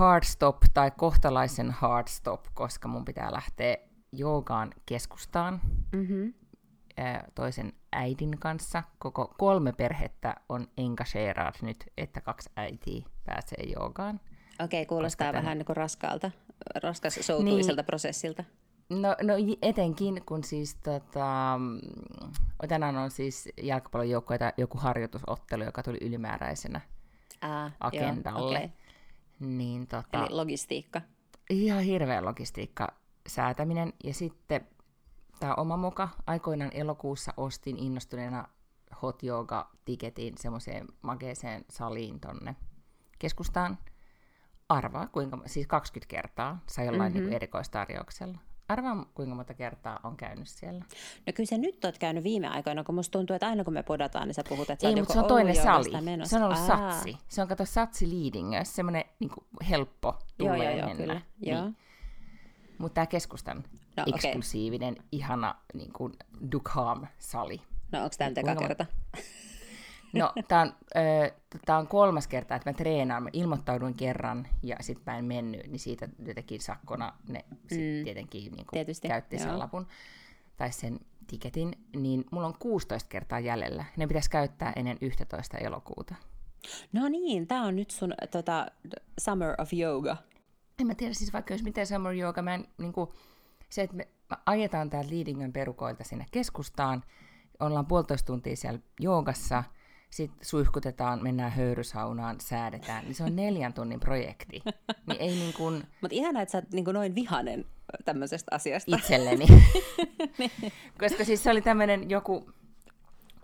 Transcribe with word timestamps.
hard 0.00 0.24
stop 0.24 0.56
tai 0.74 0.90
kohtalaisen 0.96 1.70
hard 1.70 2.08
stop, 2.08 2.44
koska 2.54 2.88
mun 2.88 3.04
pitää 3.04 3.32
lähteä 3.32 3.76
joogaan 4.12 4.70
keskustaan 4.86 5.60
Mm-hmm. 5.92 6.34
toisen 7.34 7.72
äidin 7.92 8.38
kanssa. 8.38 8.82
Koko 8.98 9.34
kolme 9.38 9.72
perhettä 9.72 10.34
on 10.48 10.66
engagerad 10.76 11.54
nyt, 11.62 11.84
että 11.96 12.20
kaksi 12.20 12.50
äitiä 12.56 13.06
pääsee 13.24 13.64
joogaan. 13.76 14.20
Okei, 14.64 14.86
kuulostaa 14.86 15.26
Koska 15.28 15.42
vähän 15.42 15.58
niin 15.58 15.66
kuin 15.66 15.76
raskaalta, 15.76 16.30
raskas 16.82 17.14
soutuiselta 17.20 17.82
Niin. 17.82 17.86
prosessilta. 17.86 18.44
No, 18.90 19.16
no 19.22 19.34
etenkin, 19.62 20.22
kun 20.26 20.44
siis 20.44 20.74
tota, 20.74 21.58
mm, 21.58 21.80
tänään 22.68 22.96
on 22.96 23.10
siis 23.10 23.48
jalkapallojoukkoita 23.62 24.52
joku 24.56 24.78
harjoitusottelu, 24.78 25.64
joka 25.64 25.82
tuli 25.82 25.98
ylimääräisenä 26.00 26.80
Aa, 27.42 27.70
agendalle. 27.80 28.58
Joo, 28.58 28.64
okay. 28.64 28.79
Niin 29.40 29.86
tota, 29.86 30.18
Eli 30.18 30.34
logistiikka. 30.34 31.00
ihan 31.50 31.82
hirveä 31.82 32.24
logistiikka 32.24 32.88
säätäminen. 33.26 33.92
Ja 34.04 34.14
sitten 34.14 34.68
tämä 35.40 35.54
oma 35.54 35.76
moka. 35.76 36.08
Aikoinaan 36.26 36.70
elokuussa 36.74 37.34
ostin 37.36 37.78
innostuneena 37.78 38.48
hot 39.02 39.22
yoga 39.22 39.70
tiketin 39.84 40.38
semmoiseen 40.38 40.86
makeeseen 41.02 41.64
saliin 41.70 42.20
tonne 42.20 42.56
keskustaan. 43.18 43.78
Arvaa, 44.68 45.06
kuinka, 45.06 45.38
siis 45.46 45.66
20 45.66 46.10
kertaa 46.10 46.62
sai 46.66 46.86
jollain 46.86 47.12
mm-hmm. 47.12 47.24
niin 47.26 47.36
erikoistarjouksella. 47.36 48.38
Arvaa, 48.72 49.04
kuinka 49.14 49.34
monta 49.34 49.54
kertaa 49.54 50.00
on 50.02 50.16
käynyt 50.16 50.48
siellä. 50.48 50.84
No 51.26 51.32
kyllä 51.34 51.46
sä 51.46 51.58
nyt 51.58 51.84
oot 51.84 51.98
käynyt 51.98 52.24
viime 52.24 52.48
aikoina, 52.48 52.84
kun 52.84 52.94
musta 52.94 53.12
tuntuu, 53.18 53.34
että 53.36 53.46
aina 53.48 53.64
kun 53.64 53.72
me 53.74 53.82
podataan, 53.82 54.28
niin 54.28 54.34
sä 54.34 54.42
puhut, 54.48 54.70
että 54.70 54.82
sä 54.82 54.88
Ei, 54.88 54.94
mutta 54.96 55.12
se 55.12 55.20
on 55.20 55.24
toinen 55.28 55.56
sali. 55.56 56.00
menossa. 56.00 56.30
Se 56.30 56.36
on 56.36 56.42
ollut 56.42 56.58
Aa, 56.58 56.66
satsi. 56.92 57.16
Se 57.28 57.42
on 57.42 57.48
kato 57.48 57.64
satsi 57.64 58.08
Leadingössä, 58.24 58.74
semmoinen 58.74 59.04
niin 59.18 59.30
helppo 59.68 60.08
Joo, 60.08 60.22
tulla 60.38 60.64
joo, 60.64 60.64
ja 60.64 60.70
joo, 60.78 60.86
mennä. 60.88 61.02
kyllä. 61.02 61.20
Joo. 61.40 61.62
Niin. 61.64 61.76
Mutta 62.78 62.94
tämä 62.94 63.06
keskustan 63.06 63.64
No, 63.96 64.04
no, 64.06 64.12
eksklusiivinen, 64.14 64.96
ihana 65.12 65.54
niin 65.74 65.92
kuin 65.92 66.12
Dukham-sali. 66.52 67.60
No 67.92 67.98
onko 68.04 68.14
tämä 68.18 68.28
nyt 68.30 68.38
eka 68.38 68.54
kerta? 68.54 68.86
No, 70.12 70.32
tämä 70.48 70.60
on, 70.60 70.72
tää 71.66 71.78
on 71.78 71.86
kolmas 71.86 72.26
kerta, 72.28 72.54
että 72.54 72.70
mä 72.70 72.74
treenaan. 72.74 73.22
Mä 73.22 73.28
ilmoittauduin 73.32 73.94
kerran 73.94 74.46
ja 74.62 74.76
sitten 74.80 75.14
mä 75.14 75.18
en 75.18 75.24
mennyt, 75.24 75.66
niin 75.66 75.78
siitä 75.78 76.08
jotenkin 76.26 76.60
sakkona 76.60 77.12
ne 77.28 77.44
sit 77.68 77.78
Mm. 77.78 78.04
tietenkin 78.04 78.52
niin 78.52 78.66
Tietysti, 78.72 79.08
käytti 79.08 79.38
sen 79.38 79.48
joo. 79.48 79.58
lapun 79.58 79.86
tai 80.56 80.72
sen 80.72 81.00
tiketin. 81.26 81.72
Niin 81.96 82.24
mulla 82.30 82.46
on 82.46 82.54
16 82.58 83.08
kertaa 83.08 83.40
jäljellä. 83.40 83.84
Ne 83.96 84.06
pitäisi 84.06 84.30
käyttää 84.30 84.72
ennen 84.76 84.98
11. 85.00 85.58
elokuuta. 85.58 86.14
No 86.92 87.08
niin, 87.08 87.46
tämä 87.46 87.62
on 87.62 87.76
nyt 87.76 87.90
sun 87.90 88.14
tota, 88.30 88.66
Summer 89.20 89.54
of 89.60 89.72
Yoga. 89.72 90.16
En 90.80 90.86
mä 90.86 90.94
tiedä 90.94 91.14
siis 91.14 91.32
vaikka 91.32 91.54
jos 91.54 91.62
miten 91.62 91.86
summer 91.86 92.14
yoga, 92.14 92.42
mä 92.42 92.54
en, 92.54 92.68
niin 92.78 92.92
kuin, 92.92 93.10
se, 93.68 93.82
että 93.82 93.96
me, 93.96 94.08
ajetaan 94.46 94.90
täältä 94.90 95.10
Leadingön 95.10 95.52
perukoilta 95.52 96.04
sinne 96.04 96.26
keskustaan, 96.30 97.04
ollaan 97.60 97.86
puolitoista 97.86 98.26
tuntia 98.26 98.56
siellä 98.56 98.80
joogassa, 99.00 99.64
sitten 100.10 100.44
suihkutetaan, 100.44 101.22
mennään 101.22 101.52
höyrysaunaan, 101.52 102.40
säädetään, 102.40 103.04
niin 103.04 103.14
se 103.14 103.24
on 103.24 103.36
neljän 103.36 103.72
tunnin 103.72 104.00
projekti. 104.00 104.62
Niin 105.06 105.20
ei 105.20 105.28
niin 105.28 105.54
kuin 105.54 105.74
Mutta 106.00 106.14
ihanaa, 106.16 106.42
että 106.42 106.52
sä 106.52 106.58
oot 106.58 106.72
niin 106.72 106.84
noin 106.84 107.14
vihanen 107.14 107.64
tämmöisestä 108.04 108.54
asiasta. 108.54 108.96
itselleni. 108.96 109.46
Koska 111.00 111.24
siis 111.24 111.42
se 111.42 111.50
oli 111.50 111.62
tämmöinen 111.62 112.10
joku, 112.10 112.50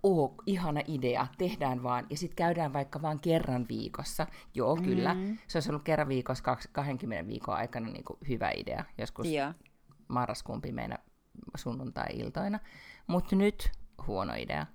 oo, 0.03 0.35
ihana 0.47 0.81
idea, 0.87 1.27
tehdään 1.39 1.83
vaan, 1.83 2.07
ja 2.11 2.17
sitten 2.17 2.37
käydään 2.37 2.73
vaikka 2.73 3.03
vaan 3.03 3.21
kerran 3.21 3.67
viikossa. 3.69 4.27
Joo, 4.55 4.77
kyllä. 4.77 5.15
Mm. 5.15 5.39
Se 5.47 5.59
olisi 5.59 5.71
ollut 5.71 5.83
kerran 5.85 6.09
viikossa 6.09 6.45
kaks- 6.45 6.69
20 6.73 7.29
viikon 7.29 7.55
aikana 7.55 7.87
niin 7.87 8.05
kuin 8.05 8.19
hyvä 8.29 8.51
idea, 8.57 8.85
joskus 8.99 9.27
Joo. 9.27 9.53
marraskuun 10.09 10.61
pimeinä 10.63 10.99
sunnuntai-iltoina. 11.57 12.61
Mutta 13.07 13.37
nyt 13.37 13.71
huono 14.07 14.35
idea. 14.35 14.67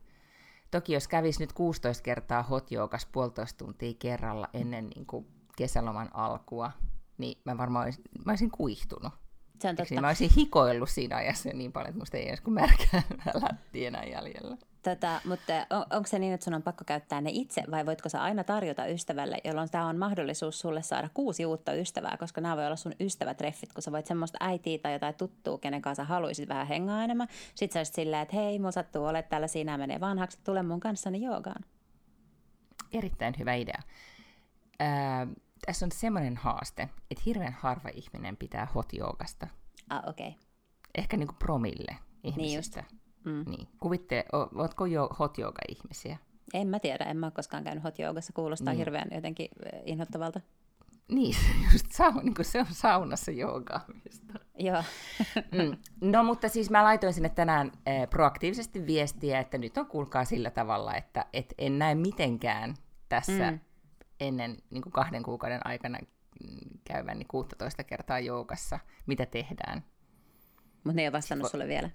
Toki 0.71 0.93
jos 0.93 1.07
kävisi 1.07 1.39
nyt 1.39 1.53
16 1.53 2.03
kertaa 2.03 2.43
hot 2.43 2.71
joogas 2.71 3.05
puolitoista 3.05 3.57
tuntia 3.57 3.93
kerralla 3.99 4.49
ennen 4.53 4.87
niin 4.87 5.05
kuin 5.05 5.27
kesäloman 5.57 6.09
alkua, 6.13 6.71
niin 7.17 7.41
mä 7.45 7.57
varmaan 7.57 7.85
olisin, 7.85 8.03
mä 8.25 8.31
olisin 8.31 8.51
kuihtunut. 8.51 9.13
Se 9.59 9.67
on 9.67 9.71
Eikö 9.71 9.81
totta. 9.81 9.93
Niin 9.93 10.01
mä 10.01 10.07
olisin 10.07 10.29
hikoillut 10.37 10.89
siinä 10.89 11.15
ajassa 11.15 11.49
niin 11.53 11.71
paljon, 11.71 11.89
että 11.89 11.99
musta 11.99 12.17
ei 12.17 12.27
edes 12.27 12.41
kuin 12.41 12.53
märkää 12.53 13.03
lätti 13.49 13.85
enää 13.85 14.03
jäljellä. 14.03 14.57
Tota, 14.83 15.21
mutta 15.25 15.53
on, 15.69 15.85
onko 15.89 16.07
se 16.07 16.19
niin, 16.19 16.33
että 16.33 16.43
sun 16.43 16.53
on 16.53 16.63
pakko 16.63 16.83
käyttää 16.85 17.21
ne 17.21 17.29
itse 17.33 17.63
vai 17.71 17.85
voitko 17.85 18.09
sä 18.09 18.21
aina 18.21 18.43
tarjota 18.43 18.85
ystävälle, 18.85 19.37
jolloin 19.43 19.71
tämä 19.71 19.87
on 19.87 19.97
mahdollisuus 19.97 20.59
sulle 20.59 20.81
saada 20.81 21.09
kuusi 21.13 21.45
uutta 21.45 21.73
ystävää, 21.73 22.17
koska 22.17 22.41
nämä 22.41 22.57
voi 22.57 22.65
olla 22.65 22.75
sun 22.75 22.93
ystävätreffit, 22.99 23.73
kun 23.73 23.83
sä 23.83 23.91
voit 23.91 24.07
semmoista 24.07 24.37
äitiä 24.41 24.77
tai 24.77 24.93
jotain 24.93 25.15
tuttua, 25.15 25.57
kenen 25.57 25.81
kanssa 25.81 26.03
haluaisit 26.03 26.49
vähän 26.49 26.67
hengaa 26.67 27.03
enemmän. 27.03 27.27
Sitten 27.55 27.73
sä 27.73 27.79
olisit 27.79 27.95
silleen, 27.95 28.21
että 28.21 28.35
hei, 28.35 28.59
mulla 28.59 28.71
sattuu 28.71 29.05
olet 29.05 29.29
täällä, 29.29 29.47
siinä 29.47 29.77
menee 29.77 29.99
vanhaksi, 29.99 30.39
tule 30.43 30.63
mun 30.63 30.79
kanssani 30.79 31.21
joogaan. 31.21 31.63
Erittäin 32.91 33.33
hyvä 33.39 33.53
idea. 33.53 33.81
Ää, 34.79 35.27
tässä 35.65 35.85
on 35.85 35.91
semmoinen 35.91 36.37
haaste, 36.37 36.89
että 37.11 37.23
hirveän 37.25 37.53
harva 37.59 37.89
ihminen 37.93 38.37
pitää 38.37 38.67
hot 38.75 38.93
joogasta. 38.93 39.47
Ah, 39.89 40.03
okei. 40.07 40.27
Okay. 40.27 40.39
Ehkä 40.95 41.17
niin 41.17 41.27
kuin 41.27 41.37
promille 41.39 41.97
ihmisistä. 42.23 42.83
Mm. 43.25 43.43
Niin. 43.49 43.67
Kuvittele, 43.79 44.25
ootko 44.55 44.85
jo 44.85 45.09
hot 45.19 45.37
ihmisiä 45.69 46.17
En 46.53 46.67
mä 46.67 46.79
tiedä, 46.79 47.05
en 47.05 47.17
mä 47.17 47.25
ole 47.25 47.31
koskaan 47.31 47.63
käynyt 47.63 47.83
hot 47.83 47.99
joogassa, 47.99 48.33
kuulostaa 48.33 48.73
Niin. 48.73 48.77
hirveän 48.77 49.07
jotenkin 49.15 49.47
inhottavalta. 49.85 50.41
Niin, 51.11 51.35
just 51.73 51.85
sa- 51.91 52.11
niin 52.11 52.33
kuin 52.35 52.45
se 52.45 52.59
on 52.59 52.65
saunassa 52.69 53.31
joogaamista. 53.31 54.33
Joo, 54.59 54.83
Mm. 55.51 55.77
No 56.11 56.23
mutta 56.23 56.49
siis 56.49 56.69
mä 56.69 56.83
laitoin 56.83 57.13
sinne 57.13 57.29
tänään 57.29 57.71
eh, 57.85 58.09
proaktiivisesti 58.09 58.85
viestiä, 58.85 59.39
että 59.39 59.57
nyt 59.57 59.77
on 59.77 59.85
kuulkaa 59.85 60.25
sillä 60.25 60.51
tavalla, 60.51 60.95
että 60.95 61.25
et 61.33 61.53
en 61.57 61.79
näe 61.79 61.95
mitenkään 61.95 62.75
tässä 63.09 63.51
mm. 63.51 63.59
Ennen 64.19 64.57
niin 64.69 64.81
kuin 64.81 64.93
kahden 64.93 65.23
kuukauden 65.23 65.67
aikana 65.67 65.97
käyvän 66.83 67.17
niin 67.19 67.27
16 67.27 67.83
kertaa 67.83 68.19
joogassa, 68.19 68.79
mitä 69.05 69.25
tehdään. 69.25 69.83
mutta 70.73 70.93
ne 70.93 71.01
ei 71.01 71.07
ole 71.07 71.11
vastannut 71.13 71.47
Vo- 71.47 71.51
sulle 71.51 71.67
vielä. 71.67 71.89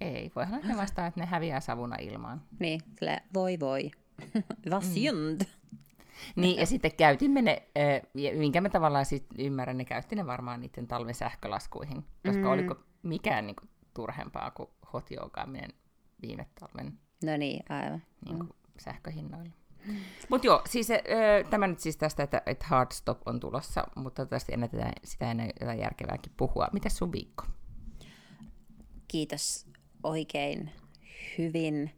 Ei, 0.00 0.32
voihan 0.36 0.54
olla, 0.54 0.68
ne 0.68 0.76
vastaa, 0.76 1.06
että 1.06 1.20
ne 1.20 1.26
häviää 1.26 1.60
savuna 1.60 1.96
ilmaan. 2.00 2.42
Niin, 2.58 2.80
sille 2.98 3.20
voi 3.34 3.60
voi. 3.60 3.90
Vad 4.70 4.82
synd. 4.82 5.40
Niin, 6.36 6.60
ja 6.60 6.66
sitten 6.66 6.92
käytimme 6.96 7.42
ne, 7.42 7.62
eh, 7.74 8.02
minkä 8.14 8.60
mä 8.60 8.68
tavallaan 8.68 9.04
sit 9.04 9.26
ymmärrän, 9.38 9.78
ne 9.78 9.84
käytti 9.84 10.16
ne 10.16 10.26
varmaan 10.26 10.60
niiden 10.60 10.86
talven 10.86 11.14
sähkölaskuihin, 11.14 12.04
koska 12.26 12.42
mm. 12.42 12.46
oliko 12.46 12.76
mikään 13.02 13.46
niin 13.46 13.56
kuin, 13.56 13.70
turhempaa 13.94 14.50
kuin 14.50 14.68
hot 14.92 15.08
viime 16.22 16.46
talven 16.60 16.98
No 17.24 17.36
niin, 17.36 17.64
aivan. 17.68 18.02
niin 18.24 18.38
kuin, 18.38 18.50
sähköhinnoilla. 18.80 19.52
Mutta 20.28 20.46
joo, 20.46 20.62
siis 20.68 20.90
ö, 20.90 20.94
tämä 21.50 21.66
nyt 21.66 21.80
siis 21.80 21.96
tästä, 21.96 22.22
että, 22.22 22.42
että 22.46 22.66
hard 22.66 22.92
stop 22.92 23.20
on 23.26 23.40
tulossa, 23.40 23.84
mutta 23.96 24.26
tästä 24.26 24.52
ennätetään 24.52 24.92
sitä 25.04 25.30
ennen 25.30 25.50
jotain 25.60 25.78
järkevääkin 25.78 26.32
puhua. 26.36 26.68
Mitäs 26.72 26.96
sun 26.96 27.12
viikko? 27.12 27.44
Kiitos 29.08 29.66
oikein 30.02 30.70
hyvin. 31.38 31.90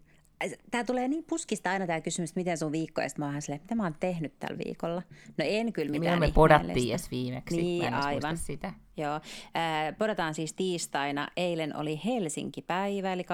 Tämä 0.70 0.84
tulee 0.84 1.08
niin 1.08 1.24
puskista 1.24 1.70
aina 1.70 1.86
tämä 1.86 2.00
kysymys, 2.00 2.30
että 2.30 2.40
miten 2.40 2.58
sun 2.58 2.72
viikko, 2.72 3.00
ja 3.00 3.08
sitten 3.08 3.26
mä 3.26 3.32
oon 3.32 3.42
silleen, 3.42 3.60
mitä 3.60 3.74
mä 3.74 3.82
oon 3.82 3.94
tehnyt 4.00 4.38
tällä 4.38 4.58
viikolla. 4.64 5.02
No 5.38 5.44
en 5.48 5.72
kyllä 5.72 5.90
mitään 5.90 6.14
Milloin 6.14 6.30
me 6.32 6.34
podattiin 6.34 6.90
edes 6.90 7.10
viimeksi? 7.10 7.56
Niin, 7.56 7.82
Mä 7.82 7.88
en 7.88 7.94
muista 7.94 8.08
aivan. 8.08 8.36
sitä. 8.36 8.72
Joo. 8.96 9.14
Äh, 9.14 9.98
podataan 9.98 10.34
siis 10.34 10.52
tiistaina. 10.52 11.28
Eilen 11.36 11.76
oli 11.76 12.00
Helsinki-päivä, 12.04 13.12
eli 13.12 13.24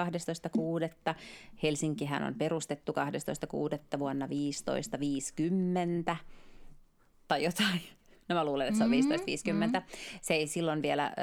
12.6. 1.09 1.15
Helsinkihän 1.63 2.23
on 2.23 2.35
perustettu 2.35 2.91
12.6. 2.91 3.99
vuonna 3.99 4.27
1550 4.27 6.15
tai 7.27 7.43
jotain. 7.43 7.81
No 8.29 8.35
mä 8.35 8.45
luulen, 8.45 8.67
että 8.67 8.77
se 8.77 8.83
on 8.83 8.89
1550. 8.89 9.81
Se 10.21 10.33
ei 10.33 10.47
silloin 10.47 10.81
vielä 10.81 11.05
äh, 11.05 11.13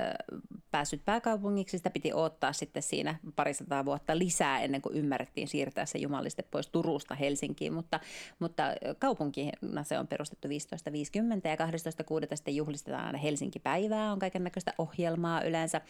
päässyt 0.71 1.05
pääkaupungiksi. 1.05 1.77
Sitä 1.77 1.91
piti 1.91 2.13
odottaa 2.13 2.53
sitten 2.53 2.83
siinä 2.83 3.15
parisataa 3.37 3.85
vuotta 3.85 4.19
lisää 4.19 4.61
ennen 4.61 4.83
kuin 4.83 4.97
ymmärrettiin 4.97 5.49
siirtää 5.49 5.87
se 5.87 5.99
jumaliste 5.99 6.43
pois 6.43 6.69
Turusta 6.69 7.15
Helsinkiin. 7.15 7.73
Mutta, 7.73 8.01
mutta 8.39 8.63
kaupunkina 8.99 9.85
se 9.85 9.99
on 9.99 10.07
perustettu 10.07 10.49
1550 10.49 11.49
ja 11.49 11.57
12.6. 11.57 12.37
sitten 12.37 12.57
juhlistetaan 12.57 13.07
aina 13.07 13.19
Helsinki-päivää. 13.19 14.13
On 14.13 14.19
kaiken 14.19 14.45
näköistä 14.45 14.75
ohjelmaa 14.79 15.43
yleensä 15.43 15.81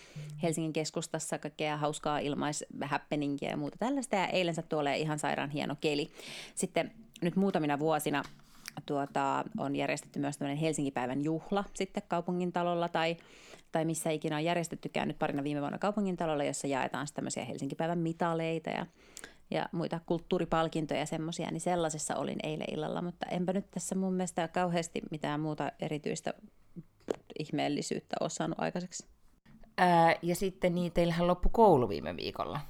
Helsingin 0.43 0.73
keskustassa, 0.73 1.39
kaikkea 1.39 1.77
hauskaa 1.77 2.19
ilmaishäppeninkiä 2.19 3.51
ja 3.51 3.57
muuta 3.57 3.77
tällaista. 3.79 4.17
Ja 4.17 4.27
eilen 4.27 4.55
se 4.55 4.63
tuolle 4.63 4.97
ihan 4.97 5.19
sairaan 5.19 5.51
hieno 5.51 5.77
keli. 5.81 6.11
Sitten 6.55 6.93
nyt 7.23 7.37
muutamina 7.37 7.79
vuosina 7.79 8.23
tuota, 8.87 9.45
on 9.59 9.77
järjestetty 9.77 10.19
myös 10.19 10.39
tämmöinen 10.39 10.59
Helsinki-päivän 10.59 11.25
juhla 11.25 11.65
sitten 11.75 12.03
kaupungin 12.09 12.53
talolla 12.53 12.89
tai, 12.89 13.17
tai 13.73 13.85
missä 13.85 14.11
ikinä 14.11 14.37
on 14.37 14.45
järjestettykään 14.45 15.09
nyt 15.09 15.19
parina 15.19 15.45
viime 15.45 15.61
vuonna 15.61 15.79
kaupungin 15.79 16.17
talolla, 16.17 16.45
jossa 16.45 16.67
jaetaan 16.67 17.07
tämmöisiä 17.15 17.45
Helsinki-päivän 17.45 17.99
mitaleita 17.99 18.71
ja, 18.71 18.87
ja 19.51 19.67
muita 19.73 20.01
kulttuuripalkintoja 20.07 21.01
ja 21.01 21.07
semmoisia, 21.07 21.51
niin 21.51 21.61
sellaisessa 21.61 22.17
olin 22.17 22.39
eilen 22.43 22.75
illalla, 22.75 23.03
mutta 23.03 23.27
enpä 23.27 23.53
nyt 23.53 23.71
tässä 23.71 23.95
mun 23.95 24.15
mielestä 24.15 24.49
kauheasti 24.49 25.03
mitään 25.11 25.41
muuta 25.41 25.73
erityistä 25.81 26.35
ihmeellisyyttä 27.39 28.17
ole 28.21 28.31
saanut 28.31 28.61
aikaiseksi. 28.61 29.07
Ää, 29.79 30.17
ja 30.23 30.35
sitten 30.35 30.75
niin, 30.75 30.93
teillähän 30.93 31.27
loppu 31.27 31.49
koulu 31.49 31.89
viime 31.89 32.17
viikolla. 32.17 32.61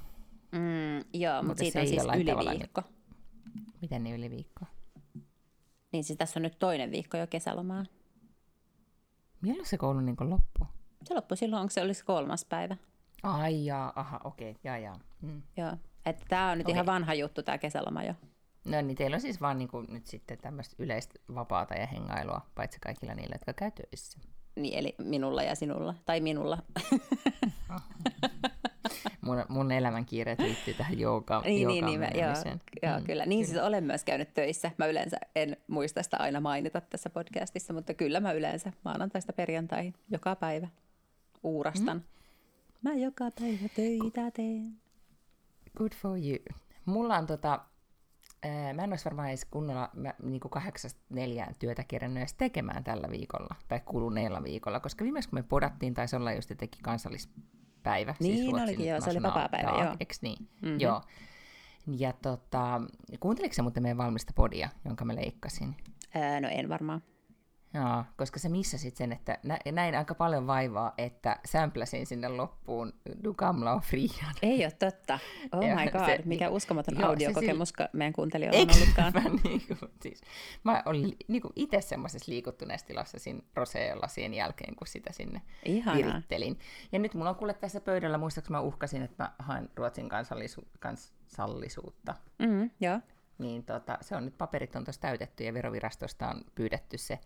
Mm, 0.51 0.97
joo, 1.13 1.33
mutta, 1.33 1.47
mutta 1.47 1.63
siitä 1.63 1.79
on 1.79 1.87
siis 1.87 2.03
yli 2.03 2.59
viikko. 2.59 2.81
Niin, 3.53 3.65
miten 3.81 4.03
niin 4.03 4.15
yli 4.15 4.29
viikko? 4.29 4.65
Niin 5.93 6.03
siis 6.03 6.17
tässä 6.17 6.39
on 6.39 6.41
nyt 6.41 6.59
toinen 6.59 6.91
viikko 6.91 7.17
jo 7.17 7.27
kesälomaa. 7.27 7.85
Milloin 9.41 9.65
se 9.65 9.77
koulu 9.77 9.99
niin 9.99 10.15
loppui? 10.19 10.67
Se 11.03 11.13
loppui 11.13 11.37
silloin, 11.37 11.61
onko 11.61 11.71
se 11.71 11.81
olisi 11.81 12.05
kolmas 12.05 12.45
päivä. 12.45 12.77
Ai 13.23 13.65
jaa, 13.65 13.93
aha, 13.95 14.19
okei, 14.23 14.51
okay, 14.51 14.61
jaa, 14.63 14.77
jaa. 14.77 14.99
Mm. 15.21 15.41
Joo, 15.57 15.71
että 16.05 16.25
tämä 16.27 16.51
on 16.51 16.57
nyt 16.57 16.67
okay. 16.67 16.73
ihan 16.73 16.85
vanha 16.85 17.13
juttu 17.13 17.43
tämä 17.43 17.57
kesäloma 17.57 18.03
jo. 18.03 18.13
No 18.65 18.81
niin, 18.81 18.97
teillä 18.97 19.15
on 19.15 19.21
siis 19.21 19.41
vaan 19.41 19.57
niin 19.57 19.67
kuin, 19.67 19.87
nyt 19.89 20.07
sitten 20.07 20.37
tämmöistä 20.37 20.75
yleistä 20.79 21.19
vapaata 21.35 21.73
ja 21.73 21.87
hengailua, 21.87 22.41
paitsi 22.55 22.79
kaikilla 22.79 23.13
niillä, 23.13 23.35
jotka 23.35 23.53
käy 23.53 23.71
töissä. 23.71 24.19
Niin, 24.55 24.79
eli 24.79 24.95
minulla 24.97 25.43
ja 25.43 25.55
sinulla, 25.55 25.95
tai 26.05 26.19
minulla. 26.19 26.57
mun, 29.21 29.45
mun 29.49 29.71
elämän 29.71 30.05
kiireet 30.05 30.39
liittyy 30.39 30.73
tähän 30.73 30.99
joogaan. 30.99 31.43
Niin, 31.43 31.67
niin, 31.67 31.85
niin, 31.85 31.99
mä, 31.99 32.05
joo, 32.13 32.33
joo 32.83 32.99
mm, 32.99 33.05
kyllä. 33.05 33.25
Niin 33.25 33.39
kyllä. 33.39 33.45
siis 33.45 33.57
olen 33.57 33.83
myös 33.83 34.03
käynyt 34.03 34.33
töissä. 34.33 34.71
Mä 34.77 34.85
yleensä 34.85 35.17
en 35.35 35.57
muista 35.67 36.03
sitä 36.03 36.17
aina 36.17 36.41
mainita 36.41 36.81
tässä 36.81 37.09
podcastissa, 37.09 37.73
mutta 37.73 37.93
kyllä 37.93 38.19
mä 38.19 38.31
yleensä 38.31 38.73
maanantaista 38.85 39.33
perjantaihin 39.33 39.93
joka 40.09 40.35
päivä 40.35 40.67
uurastan. 41.43 41.97
Mm. 41.97 42.89
Mä 42.89 42.93
joka 42.93 43.31
päivä 43.39 43.69
töitä 43.75 44.31
teen. 44.31 44.83
Good 45.77 45.91
for 46.01 46.17
you. 46.17 46.59
Mulla 46.85 47.17
on 47.17 47.27
tota, 47.27 47.59
mä 48.73 48.83
en 48.83 48.89
olisi 48.89 49.05
varmaan 49.05 49.29
edes 49.29 49.45
kunnolla 49.45 49.89
niin 50.23 50.39
kahdeksasta 50.39 51.01
neljään 51.09 51.55
työtä 51.59 51.83
kerännyt 51.83 52.21
edes 52.21 52.33
tekemään 52.33 52.83
tällä 52.83 53.09
viikolla, 53.09 53.55
tai 53.67 53.79
kuluneella 53.85 54.43
viikolla, 54.43 54.79
koska 54.79 55.03
viimeksi 55.03 55.29
kun 55.29 55.39
me 55.39 55.43
podattiin, 55.43 55.93
taisi 55.93 56.15
olla 56.15 56.33
just 56.33 56.49
jotenkin 56.49 56.81
kansallis 56.81 57.29
päivä. 57.83 58.15
Siis 58.19 58.35
niin 58.35 58.55
siis 58.55 58.63
olikin, 58.63 58.87
joo, 58.87 59.01
se 59.01 59.09
oli 59.09 59.21
vapaa-päivä, 59.21 59.69
dag, 59.69 59.79
joo. 59.79 59.95
Eks 59.99 60.21
niin? 60.21 60.49
Mm-hmm. 60.61 60.79
Joo. 60.79 61.01
Ja 61.97 62.13
tota, 62.13 62.81
kuunteliko 63.19 63.53
sä 63.53 63.61
muuten 63.61 63.83
meidän 63.83 63.97
valmista 63.97 64.33
podia, 64.35 64.69
jonka 64.85 65.05
mä 65.05 65.15
leikkasin? 65.15 65.75
Ää, 66.15 66.41
no 66.41 66.47
en 66.51 66.69
varmaan. 66.69 67.03
Joo, 67.73 68.03
koska 68.17 68.39
sä 68.39 68.49
missasit 68.49 68.95
sen, 68.95 69.11
että 69.11 69.37
näin 69.71 69.95
aika 69.95 70.15
paljon 70.15 70.47
vaivaa, 70.47 70.93
että 70.97 71.39
sämpläsin 71.45 72.05
sinne 72.05 72.29
loppuun 72.29 72.93
Du 73.23 73.33
gamla 73.33 73.73
och 73.73 73.83
frian. 73.83 74.33
Ei 74.41 74.65
ole 74.65 74.71
totta. 74.71 75.19
Oh 75.51 75.59
my 75.59 75.91
god, 75.91 76.05
se, 76.05 76.21
mikä 76.25 76.49
uskomaton 76.49 76.99
joo, 76.99 77.09
audiokokemus 77.09 77.69
se, 77.69 77.89
meidän 77.93 78.13
kuuntelijoilla 78.13 78.61
on 78.61 78.69
ollutkaan. 78.75 79.13
Mä, 79.13 79.21
niin 79.43 79.61
kuin, 79.67 79.91
siis, 80.01 80.21
mä 80.63 80.83
olin 80.85 81.17
niin 81.27 81.41
kuin 81.41 81.51
itse 81.55 81.81
semmoisessa 81.81 82.31
liikuttuneessa 82.31 82.87
tilassa 82.87 83.19
siinä 83.19 83.41
roseella 83.53 84.07
sen 84.07 84.33
jälkeen, 84.33 84.75
kun 84.75 84.87
sitä 84.87 85.13
sinne 85.13 85.41
Ihanaa. 85.65 85.97
virittelin. 85.97 86.59
Ja 86.91 86.99
nyt 86.99 87.13
mulla 87.13 87.29
on 87.29 87.35
kuule 87.35 87.53
tässä 87.53 87.81
pöydällä, 87.81 88.17
muistaakseni 88.17 88.51
mä 88.57 88.61
uhkasin, 88.61 89.01
että 89.01 89.23
mä 89.23 89.31
haen 89.39 89.69
Ruotsin 89.75 90.09
kansallisu- 90.09 90.67
kansallisuutta. 90.79 92.15
Mm, 92.39 92.69
joo. 92.79 92.99
Niin 93.37 93.65
tota, 93.65 93.97
se 94.01 94.15
on 94.15 94.25
nyt 94.25 94.37
paperit 94.37 94.75
on 94.75 94.83
tuossa 94.83 95.01
täytetty 95.01 95.43
ja 95.43 95.53
verovirastosta 95.53 96.27
on 96.27 96.41
pyydetty 96.55 96.97
se 96.97 97.19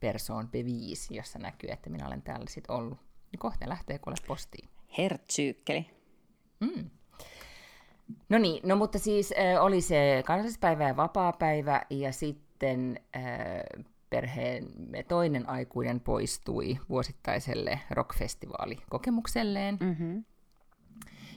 persoon 0.00 0.48
bevis, 0.48 1.10
jossa 1.10 1.38
näkyy, 1.38 1.70
että 1.70 1.90
minä 1.90 2.06
olen 2.06 2.22
täällä 2.22 2.46
sitten 2.48 2.76
ollut. 2.76 2.98
Niin 3.32 3.38
kohta 3.38 3.68
lähtee 3.68 3.98
kuule 3.98 4.16
postiin. 4.26 4.68
Hertsyykkeli. 4.98 5.90
Mm. 6.60 6.90
No 8.28 8.38
niin, 8.38 8.68
no 8.68 8.76
mutta 8.76 8.98
siis 8.98 9.34
äh, 9.38 9.64
oli 9.64 9.80
se 9.80 10.22
kansallispäivä 10.26 10.88
ja 10.88 10.96
vapaapäivä 10.96 11.82
ja 11.90 12.12
sitten 12.12 13.00
äh, 13.16 13.84
perheen 14.10 14.64
toinen 15.08 15.48
aikuinen 15.48 16.00
poistui 16.00 16.78
vuosittaiselle 16.88 17.80
rockfestivaalikokemukselle. 17.90 19.72
Mm-hmm. 19.72 20.24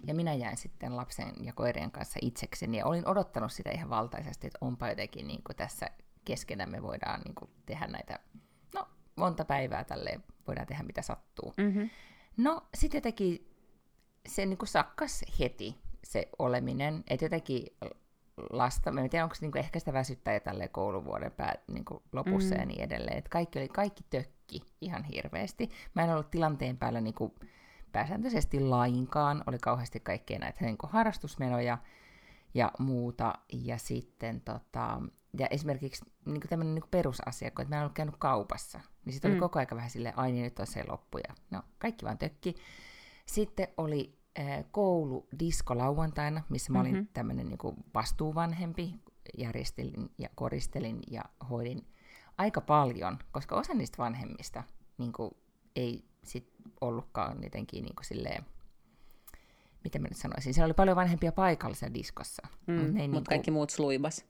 Ja 0.08 0.14
minä 0.14 0.34
jäin 0.34 0.58
sitten 0.58 0.96
lapsen 0.96 1.34
ja 1.42 1.54
koirien 1.54 1.92
kanssa 1.92 2.20
itsekseni 2.22 2.78
ja 2.78 2.86
olin 2.86 3.08
odottanut 3.08 3.52
sitä 3.52 3.72
ihan 3.72 3.90
valtaisesti, 3.90 4.48
että 4.48 4.58
onpa 4.62 4.90
jotenkin 4.90 5.28
niin 5.28 5.44
kuin 5.44 5.56
tässä 5.56 5.88
keskenämme 6.26 6.82
voidaan 6.82 7.22
niin 7.22 7.36
kuin 7.36 7.52
tehdä 7.66 7.88
näitä 7.88 8.20
monta 9.16 9.46
päivää 9.46 9.84
tälle 9.84 10.20
voidaan 10.48 10.68
tehdä 10.68 10.84
mitä 10.84 11.02
sattuu. 11.02 11.54
Mm-hmm. 11.58 11.90
No 12.38 12.62
sitten 12.74 12.98
jotenkin 12.98 13.52
se 14.28 14.46
niin 14.46 14.58
kuin 14.58 14.70
sakkas 14.70 15.26
heti 15.40 15.78
se 16.04 16.30
oleminen, 16.40 17.04
että 17.10 17.26
jotenkin 17.26 17.66
lasta, 18.50 18.92
mä 18.92 19.02
en 19.02 19.10
tiedä 19.10 19.26
onko 19.26 19.36
se 19.36 19.42
niin 19.42 19.52
kuin 19.52 19.60
ehkä 19.60 19.80
sitä 19.80 19.94
väsyttää 19.94 20.34
jo 20.34 20.40
tälle 20.40 20.68
kouluvuoden 20.68 21.32
pää, 21.32 21.56
niin 21.68 21.86
kuin 21.86 22.04
lopussa 22.12 22.56
mm-hmm. 22.56 22.60
ja 22.60 22.66
niin 22.66 22.82
edelleen, 22.82 23.18
että 23.18 23.30
kaikki 23.30 23.60
oli 23.60 23.68
kaikki 23.68 24.04
tökki 24.10 24.62
ihan 24.82 25.04
hirveästi. 25.04 25.70
Mä 25.94 26.04
en 26.04 26.10
ollut 26.10 26.32
tilanteen 26.32 26.78
päällä 26.78 27.02
niin 27.02 27.14
kuin 27.14 27.36
pääsääntöisesti 27.92 28.60
lainkaan, 28.60 29.44
oli 29.48 29.58
kauheasti 29.58 30.00
kaikkea 30.00 30.40
näitä 30.40 30.66
niin 30.66 30.78
kuin 30.78 30.92
harrastusmenoja 30.92 31.78
ja 32.54 32.72
muuta, 32.80 33.34
ja 33.54 33.78
sitten 33.78 34.42
tota, 34.42 35.02
ja 35.38 35.48
esimerkiksi 35.48 36.06
niin 36.26 36.42
tämmöinen 36.50 36.76
niin 36.76 36.92
perusasia, 36.92 37.48
että 37.48 37.66
mä 37.70 37.76
en 37.76 37.82
ollut 37.82 37.94
käynyt 37.94 38.16
kaupassa, 38.20 38.80
niin 39.06 39.14
sitten 39.14 39.32
oli 39.32 39.36
mm. 39.36 39.40
koko 39.40 39.60
aika 39.60 39.76
vähän 39.76 39.90
silleen, 39.90 40.18
ai 40.18 40.32
niin, 40.32 40.44
nyt 40.44 40.60
on 40.60 40.68
se 40.68 40.84
loppu, 40.88 41.18
ja 41.18 41.36
no, 41.52 41.62
kaikki 41.80 42.06
vaan 42.06 42.18
tökki. 42.18 42.56
Sitten 43.26 43.68
oli 43.78 44.20
äh, 44.40 44.66
koulu 44.72 45.28
disko 45.40 45.78
lauantaina, 45.78 46.44
missä 46.50 46.72
mä 46.74 46.80
olin 46.80 46.94
mm-hmm. 46.94 47.08
tämmöinen 47.14 47.48
niin 47.48 47.60
vastuuvanhempi, 47.94 48.96
järjestelin 49.38 50.10
ja 50.18 50.30
koristelin 50.36 51.00
ja 51.12 51.24
hoidin 51.50 51.86
aika 52.38 52.62
paljon, 52.62 53.20
koska 53.32 53.56
osa 53.56 53.74
niistä 53.74 53.98
vanhemmista 53.98 54.64
niin 54.98 55.14
kuin, 55.14 55.32
ei 55.76 56.06
sit 56.24 56.52
ollutkaan 56.82 57.44
jotenkin 57.44 57.84
niin 57.84 57.96
kuin 57.96 58.06
silleen, 58.06 58.46
miten 59.84 60.02
mä 60.02 60.08
nyt 60.08 60.18
sanoisin, 60.18 60.54
siellä 60.54 60.66
oli 60.66 60.74
paljon 60.74 60.96
vanhempia 60.96 61.32
paikallisessa 61.32 61.94
diskossa. 61.94 62.48
Mm, 62.68 62.74
mutta 62.74 62.88
mut 62.88 63.12
niin 63.12 63.24
kaikki 63.24 63.52
muut 63.52 63.70
sluibas. 63.70 64.26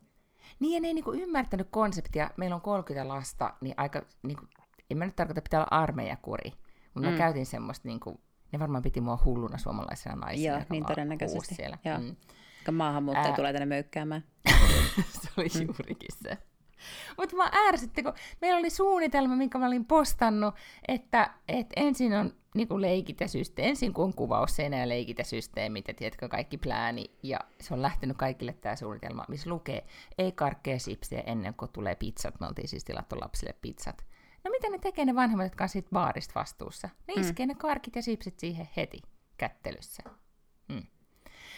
Niin, 0.60 0.74
ja 0.74 0.82
ne 0.82 0.88
ei 0.88 0.94
niin 0.94 1.04
kuin 1.04 1.20
ymmärtänyt 1.20 1.68
konseptia. 1.72 2.30
Meillä 2.38 2.56
on 2.56 2.62
30 2.62 3.08
lasta, 3.08 3.54
niin 3.62 3.76
aika, 3.78 4.02
niin 4.24 4.38
kuin, 4.38 4.50
en 4.90 4.98
mä 4.98 5.06
nyt 5.06 5.16
tarkoita, 5.16 5.40
että 5.40 5.50
pitää 5.50 5.60
olla 5.60 5.82
armeijakuri, 5.82 6.54
mutta 6.94 7.10
mm. 7.10 7.14
mä 7.14 7.18
käytin 7.18 7.46
semmoista, 7.46 7.88
niin 7.88 8.00
kuin, 8.00 8.20
ne 8.52 8.60
varmaan 8.60 8.84
piti 8.84 9.02
mua 9.02 9.20
hulluna 9.26 9.58
suomalaisena 9.58 10.16
naisena. 10.16 10.56
Joo, 10.56 10.66
niin 10.70 10.86
todennäköisesti. 10.86 11.56
Siellä. 11.56 11.78
Joo. 11.86 12.00
Mm. 12.00 12.16
Maahanmuuttaja 12.72 13.30
Ää... 13.30 13.36
tulee 13.36 13.54
tänne 13.54 13.66
möykkäämään. 13.66 14.24
se 15.22 15.30
oli 15.38 15.48
mm. 15.56 15.62
juurikin 15.68 16.10
se. 16.24 16.38
Mutta 17.18 17.36
mä 17.36 17.52
ärsytti, 17.68 18.04
kun 18.04 18.14
meillä 18.42 18.60
oli 18.60 18.70
suunnitelma, 18.70 19.36
minkä 19.36 19.58
mä 19.58 19.68
olin 19.68 19.86
postannut, 19.86 20.56
että, 20.88 21.34
että 21.48 21.74
ensin 21.76 22.14
on 22.14 22.34
niin 22.56 22.68
kuin 22.68 22.82
leikit 22.82 23.22
ja 23.22 23.28
systeemi, 23.28 23.70
ensin 23.70 23.94
kun 23.94 24.06
on 24.06 24.14
kuvaus, 24.14 24.56
seinä 24.56 24.78
ja 24.78 24.90
leikit 24.90 25.18
ja 25.18 25.26
tiedätkö, 25.96 26.30
kaikki 26.30 26.58
plääni, 26.58 27.12
ja 27.24 27.40
se 27.62 27.74
on 27.74 27.82
lähtenyt 27.82 28.18
kaikille 28.18 28.54
tämä 28.54 28.76
suunnitelma, 28.76 29.26
missä 29.28 29.50
lukee, 29.50 29.86
ei 30.18 30.32
karkkeja 30.32 30.80
sipsiä 30.80 31.24
ennen 31.26 31.54
kuin 31.54 31.72
tulee 31.72 31.96
pizzat, 31.96 32.40
me 32.40 32.48
oltiin 32.48 32.68
siis 32.68 32.84
tilattu 32.84 33.16
lapsille 33.20 33.56
pizzat. 33.62 34.06
No 34.44 34.52
mitä 34.52 34.70
ne 34.70 34.78
tekee 34.78 35.06
ne 35.06 35.16
vanhemmat, 35.16 35.46
jotka 35.46 35.64
on 35.64 35.70
siitä 35.70 35.90
baarista 35.94 36.40
vastuussa? 36.40 36.90
Ne 37.08 37.14
mm. 37.14 37.22
iskee 37.22 37.46
ne 37.46 37.56
karkit 37.56 37.96
ja 37.96 38.02
sipsit 38.02 38.40
siihen 38.40 38.70
heti 38.78 39.02
kättelyssä. 39.38 40.04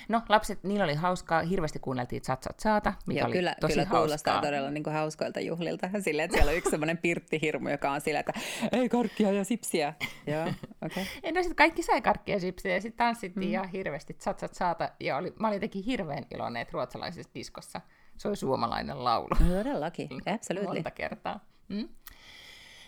No, 0.09 0.21
lapset, 0.29 0.63
niillä 0.63 0.83
oli 0.83 0.93
hauskaa, 0.93 1.41
hirveästi 1.41 1.79
kuunneltiin 1.79 2.21
Tsatsat 2.21 2.59
Saata, 2.59 2.93
mikä 3.07 3.19
Joo, 3.19 3.27
oli 3.27 3.33
kyllä, 3.33 3.55
tosi 3.59 3.73
kyllä 3.73 3.85
kuulostaa 3.85 4.41
todella 4.41 4.71
niin 4.71 4.83
kuin 4.83 4.93
hauskoilta 4.93 5.39
juhlilta, 5.39 5.89
silleen, 5.99 6.25
että 6.25 6.37
siellä 6.37 6.49
on 6.49 6.57
yksi 6.57 6.69
semmoinen 6.69 6.97
pirttihirmu, 6.97 7.69
joka 7.69 7.91
on 7.91 8.01
sillä, 8.01 8.19
että 8.19 8.33
ei 8.71 8.89
karkkia 8.89 9.31
ja 9.31 9.43
sipsiä. 9.43 9.93
Joo, 10.27 10.47
okay. 10.85 11.03
ja 11.23 11.31
no 11.31 11.41
sitten 11.41 11.55
kaikki 11.55 11.83
sai 11.83 12.01
karkkia 12.01 12.35
ja 12.35 12.39
sipsiä, 12.39 12.73
ja 12.73 12.81
sitten 12.81 13.05
tanssittiin 13.05 13.47
mm. 13.47 13.53
ihan 13.53 13.69
hirveästi 13.69 14.13
Tsatsat 14.13 14.53
Saata, 14.53 14.89
ja 14.99 15.17
oli, 15.17 15.33
mä 15.39 15.47
olin 15.47 15.55
jotenkin 15.55 15.83
hirveän 15.83 16.25
iloinen, 16.33 16.61
että 16.61 16.73
ruotsalaisessa 16.73 17.31
diskossa 17.35 17.81
se 18.17 18.27
oli 18.27 18.35
suomalainen 18.35 19.03
laulu. 19.03 19.35
Todellakin, 19.49 20.09
absolutely. 20.33 20.67
Monta 20.67 20.91
kertaa. 20.91 21.45
Mm. 21.67 21.89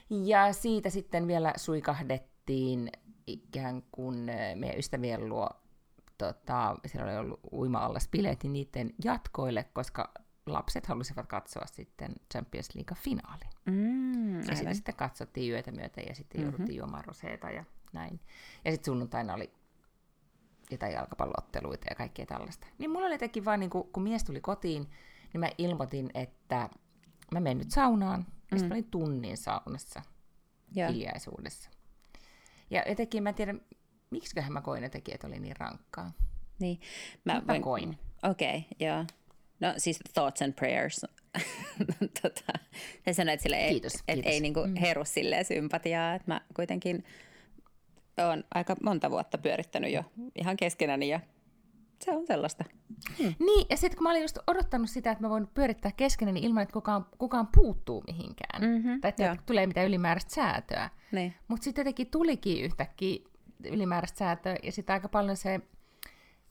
Ja 0.09 0.53
siitä 0.53 0.89
sitten 0.89 1.27
vielä 1.27 1.53
suikahdettiin 1.55 2.89
ikään 3.27 3.83
kuin 3.91 4.29
äh, 4.29 4.55
meidän 4.55 4.79
ystävien 4.79 5.29
luo, 5.29 5.49
tota, 6.17 6.75
siellä 6.85 7.11
oli 7.11 7.17
ollut 7.17 7.39
uima-allas 7.51 8.07
bileet, 8.07 8.43
niin 8.43 8.53
niiden 8.53 8.93
jatkoille, 9.03 9.63
koska 9.63 10.13
lapset 10.45 10.85
halusivat 10.85 11.27
katsoa 11.27 11.65
sitten 11.65 12.15
Champions 12.31 12.69
League-finaalin. 12.75 13.49
Mm, 13.65 14.37
ja 14.37 14.55
sitten, 14.55 14.75
sitten 14.75 14.95
katsottiin 14.95 15.51
yötä 15.51 15.71
myötä 15.71 16.01
ja 16.01 16.15
sitten 16.15 16.41
mm-hmm. 16.41 16.51
jouduttiin 16.51 16.77
juomaan 16.77 17.05
roseeta 17.05 17.49
ja 17.49 17.63
näin. 17.93 18.19
Ja 18.65 18.71
sitten 18.71 18.91
sunnuntaina 18.91 19.33
oli 19.33 19.53
jotain 20.71 20.93
jalkapallootteluita 20.93 21.85
ja 21.89 21.95
kaikkea 21.95 22.25
tällaista. 22.25 22.67
Niin 22.77 22.91
mulla 22.91 23.05
oli 23.05 23.13
jotenkin 23.13 23.45
vaan, 23.45 23.59
niin 23.59 23.69
kun, 23.69 23.89
kun 23.93 24.03
mies 24.03 24.23
tuli 24.23 24.41
kotiin, 24.41 24.89
niin 25.33 25.39
mä 25.39 25.49
ilmoitin, 25.57 26.11
että 26.13 26.69
mä 27.31 27.39
menen 27.39 27.57
nyt 27.57 27.71
saunaan. 27.71 28.19
Mm. 28.19 28.25
Ja 28.51 28.57
sitten 28.57 28.75
olin 28.75 28.91
tunnin 28.91 29.37
saunassa 29.37 30.01
ja. 30.75 30.87
hiljaisuudessa. 30.87 31.69
Ja 32.69 32.83
jotenkin 32.87 33.23
mä 33.23 33.29
en 33.29 33.35
tiedä, 33.35 33.55
miksiköhän 34.15 34.53
mä 34.53 34.61
koin 34.61 34.83
että 34.83 34.99
oli 35.27 35.39
niin 35.39 35.55
rankkaa. 35.59 36.11
Niin. 36.59 36.79
Mä, 37.23 37.41
mä 37.45 37.59
koin. 37.59 37.97
Okei, 38.23 38.57
okay, 38.57 38.87
joo. 38.87 39.05
No 39.59 39.73
siis 39.77 39.99
thoughts 40.13 40.41
and 40.41 40.53
prayers. 40.53 41.05
tota, 42.21 42.53
ja 43.05 43.13
sanoit 43.13 43.41
sille, 43.41 43.67
että 43.67 43.87
et, 44.07 44.19
et 44.19 44.25
ei 44.25 44.39
niinku 44.39 44.67
mm. 44.67 44.75
heru 44.75 45.05
silleen 45.05 45.45
sympatiaa, 45.45 46.15
että 46.15 46.31
mä 46.31 46.41
kuitenkin 46.55 47.03
olen 48.17 48.43
aika 48.53 48.75
monta 48.83 49.11
vuotta 49.11 49.37
pyörittänyt 49.37 49.93
jo 49.93 50.03
ihan 50.35 50.57
keskenäni 50.57 51.09
ja 51.09 51.19
se 52.01 52.11
on 52.11 52.27
sellaista. 52.27 52.63
Hmm. 53.17 53.33
Niin, 53.39 53.65
ja 53.69 53.77
sitten 53.77 53.97
kun 53.97 54.03
mä 54.03 54.09
olin 54.09 54.21
just 54.21 54.37
odottanut 54.47 54.89
sitä, 54.89 55.11
että 55.11 55.23
mä 55.23 55.29
voin 55.29 55.47
pyörittää 55.47 55.91
keskenäni 55.91 56.39
ilman, 56.39 56.63
että 56.63 56.73
kukaan, 56.73 57.05
kukaan 57.17 57.47
puuttuu 57.55 58.03
mihinkään. 58.07 58.61
Mm-hmm, 58.61 59.01
tai 59.01 59.09
että 59.09 59.23
joo. 59.23 59.35
tulee 59.45 59.67
mitään 59.67 59.87
ylimääräistä 59.87 60.33
säätöä. 60.33 60.89
Niin. 61.11 61.33
Mutta 61.47 61.63
sitten 61.63 61.81
jotenkin 61.81 62.11
tulikin 62.11 62.63
yhtäkkiä 62.63 63.19
ylimääräistä 63.63 64.17
säätöä, 64.17 64.55
ja 64.63 64.71
sitten 64.71 64.93
aika 64.93 65.09
paljon 65.09 65.37
se, 65.37 65.59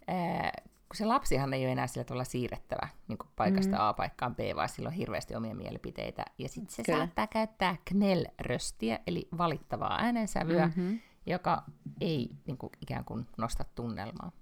ää, 0.06 0.52
kun 0.88 0.96
se 0.96 1.04
lapsihan 1.04 1.54
ei 1.54 1.64
ole 1.64 1.72
enää 1.72 1.86
sillä 1.86 2.04
tavalla 2.04 2.24
siirrettävä 2.24 2.88
niin 3.08 3.18
kuin 3.18 3.28
paikasta 3.36 3.72
mm-hmm. 3.72 3.88
A 3.88 3.92
paikkaan 3.92 4.34
B, 4.34 4.38
vaan 4.56 4.68
sillä 4.68 4.86
on 4.86 4.92
hirveästi 4.92 5.34
omia 5.34 5.54
mielipiteitä. 5.54 6.24
Ja 6.38 6.48
sitten 6.48 6.74
se 6.74 6.82
Kyllä. 6.82 6.98
saattaa 6.98 7.26
käyttää 7.26 7.76
knell-röstiä, 7.90 8.98
eli 9.06 9.28
valittavaa 9.38 9.98
äänensävyä, 10.00 10.66
mm-hmm 10.66 10.98
joka 11.26 11.62
ei 12.00 12.30
niin 12.46 12.58
kuin, 12.58 12.70
ikään 12.80 13.04
kuin 13.04 13.26
nosta 13.38 13.64
tunnelmaa. 13.74 14.32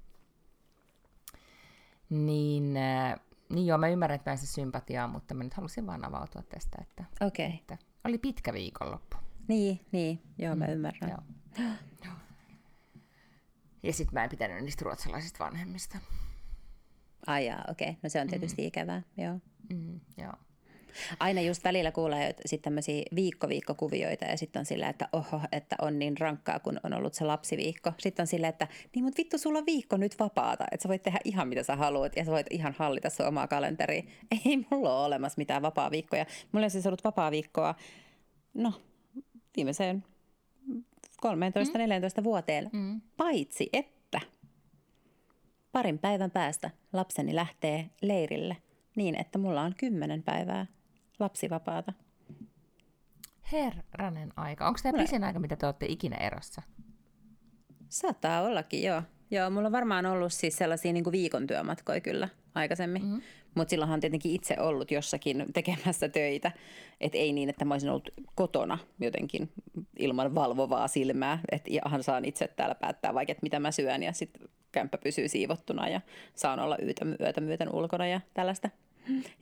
Niin, 2.10 2.76
äh, 2.76 3.20
niin 3.48 3.66
joo, 3.66 3.78
mä 3.78 3.88
ymmärrän, 3.88 4.14
että 4.14 4.30
mä 4.30 4.32
en 4.32 4.38
se 4.38 4.46
sympatiaa, 4.46 5.08
mutta 5.08 5.34
mä 5.34 5.44
nyt 5.44 5.54
halusin 5.54 5.86
vaan 5.86 6.04
avautua 6.04 6.42
tästä, 6.42 6.78
että, 6.82 7.04
okay. 7.20 7.46
että 7.46 7.78
oli 8.04 8.18
pitkä 8.18 8.52
viikonloppu. 8.52 9.16
Niin, 9.48 9.80
niin, 9.92 10.22
joo, 10.38 10.56
mä 10.56 10.66
mm, 10.66 10.72
ymmärrän. 10.72 11.10
Joo. 11.10 11.20
Ja 13.82 13.92
sitten 13.92 14.14
mä 14.14 14.24
en 14.24 14.30
pitänyt 14.30 14.64
niistä 14.64 14.84
ruotsalaisista 14.84 15.44
vanhemmista. 15.44 15.98
Ai 17.26 17.48
okei. 17.70 17.88
Okay. 17.88 18.00
No 18.02 18.08
se 18.08 18.20
on 18.20 18.28
tietysti 18.28 18.62
mm. 18.62 18.68
ikävää, 18.68 19.02
joo. 19.16 19.38
Mm, 19.72 20.00
joo. 20.18 20.32
Aina 21.20 21.40
just 21.40 21.64
välillä 21.64 21.92
kuulee 21.92 22.34
sitten 22.46 22.64
tämmöisiä 22.64 23.02
viikko-viikkokuvioita 23.14 24.24
ja 24.24 24.36
sitten 24.36 24.60
on 24.60 24.66
sillä, 24.66 24.88
että 24.88 25.08
oho, 25.12 25.40
että 25.52 25.76
on 25.80 25.98
niin 25.98 26.18
rankkaa, 26.18 26.58
kun 26.58 26.80
on 26.82 26.94
ollut 26.94 27.14
se 27.14 27.24
lapsiviikko. 27.24 27.92
Sitten 27.98 28.22
on 28.22 28.26
sillä, 28.26 28.48
että 28.48 28.68
niin 28.94 29.04
mutta 29.04 29.18
vittu, 29.18 29.38
sulla 29.38 29.58
on 29.58 29.66
viikko 29.66 29.96
nyt 29.96 30.18
vapaata, 30.18 30.64
että 30.70 30.82
sä 30.82 30.88
voit 30.88 31.02
tehdä 31.02 31.18
ihan 31.24 31.48
mitä 31.48 31.62
sä 31.62 31.76
haluat 31.76 32.16
ja 32.16 32.24
sä 32.24 32.30
voit 32.30 32.46
ihan 32.50 32.74
hallita 32.78 33.10
sun 33.10 33.26
omaa 33.26 33.46
kalenteria. 33.46 34.02
Ei 34.46 34.66
mulla 34.70 34.96
ole 34.96 35.06
olemassa 35.06 35.38
mitään 35.38 35.62
vapaa-viikkoja. 35.62 36.26
Mulla 36.52 36.64
on 36.66 36.70
siis 36.70 36.86
ollut 36.86 37.04
vapaa-viikkoa, 37.04 37.74
no 38.54 38.72
viimeiseen 39.56 40.04
13-14 41.26 42.20
mm. 42.20 42.24
vuoteen, 42.24 42.70
mm. 42.72 43.00
paitsi 43.16 43.68
että 43.72 44.20
parin 45.72 45.98
päivän 45.98 46.30
päästä 46.30 46.70
lapseni 46.92 47.34
lähtee 47.34 47.90
leirille 48.02 48.56
niin, 48.96 49.14
että 49.14 49.38
mulla 49.38 49.62
on 49.62 49.74
kymmenen 49.78 50.22
päivää 50.22 50.66
lapsivapaata. 51.18 51.92
Herranen 53.52 54.32
aika. 54.36 54.66
Onko 54.66 54.80
tämä 54.82 55.02
pisin 55.02 55.24
aika, 55.24 55.38
mitä 55.38 55.56
te 55.56 55.66
olette 55.66 55.86
ikinä 55.86 56.16
erossa? 56.16 56.62
Saattaa 57.88 58.42
ollakin, 58.42 58.82
joo. 58.82 59.02
Joo, 59.30 59.50
mulla 59.50 59.66
on 59.66 59.72
varmaan 59.72 60.06
ollut 60.06 60.32
siis 60.32 60.56
sellaisia 60.56 60.92
niin 60.92 61.04
kuin 61.04 61.12
viikon 61.12 61.46
työmatkoja 61.46 62.00
kyllä 62.00 62.28
aikaisemmin. 62.54 63.02
Mm-hmm. 63.02 63.22
Mutta 63.54 63.70
silloinhan 63.70 63.96
on 63.96 64.00
tietenkin 64.00 64.32
itse 64.32 64.56
ollut 64.60 64.90
jossakin 64.90 65.44
tekemässä 65.54 66.08
töitä. 66.08 66.52
Että 67.00 67.18
ei 67.18 67.32
niin, 67.32 67.48
että 67.48 67.64
mä 67.64 67.74
olisin 67.74 67.90
ollut 67.90 68.10
kotona 68.34 68.78
jotenkin 69.00 69.50
ilman 69.98 70.34
valvovaa 70.34 70.88
silmää. 70.88 71.38
Että 71.52 71.70
ihan 71.70 72.02
saan 72.02 72.24
itse 72.24 72.48
täällä 72.48 72.74
päättää 72.74 73.14
vaikka, 73.14 73.34
mitä 73.42 73.60
mä 73.60 73.70
syön 73.70 74.02
ja 74.02 74.12
sitten 74.12 74.48
kämppä 74.72 74.98
pysyy 74.98 75.28
siivottuna 75.28 75.88
ja 75.88 76.00
saan 76.34 76.60
olla 76.60 76.76
yötä, 76.82 77.04
yötä 77.20 77.40
myöten 77.40 77.74
ulkona 77.74 78.06
ja 78.06 78.20
tällaista 78.34 78.70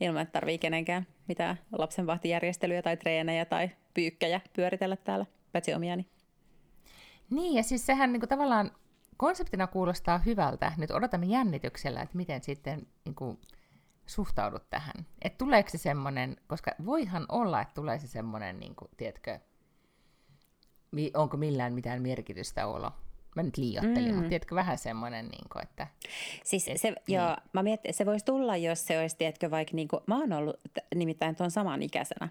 ilman, 0.01 0.23
että 0.23 0.33
tarvii 0.33 0.59
kenenkään 0.59 1.07
mitään 1.29 1.59
lapsenvahtijärjestelyjä 1.79 2.83
tai 2.83 2.97
treenejä 2.97 3.45
tai 3.45 3.71
pyykkäjä 3.95 4.41
pyöritellä 4.53 4.97
täällä, 4.97 5.27
paitsi 5.53 5.75
omiani. 5.75 6.07
Niin, 7.31 7.55
ja 7.55 7.63
siis 7.63 7.87
sehän 7.87 8.13
niin 8.13 8.21
kuin, 8.21 8.29
tavallaan 8.29 8.71
konseptina 9.21 9.67
kuulostaa 9.67 10.19
hyvältä. 10.19 10.73
Nyt 10.77 10.91
odotamme 10.91 11.27
jännityksellä, 11.27 12.03
että 12.03 12.17
miten 12.17 12.43
sitten 12.43 12.87
niin 13.05 13.15
kuin, 13.15 13.39
suhtaudut 14.07 14.71
tähän. 14.71 15.07
Että 15.23 15.39
tuleeko 15.39 15.71
se 15.71 15.79
semmoinen, 15.79 16.37
koska 16.47 16.71
voihan 16.87 17.27
olla, 17.29 17.61
että 17.61 17.75
tulee 17.75 17.99
se 17.99 18.07
semmoinen, 18.07 18.61
niin 18.61 18.75
kuin, 18.75 18.91
tiedätkö, 18.97 19.39
onko 21.15 21.37
millään 21.37 21.73
mitään 21.73 22.03
merkitystä 22.03 22.67
olo 22.67 22.93
Mä 23.37 23.43
nyt 23.43 23.57
liiottelin, 23.57 24.11
mm. 24.11 24.15
mutta 24.15 24.29
tiedätkö, 24.29 24.55
vähän 24.55 24.79
semmoinen, 24.79 25.29
niin 25.29 25.49
kuin, 25.53 25.63
että... 25.63 25.87
Siis 26.45 26.65
se, 26.65 26.91
niin. 26.91 26.97
joo, 27.07 27.37
mä 27.53 27.63
mietin, 27.63 27.95
se 27.95 28.07
voisi 28.07 28.25
tulla, 28.25 28.57
jos 28.57 28.87
se 28.87 29.01
olisi, 29.01 29.17
tiedätkö, 29.17 29.51
vaikka 29.51 29.77
niin 29.77 29.89
kuin, 29.89 30.01
mä 30.07 30.19
oon 30.19 30.33
ollut 30.33 30.57
nimittäin 30.95 31.37
tuon 31.37 31.51
saman 31.51 31.83
ikäisenä. 31.83 32.29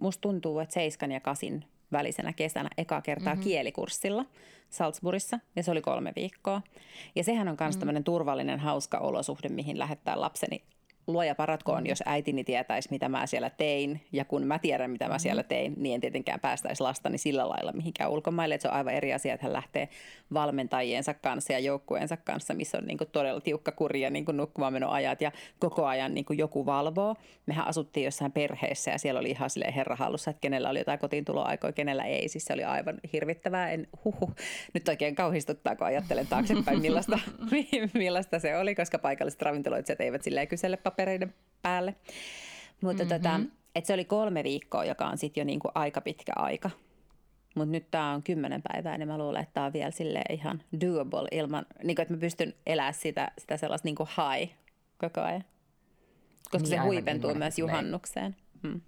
Musta 0.00 0.20
tuntuu, 0.20 0.58
että 0.58 0.74
seiskan 0.74 1.12
ja 1.12 1.20
kasin 1.20 1.64
välisenä 1.92 2.32
kesänä 2.32 2.68
eka 2.78 3.00
kertaa 3.00 3.34
mm-hmm. 3.34 3.44
kielikurssilla 3.44 4.24
Salzburgissa, 4.70 5.38
ja 5.56 5.62
se 5.62 5.70
oli 5.70 5.80
kolme 5.82 6.12
viikkoa. 6.16 6.62
Ja 7.14 7.24
sehän 7.24 7.48
on 7.48 7.56
myös 7.60 7.60
mm-hmm. 7.60 7.80
tämmöinen 7.80 8.04
turvallinen, 8.04 8.60
hauska 8.60 8.98
olosuhde, 8.98 9.48
mihin 9.48 9.78
lähettää 9.78 10.20
lapseni 10.20 10.62
luoja 11.08 11.34
paratkoon, 11.34 11.86
jos 11.86 12.02
äitini 12.06 12.44
tietäisi, 12.44 12.88
mitä 12.90 13.08
mä 13.08 13.26
siellä 13.26 13.50
tein. 13.50 14.00
Ja 14.12 14.24
kun 14.24 14.46
mä 14.46 14.58
tiedän, 14.58 14.90
mitä 14.90 15.04
mä 15.04 15.08
mm-hmm. 15.08 15.20
siellä 15.20 15.42
tein, 15.42 15.74
niin 15.76 15.94
en 15.94 16.00
tietenkään 16.00 16.40
päästäisi 16.40 16.82
lastani 16.82 17.18
sillä 17.18 17.48
lailla 17.48 17.72
mihinkään 17.72 18.10
ulkomaille. 18.10 18.54
Että 18.54 18.62
se 18.62 18.68
on 18.68 18.74
aivan 18.74 18.94
eri 18.94 19.14
asia, 19.14 19.34
että 19.34 19.46
hän 19.46 19.52
lähtee 19.52 19.88
valmentajiensa 20.32 21.14
kanssa 21.14 21.52
ja 21.52 21.58
joukkueensa 21.58 22.16
kanssa, 22.16 22.54
missä 22.54 22.78
on 22.78 22.84
niin 22.84 22.98
kuin 22.98 23.10
todella 23.12 23.40
tiukka 23.40 23.72
kuri 23.72 24.00
ja 24.00 24.10
niin 24.10 24.24
kuin 24.24 24.36
nukkumaanmenoajat 24.36 25.20
ja 25.20 25.32
koko 25.58 25.86
ajan 25.86 26.14
niin 26.14 26.24
kuin 26.24 26.38
joku 26.38 26.66
valvoo. 26.66 27.16
Mehän 27.46 27.66
asuttiin 27.66 28.04
jossain 28.04 28.32
perheessä 28.32 28.90
ja 28.90 28.98
siellä 28.98 29.20
oli 29.20 29.30
ihan 29.30 29.50
silleen 29.50 29.74
herra 29.74 29.96
hallussa, 29.96 30.30
että 30.30 30.40
kenellä 30.40 30.70
oli 30.70 30.78
jotain 30.78 30.98
kotiin 30.98 31.24
tuloaikoja, 31.24 31.72
kenellä 31.72 32.04
ei. 32.04 32.28
Siis 32.28 32.44
se 32.44 32.52
oli 32.52 32.64
aivan 32.64 33.00
hirvittävää. 33.12 33.70
En, 33.70 33.88
huhu, 34.04 34.32
nyt 34.74 34.88
oikein 34.88 35.14
kauhistuttaa, 35.14 35.76
kun 35.76 35.86
ajattelen 35.86 36.26
taaksepäin, 36.26 36.80
millaista, 36.80 37.18
millaista 37.94 38.38
se 38.38 38.56
oli, 38.56 38.74
koska 38.74 38.98
paikalliset 38.98 39.42
ravintoloitsijat 39.42 40.00
eivät 40.00 40.22
silleen 40.22 40.48
kysele 40.48 40.76
papereiden 40.98 41.34
päälle. 41.62 41.94
Mutta 42.80 43.04
mm-hmm. 43.04 43.16
tota, 43.16 43.40
et 43.74 43.86
se 43.86 43.94
oli 43.94 44.04
kolme 44.04 44.44
viikkoa, 44.44 44.84
joka 44.84 45.06
on 45.06 45.18
sitten 45.18 45.40
jo 45.40 45.44
niinku 45.44 45.68
aika 45.74 46.00
pitkä 46.00 46.32
aika. 46.36 46.70
Mutta 47.54 47.72
nyt 47.72 47.90
tämä 47.90 48.12
on 48.12 48.22
kymmenen 48.22 48.62
päivää, 48.72 48.98
niin 48.98 49.08
mä 49.08 49.18
luulen, 49.18 49.42
että 49.42 49.54
tämä 49.54 49.66
on 49.66 49.72
vielä 49.72 49.90
sille 49.90 50.22
ihan 50.30 50.62
doable 50.80 51.28
ilman, 51.32 51.66
niin 51.84 52.00
että 52.00 52.14
mä 52.14 52.20
pystyn 52.20 52.54
elämään 52.66 52.94
sitä, 52.94 53.32
sitä 53.38 53.56
sellaista 53.56 53.86
niinku 53.86 54.04
high 54.04 54.52
koko 54.98 55.20
ajan. 55.20 55.44
Koska 56.50 56.58
niin, 56.58 56.68
se 56.68 56.76
huipentuu 56.76 57.30
niin, 57.30 57.38
myös 57.38 57.58
juhannukseen. 57.58 58.36
Hmm. 58.62 58.80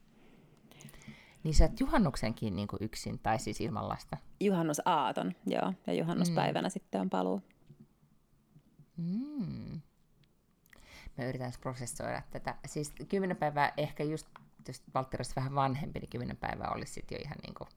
Niin 1.44 1.54
sä 1.54 1.64
et 1.64 1.80
juhannuksenkin 1.80 2.56
niin 2.56 2.68
kuin 2.68 2.82
yksin, 2.82 3.18
tai 3.18 3.38
siis 3.38 3.60
ilman 3.60 3.88
lasta? 3.88 4.16
Juhannusaaton, 4.40 5.32
joo. 5.46 5.72
Ja 5.86 5.92
juhannuspäivänä 5.92 6.68
mm. 6.68 6.72
sitten 6.72 7.00
on 7.00 7.10
paluu. 7.10 7.42
Mm 8.96 9.80
mä 11.18 11.24
yritän 11.24 11.52
prosessoida 11.60 12.22
tätä. 12.30 12.54
Siis 12.66 12.92
kymmenen 13.08 13.36
päivää 13.36 13.72
ehkä 13.76 14.04
just, 14.04 14.26
jos 14.68 14.82
Valtteri 14.94 15.20
olisi 15.20 15.36
vähän 15.36 15.54
vanhempi, 15.54 16.00
niin 16.00 16.10
kymmenen 16.10 16.36
päivää 16.36 16.70
olisi 16.70 16.92
sitten 16.92 17.16
jo 17.16 17.22
ihan 17.24 17.36
niin 17.42 17.54
kuin, 17.54 17.68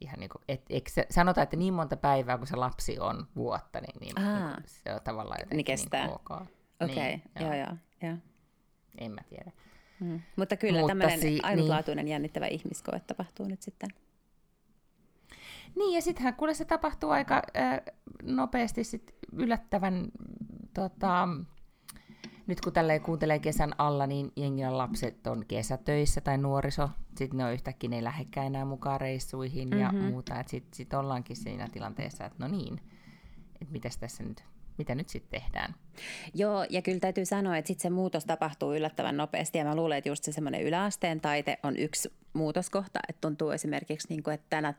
ihan 0.00 0.18
niin 0.18 0.30
kuin, 0.30 0.42
et, 0.48 0.62
eikö 0.70 0.90
se, 0.90 1.06
sanotaan, 1.10 1.42
että 1.42 1.56
niin 1.56 1.74
monta 1.74 1.96
päivää, 1.96 2.38
kun 2.38 2.46
se 2.46 2.56
lapsi 2.56 2.98
on 2.98 3.26
vuotta, 3.36 3.80
niin, 3.80 4.00
niin, 4.00 4.14
niin 4.14 4.54
kuin, 4.54 4.64
se 4.66 4.94
on 4.94 5.00
tavallaan 5.04 5.40
jotenkin 5.40 5.56
niin, 5.56 5.64
kestää. 5.64 6.06
niin 6.06 6.14
ok. 6.14 6.30
Okei, 6.30 6.48
okay. 6.80 7.04
niin, 7.04 7.22
joo, 7.40 7.54
joo, 7.54 7.76
joo. 8.02 8.16
En 8.98 9.12
mä 9.12 9.20
tiedä. 9.28 9.52
Mm. 10.00 10.20
Mutta 10.36 10.56
kyllä 10.56 10.78
Mutta 10.78 10.90
tämmöinen 10.90 11.20
si- 11.20 11.40
ainutlaatuinen 11.42 12.04
niin. 12.04 12.12
jännittävä 12.12 12.46
ihmiskoe 12.46 13.00
tapahtuu 13.00 13.46
nyt 13.46 13.62
sitten. 13.62 13.90
Niin, 15.76 15.94
ja 15.94 16.02
sittenhän 16.02 16.34
kuule 16.34 16.54
se 16.54 16.64
tapahtuu 16.64 17.10
aika 17.10 17.42
äh, 17.56 17.80
nopeasti 18.22 18.84
sit 18.84 19.14
yllättävän 19.32 20.08
tota, 20.74 21.28
nyt 22.52 22.60
kun 22.60 22.72
tällä 22.72 22.98
kuuntelee 22.98 23.38
kesän 23.38 23.72
alla, 23.78 24.06
niin 24.06 24.32
jengillä 24.36 24.78
lapset 24.78 25.26
on 25.26 25.44
kesätöissä 25.48 26.20
tai 26.20 26.38
nuoriso. 26.38 26.90
Sitten 27.16 27.38
ne 27.38 27.44
on 27.44 27.52
yhtäkkiä, 27.52 27.90
ne 27.90 27.96
ei 27.96 28.04
lähdekään 28.04 28.46
enää 28.46 28.64
mukaan 28.64 29.00
reissuihin 29.00 29.68
mm-hmm. 29.68 29.80
ja 29.80 29.92
muuta. 29.92 30.44
Sitten 30.46 30.76
sit 30.76 30.94
ollaankin 30.94 31.36
siinä 31.36 31.68
tilanteessa, 31.72 32.24
että 32.24 32.38
no 32.38 32.48
niin, 32.48 32.80
että 33.60 33.72
mitäs 33.72 33.98
tässä 33.98 34.22
nyt 34.22 34.44
mitä 34.78 34.94
nyt 34.94 35.08
sitten 35.08 35.40
tehdään. 35.40 35.74
Joo, 36.34 36.66
ja 36.70 36.82
kyllä 36.82 37.00
täytyy 37.00 37.24
sanoa, 37.24 37.56
että 37.56 37.66
sitten 37.66 37.82
se 37.82 37.90
muutos 37.90 38.24
tapahtuu 38.24 38.74
yllättävän 38.74 39.16
nopeasti, 39.16 39.58
ja 39.58 39.64
mä 39.64 39.76
luulen, 39.76 39.98
että 39.98 40.08
just 40.08 40.24
se 40.24 40.32
semmoinen 40.32 40.62
yläasteen 40.62 41.20
taite 41.20 41.58
on 41.62 41.76
yksi 41.76 42.12
muutoskohta, 42.32 43.00
että 43.08 43.20
tuntuu 43.20 43.50
esimerkiksi, 43.50 44.08
niin 44.08 44.22
kuin, 44.22 44.34
että 44.34 44.46
tänä 44.50 44.74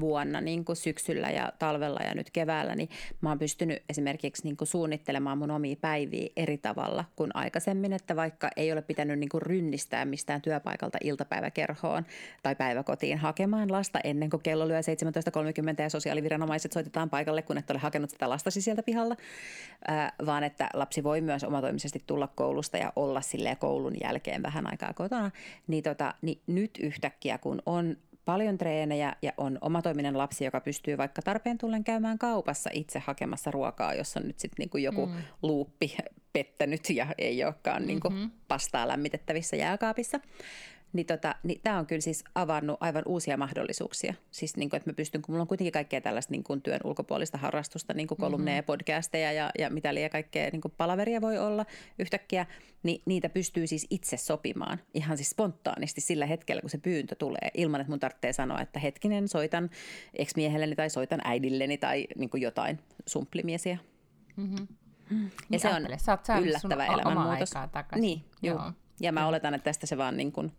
vuonna 0.00 0.40
niin 0.40 0.64
kuin 0.64 0.76
syksyllä 0.76 1.30
ja 1.30 1.52
talvella 1.58 2.00
ja 2.00 2.14
nyt 2.14 2.30
keväällä, 2.30 2.74
niin 2.74 2.88
mä 3.20 3.28
oon 3.28 3.38
pystynyt 3.38 3.82
esimerkiksi 3.88 4.44
niin 4.44 4.56
kuin 4.56 4.68
suunnittelemaan 4.68 5.38
mun 5.38 5.50
omia 5.50 5.76
päiviä 5.80 6.30
eri 6.36 6.58
tavalla 6.58 7.04
kuin 7.16 7.30
aikaisemmin, 7.34 7.92
että 7.92 8.16
vaikka 8.16 8.50
ei 8.56 8.72
ole 8.72 8.82
pitänyt 8.82 9.18
niin 9.18 9.28
kuin 9.28 9.42
rynnistää 9.42 10.04
mistään 10.04 10.42
työpaikalta 10.42 10.98
iltapäiväkerhoon 11.04 12.06
tai 12.42 12.54
päiväkotiin 12.54 13.18
hakemaan 13.18 13.72
lasta 13.72 14.00
ennen 14.04 14.30
kuin 14.30 14.42
kello 14.42 14.68
lyö 14.68 14.80
17.30 14.80 15.82
ja 15.82 15.90
sosiaaliviranomaiset 15.90 16.72
soitetaan 16.72 17.10
paikalle, 17.10 17.42
kun 17.42 17.58
et 17.58 17.70
ole 17.70 17.78
hakenut 17.78 18.10
sitä 18.10 18.28
lastasi 18.28 18.62
sieltä 18.62 18.82
pihalla, 18.82 19.16
vaan 20.26 20.44
että 20.44 20.68
lapsi 20.74 21.04
voi 21.04 21.20
myös 21.20 21.44
omatoimisesti 21.44 22.02
tulla 22.06 22.26
koulusta 22.26 22.76
ja 22.76 22.92
olla 22.96 23.20
silleen 23.20 23.56
koulun 23.56 23.94
jälkeen 24.02 24.42
vähän 24.42 24.70
aikaa 24.70 24.92
kotona, 24.94 25.30
niin, 25.66 25.82
tota, 25.82 26.14
niin 26.22 26.40
nyt 26.46 26.70
yhtäkkiä 26.82 27.38
kun 27.38 27.62
on 27.66 27.96
paljon 28.24 28.58
treenejä 28.58 29.16
ja 29.22 29.32
on 29.36 29.58
omatoiminen 29.60 30.18
lapsi, 30.18 30.44
joka 30.44 30.60
pystyy 30.60 30.98
vaikka 30.98 31.22
tarpeen 31.22 31.58
tullen 31.58 31.84
käymään 31.84 32.18
kaupassa 32.18 32.70
itse 32.72 32.98
hakemassa 32.98 33.50
ruokaa, 33.50 33.94
jossa 33.94 34.20
on 34.20 34.26
nyt 34.26 34.38
sitten 34.38 34.62
niinku 34.62 34.78
joku 34.78 35.06
mm. 35.06 35.14
luuppi 35.42 35.96
pettänyt 36.32 36.90
ja 36.90 37.06
ei 37.18 37.44
olekaan 37.44 37.86
niinku 37.86 38.10
mm-hmm. 38.10 38.30
pastaa 38.48 38.88
lämmitettävissä 38.88 39.56
jääkaapissa, 39.56 40.20
niin, 40.92 41.06
tota, 41.06 41.34
niin 41.42 41.60
tämä 41.62 41.78
on 41.78 41.86
kyllä 41.86 42.00
siis 42.00 42.24
avannut 42.34 42.76
aivan 42.80 43.02
uusia 43.06 43.36
mahdollisuuksia. 43.36 44.14
Siis 44.30 44.56
niin 44.56 44.70
kuin, 44.70 44.78
että 44.78 44.90
mä 44.90 44.94
pystyn, 44.94 45.22
kun 45.22 45.32
mulla 45.32 45.42
on 45.42 45.48
kuitenkin 45.48 45.72
kaikkea 45.72 46.00
tällaista 46.00 46.30
niin 46.30 46.44
kuin 46.44 46.62
työn 46.62 46.80
ulkopuolista 46.84 47.38
harrastusta, 47.38 47.94
niin 47.94 48.06
kuin 48.06 48.18
kolumneja 48.18 48.60
mm-hmm. 48.60 48.66
podcasteja 48.66 49.32
ja, 49.32 49.50
ja 49.58 49.70
mitä 49.70 49.94
liian 49.94 50.10
kaikkea 50.10 50.50
niin 50.52 50.60
kuin 50.60 50.74
palaveria 50.76 51.20
voi 51.20 51.38
olla 51.38 51.66
yhtäkkiä, 51.98 52.46
niin 52.82 53.02
niitä 53.06 53.28
pystyy 53.28 53.66
siis 53.66 53.86
itse 53.90 54.16
sopimaan 54.16 54.78
ihan 54.94 55.16
siis 55.16 55.30
spontaanisti 55.30 56.00
sillä 56.00 56.26
hetkellä, 56.26 56.60
kun 56.60 56.70
se 56.70 56.78
pyyntö 56.78 57.14
tulee, 57.14 57.50
ilman 57.54 57.80
että 57.80 57.90
mun 57.90 58.00
tarvitsee 58.00 58.32
sanoa, 58.32 58.60
että 58.60 58.80
hetkinen, 58.80 59.28
soitan 59.28 59.70
ex-miehelleni 60.14 60.76
tai 60.76 60.90
soitan 60.90 61.20
äidilleni 61.24 61.78
tai 61.78 62.06
niin 62.16 62.30
kuin 62.30 62.42
jotain 62.42 62.78
sumplimiesiä. 63.06 63.78
Mm-hmm. 64.36 64.66
Ja 65.10 65.16
niin 65.48 65.60
se 65.60 65.68
on 65.68 65.86
Sä 66.26 66.38
yllättävä 66.38 66.86
elämänmuutos. 66.86 67.50
Niin, 68.00 68.24
joo. 68.42 68.56
joo. 68.56 68.72
Ja 69.02 69.12
mä 69.12 69.26
oletan, 69.26 69.54
että 69.54 69.64
tästä 69.64 69.86
se 69.86 69.98
vaan 69.98 70.16
niin 70.16 70.32
kuin, 70.32 70.52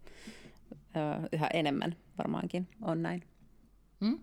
ö, 0.96 1.28
yhä 1.32 1.48
enemmän 1.54 1.96
varmaankin 2.18 2.68
on 2.82 3.04
näin. 3.04 3.24
Mm. 4.00 4.20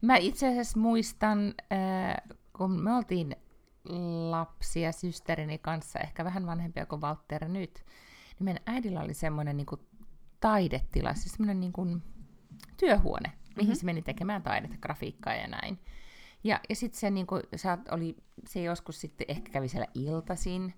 Mä 0.00 0.16
itse 0.16 0.48
asiassa 0.48 0.80
muistan, 0.80 1.54
äh, 1.72 2.36
kun 2.56 2.70
me 2.70 2.92
oltiin 2.92 3.36
lapsia 4.30 4.92
systerini 4.92 5.58
kanssa, 5.58 5.98
ehkä 5.98 6.24
vähän 6.24 6.46
vanhempia 6.46 6.86
kuin 6.86 7.00
Walter 7.00 7.48
nyt, 7.48 7.84
niin 8.38 8.44
meidän 8.44 8.62
äidillä 8.66 9.00
oli 9.00 9.14
semmoinen 9.14 9.56
niin 9.56 9.66
taidetila, 10.40 11.14
siis 11.14 11.32
semmoinen 11.32 11.60
niin 11.60 11.72
kuin 11.72 12.02
työhuone, 12.76 13.32
mihin 13.56 13.68
mm-hmm. 13.68 13.74
se 13.74 13.86
meni 13.86 14.02
tekemään 14.02 14.42
taidetta, 14.42 14.76
grafiikkaa 14.80 15.34
ja 15.34 15.48
näin. 15.48 15.78
Ja, 16.44 16.60
ja 16.68 16.76
sitten 16.76 17.00
se, 17.00 17.10
niin 17.10 17.26
kuin, 17.26 17.42
oli, 17.90 18.16
se 18.46 18.62
joskus 18.62 19.00
sitten 19.00 19.24
ehkä 19.28 19.52
kävi 19.52 19.68
siellä 19.68 19.86
iltaisin, 19.94 20.74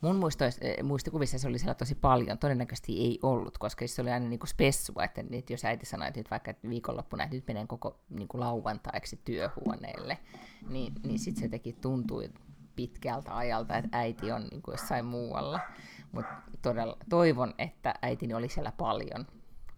Mun 0.00 0.16
muistois, 0.16 0.58
eh, 0.60 0.82
muistikuvissa 0.82 1.38
se 1.38 1.48
oli 1.48 1.58
siellä 1.58 1.74
tosi 1.74 1.94
paljon, 1.94 2.38
todennäköisesti 2.38 3.00
ei 3.00 3.18
ollut, 3.22 3.58
koska 3.58 3.86
se 3.86 4.02
oli 4.02 4.10
aina 4.10 4.28
niin 4.28 4.38
kuin 4.38 4.48
spessua, 4.48 5.04
että, 5.04 5.24
että 5.30 5.52
jos 5.52 5.64
äiti 5.64 5.86
sanoi, 5.86 6.08
että 6.08 6.20
nyt 6.20 6.30
vaikka 6.30 6.54
viikonloppuna, 6.68 7.24
että 7.24 7.36
nyt 7.36 7.46
menen 7.48 7.68
koko 7.68 8.00
niin 8.10 8.28
kuin 8.28 8.40
lauantaiksi 8.40 9.20
työhuoneelle, 9.24 10.18
niin, 10.68 10.92
niin 11.04 11.18
sitten 11.18 11.42
se 11.42 11.48
teki 11.48 11.72
tuntui 11.72 12.30
pitkältä 12.76 13.36
ajalta, 13.36 13.76
että 13.76 13.98
äiti 13.98 14.32
on 14.32 14.46
niin 14.50 14.62
kuin 14.62 14.72
jossain 14.72 15.04
muualla. 15.04 15.60
Mutta 16.12 16.34
todella 16.62 16.96
toivon, 17.08 17.54
että 17.58 17.94
äitini 18.02 18.34
oli 18.34 18.48
siellä 18.48 18.72
paljon, 18.72 19.26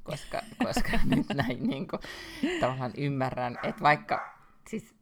koska, 0.03 0.41
koska 0.65 0.99
nyt 1.17 1.27
näin 1.35 1.67
niin 1.67 1.89
kuin, 1.89 2.01
tavallaan 2.61 2.93
ymmärrän, 2.97 3.59
että 3.63 3.83
vaikka 3.83 4.37
siis 4.69 4.95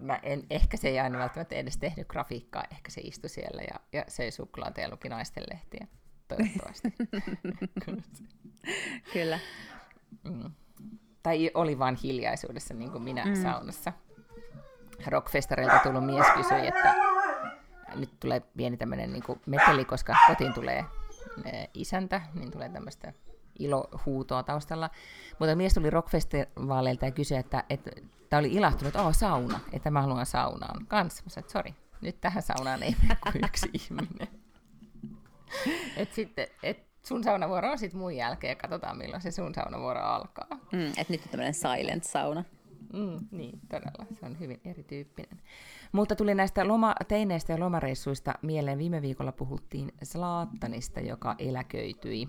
mä 0.00 0.20
en, 0.22 0.46
ehkä 0.50 0.76
se 0.76 0.88
ei 0.88 1.00
aina 1.00 1.18
välttämättä 1.18 1.54
edes 1.54 1.78
tehnyt 1.78 2.08
grafiikkaa, 2.08 2.64
ehkä 2.70 2.90
se 2.90 3.00
istui 3.00 3.30
siellä 3.30 3.62
ja, 3.62 3.80
ja 3.92 4.04
söi 4.08 4.30
suklaata 4.30 4.80
ja 4.80 4.90
luki 4.90 5.08
naisten 5.08 5.44
lehtiä, 5.52 5.86
toivottavasti. 6.28 6.92
Kyllä. 9.12 9.38
Mm. 10.24 10.50
Tai 11.22 11.50
oli 11.54 11.78
vain 11.78 11.96
hiljaisuudessa, 12.02 12.74
niin 12.74 12.90
kuin 12.90 13.02
minä 13.02 13.24
mm. 13.24 13.34
saunassa. 13.34 13.92
Rockfestarilta 15.06 15.78
tullut 15.78 16.06
mies 16.06 16.26
kysyi, 16.36 16.66
että 16.66 16.94
nyt 17.94 18.20
tulee 18.20 18.40
pieni 18.56 18.76
tämmöinen 18.76 19.12
niin 19.12 19.22
meteli, 19.46 19.84
koska 19.84 20.16
kotiin 20.26 20.52
tulee 20.52 20.84
isäntä, 21.74 22.20
niin 22.34 22.50
tulee 22.50 22.68
tämmöistä 22.68 23.12
ilohuutoa 23.64 24.42
taustalla. 24.42 24.90
Mutta 25.38 25.56
mies 25.56 25.74
tuli 25.74 25.90
rockfestivaaleilta 25.90 27.04
ja 27.04 27.10
kysyi, 27.10 27.38
että, 27.38 27.64
että 27.70 27.90
tämä 28.28 28.40
oli 28.40 28.52
ilahtunut, 28.52 28.94
että 28.94 29.02
oh, 29.02 29.14
sauna, 29.14 29.60
että 29.72 29.90
mä 29.90 30.02
haluan 30.02 30.26
saunaan 30.26 30.86
kanssa. 30.86 31.22
Mä 31.24 31.30
sanoin, 31.30 31.44
että 31.44 31.52
sori, 31.52 31.74
nyt 32.00 32.20
tähän 32.20 32.42
saunaan 32.42 32.82
ei 32.82 32.96
mene 33.02 33.16
kuin 33.22 33.44
yksi 33.44 33.70
ihminen. 33.80 34.28
et 35.96 36.12
sitten, 36.12 36.46
et 36.62 36.86
sun 37.02 37.24
saunavuoro 37.24 37.70
on 37.70 37.78
sitten 37.78 38.00
mun 38.00 38.16
jälkeen 38.16 38.50
ja 38.50 38.56
katsotaan 38.56 38.98
milloin 38.98 39.22
se 39.22 39.30
sun 39.30 39.54
saunavuoro 39.54 40.00
alkaa. 40.00 40.48
Mm, 40.72 40.86
että 40.86 41.06
nyt 41.12 41.22
on 41.22 41.28
tämmöinen 41.30 41.54
silent 41.54 42.04
sauna. 42.04 42.44
Mm, 42.92 43.28
niin, 43.30 43.60
todella. 43.68 44.06
Se 44.20 44.26
on 44.26 44.40
hyvin 44.40 44.60
erityyppinen. 44.64 45.40
Mutta 45.92 46.16
tuli 46.16 46.34
näistä 46.34 46.68
loma, 46.68 46.94
teineistä 47.08 47.52
ja 47.52 47.60
lomareissuista 47.60 48.34
mieleen. 48.42 48.78
Viime 48.78 49.02
viikolla 49.02 49.32
puhuttiin 49.32 49.92
Slaattanista, 50.02 51.00
joka 51.00 51.34
eläköityi 51.38 52.28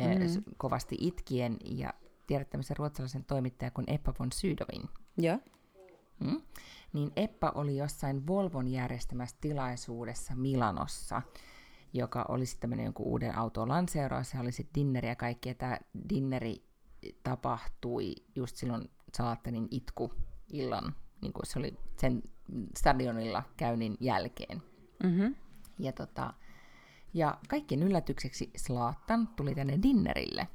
mm. 0.00 0.44
kovasti 0.56 0.96
itkien. 1.00 1.56
Ja 1.64 1.94
tiedät 2.26 2.50
tämmöisen 2.50 2.76
ruotsalaisen 2.76 3.24
toimittajan 3.24 3.72
kuin 3.72 3.90
Eppa 3.90 4.14
von 4.18 4.32
Sydowin. 4.32 4.88
Joo. 5.16 5.38
Mm? 6.20 6.40
Niin 6.92 7.12
Eppa 7.16 7.52
oli 7.54 7.76
jossain 7.76 8.26
Volvon 8.26 8.68
järjestämässä 8.68 9.36
tilaisuudessa 9.40 10.34
Milanossa, 10.34 11.22
joka 11.92 12.24
oli 12.28 12.46
sitten 12.46 12.60
tämmöinen 12.60 12.84
jonkun 12.84 13.06
uuden 13.06 13.38
auton 13.38 13.68
lanseeraus, 13.68 14.30
se 14.30 14.40
oli 14.40 14.52
sitten 14.52 14.74
dinneri 14.74 15.08
ja 15.08 15.16
kaikki, 15.16 15.48
ja 15.48 15.54
tämä 15.54 15.78
dinneri 16.08 16.64
tapahtui 17.22 18.14
just 18.34 18.56
silloin 18.56 18.90
Saattenin 19.14 19.68
itku 19.70 20.12
illan, 20.52 20.94
niin 21.22 21.32
kuin 21.32 21.46
se 21.46 21.58
oli 21.58 21.76
sen 21.96 22.22
stadionilla 22.78 23.42
käynnin 23.56 23.96
jälkeen. 24.00 24.62
Mm-hmm. 25.02 25.34
Ja, 25.78 25.92
tota, 25.92 26.34
ja 27.18 27.38
kaikkien 27.48 27.82
yllätykseksi 27.82 28.50
Slaattan 28.56 29.28
tuli 29.36 29.54
tänne 29.54 29.78
dinnerille 29.82 30.48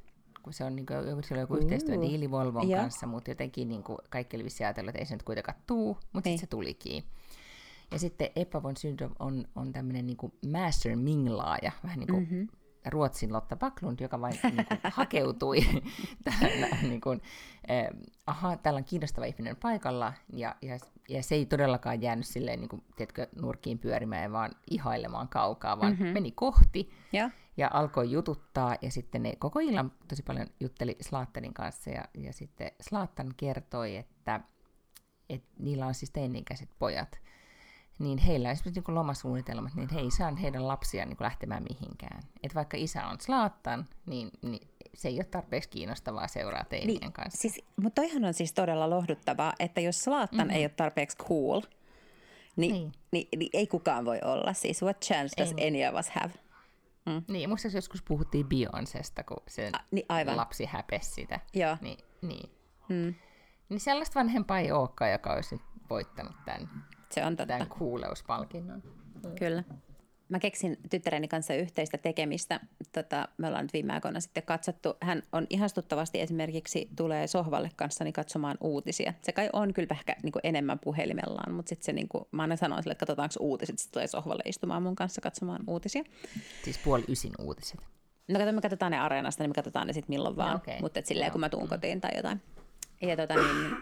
kun 0.43 0.53
se 0.53 0.63
on, 0.63 0.75
niin 0.75 0.85
kuin, 0.85 1.23
se 1.23 1.33
on 1.33 1.39
joku 1.39 1.55
yhteistyödiili 1.55 2.31
Volvon 2.31 2.69
ja. 2.69 2.77
kanssa, 2.77 3.07
mutta 3.07 3.31
jotenkin 3.31 3.69
niin 3.69 3.83
kuin, 3.83 3.97
kaikki 4.09 4.37
oli 4.37 4.43
vissi 4.43 4.63
ajatellut, 4.63 4.89
että 4.89 4.99
ei 4.99 5.05
se 5.05 5.15
nyt 5.15 5.23
kuitenkaan 5.23 5.57
tuu, 5.67 5.87
mutta 5.87 6.01
sitten 6.13 6.31
niin. 6.31 6.39
se 6.39 6.47
tulikin. 6.47 7.03
Ja 7.91 7.99
sitten 7.99 8.29
Eppa 8.35 8.63
von 8.63 8.75
on, 9.19 9.45
on 9.55 9.71
tämmöinen 9.71 10.05
niin 10.05 10.17
master 10.51 10.95
minglaaja, 10.95 11.71
vähän 11.83 11.99
niin 11.99 12.07
kuin 12.07 12.23
mm-hmm. 12.23 12.47
Ruotsin 12.85 13.33
Lotta 13.33 13.55
Backlund, 13.55 13.99
joka 13.99 14.21
vain 14.21 14.39
niin 14.43 14.65
kuin, 14.65 14.79
hakeutui 14.83 15.59
tähän, 16.23 16.51
niin 16.81 17.01
kuin, 17.01 17.21
eh, 17.67 17.87
aha, 18.27 18.57
täällä 18.57 18.77
on 18.77 18.83
kiinnostava 18.83 19.25
ihminen 19.25 19.55
paikalla, 19.55 20.13
ja, 20.33 20.55
ja, 20.61 20.77
ja 21.09 21.23
se 21.23 21.35
ei 21.35 21.45
todellakaan 21.45 22.01
jäänyt 22.01 22.25
silleen, 22.25 22.59
niin 22.59 22.69
kuin, 22.69 22.83
tiedätkö, 22.95 23.27
nurkkiin 23.41 23.79
pyörimään, 23.79 24.31
vaan 24.31 24.51
ihailemaan 24.69 25.27
kaukaa, 25.27 25.79
vaan 25.79 25.91
mm-hmm. 25.91 26.07
meni 26.07 26.31
kohti, 26.31 26.91
ja. 27.13 27.29
ja 27.57 27.69
alkoi 27.73 28.11
jututtaa, 28.11 28.75
ja 28.81 28.91
sitten 28.91 29.23
ne 29.23 29.35
koko 29.39 29.59
illan 29.59 29.91
tosi 30.07 30.23
paljon 30.23 30.47
jutteli 30.59 30.97
Slaattenin 31.01 31.53
kanssa, 31.53 31.89
ja, 31.89 32.05
ja 32.13 32.33
sitten 32.33 32.71
Slaattan 32.81 33.33
kertoi, 33.37 33.95
että, 33.95 34.39
että 35.29 35.49
niillä 35.59 35.85
on 35.85 35.93
siis 35.93 36.11
teini-ikäiset 36.11 36.69
pojat, 36.79 37.19
niin 37.99 38.17
heillä 38.17 38.51
esimerkiksi 38.51 38.83
niin 38.87 38.95
lomasuunnitelmat, 38.95 39.75
niin 39.75 39.89
he 39.89 39.99
ei 39.99 40.11
saa 40.11 40.35
heidän 40.35 40.67
lapsia 40.67 41.05
niin 41.05 41.17
lähtemään 41.19 41.63
mihinkään. 41.69 42.23
Et 42.43 42.55
vaikka 42.55 42.77
isä 42.77 43.07
on 43.07 43.17
slaattan, 43.19 43.87
niin, 44.05 44.31
niin 44.41 44.67
se 44.93 45.07
ei 45.07 45.17
ole 45.17 45.23
tarpeeksi 45.23 45.69
kiinnostavaa 45.69 46.27
seuraa 46.27 46.63
teinien 46.63 46.99
niin, 47.01 47.13
kanssa. 47.13 47.41
Siis, 47.41 47.61
mutta 47.75 48.01
toihan 48.01 48.25
on 48.25 48.33
siis 48.33 48.53
todella 48.53 48.89
lohduttavaa, 48.89 49.53
että 49.59 49.81
jos 49.81 50.03
slaattan 50.03 50.39
mm-hmm. 50.39 50.55
ei 50.55 50.63
ole 50.63 50.69
tarpeeksi 50.69 51.17
cool, 51.17 51.61
niin, 52.55 52.73
niin. 52.73 52.91
Niin, 53.11 53.27
niin 53.37 53.49
ei 53.53 53.67
kukaan 53.67 54.05
voi 54.05 54.19
olla. 54.23 54.53
Siis 54.53 54.81
what 54.81 55.01
chance 55.01 55.35
does 55.37 55.53
ei. 55.57 55.67
any 55.67 55.93
of 55.93 55.99
us 55.99 56.09
have? 56.09 56.33
Mm. 57.05 57.23
Niin, 57.27 57.49
muista 57.49 57.67
joskus 57.73 58.01
puhuttiin 58.01 58.47
Beyoncesta, 58.49 59.23
kun 59.23 59.43
se 59.47 59.69
A, 59.73 59.79
niin 59.91 60.05
aivan. 60.09 60.37
lapsi 60.37 60.65
häpesi 60.65 61.11
sitä. 61.11 61.39
Joo. 61.53 61.77
Niin, 61.81 61.97
niin. 62.21 62.49
Mm. 62.89 63.15
niin 63.69 63.79
sellaista 63.79 64.19
vanhempaa 64.19 64.59
ei 64.59 64.71
olekaan, 64.71 65.11
joka 65.11 65.33
olisi 65.33 65.61
voittanut 65.89 66.35
tämän 66.45 66.69
se 67.13 67.25
on 67.25 67.35
totta. 67.35 67.53
Tämän 67.53 67.67
kuuleuspalkinnon. 67.67 68.83
Kyllä. 69.39 69.63
Mä 70.29 70.39
keksin 70.39 70.77
tyttäreni 70.89 71.27
kanssa 71.27 71.53
yhteistä 71.53 71.97
tekemistä. 71.97 72.59
Tota, 72.91 73.27
me 73.37 73.47
ollaan 73.47 73.63
nyt 73.63 73.73
viime 73.73 73.93
aikoina 73.93 74.19
sitten 74.19 74.43
katsottu. 74.43 74.93
Hän 75.01 75.23
on 75.31 75.47
ihastuttavasti 75.49 76.21
esimerkiksi 76.21 76.89
tulee 76.95 77.27
sohvalle 77.27 77.71
kanssani 77.75 78.11
katsomaan 78.11 78.57
uutisia. 78.61 79.13
Se 79.21 79.31
kai 79.31 79.49
on 79.53 79.73
kyllä 79.73 79.87
ehkä 79.91 80.15
niin 80.23 80.33
enemmän 80.43 80.79
puhelimellaan, 80.79 81.53
mutta 81.53 81.69
sitten 81.69 81.85
se 81.85 81.93
niin 81.93 82.07
kuin, 82.07 82.25
mä 82.31 82.41
aina 82.41 82.55
sanon 82.55 82.83
sille, 82.83 82.91
että 82.91 83.05
katsotaanko 83.05 83.33
uutiset. 83.39 83.79
Sitten 83.79 83.93
tulee 83.93 84.07
sohvalle 84.07 84.43
istumaan 84.45 84.83
mun 84.83 84.95
kanssa 84.95 85.21
katsomaan 85.21 85.63
uutisia. 85.67 86.03
Siis 86.63 86.77
puoli 86.77 87.03
ysin 87.07 87.33
uutiset. 87.39 87.79
No 88.27 88.39
kato, 88.39 88.51
me 88.51 88.61
katsotaan 88.61 88.91
ne 88.91 88.99
areenasta, 88.99 89.43
niin 89.43 89.49
me 89.49 89.53
katsotaan 89.53 89.87
ne 89.87 89.93
sitten 89.93 90.13
milloin 90.13 90.35
vaan. 90.35 90.55
Okay. 90.55 90.79
Mutta 90.81 91.01
silleen, 91.03 91.31
kun 91.31 91.41
mä 91.41 91.49
tuun 91.49 91.67
kotiin 91.67 92.01
tai 92.01 92.11
jotain. 92.15 92.41
Ja 93.01 93.17
tota 93.17 93.33
niin, 93.33 93.75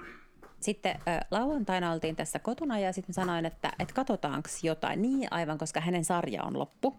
sitten 0.63 0.99
äh, 1.07 1.19
lauantaina 1.31 1.91
oltiin 1.91 2.15
tässä 2.15 2.39
kotona 2.39 2.79
ja 2.79 2.93
sitten 2.93 3.13
sanoin, 3.13 3.45
että, 3.45 3.71
että 3.79 3.93
katsotaanko 3.93 4.49
jotain. 4.63 5.01
Niin 5.01 5.27
aivan, 5.31 5.57
koska 5.57 5.79
hänen 5.81 6.05
sarja 6.05 6.43
on 6.43 6.59
loppu. 6.59 6.95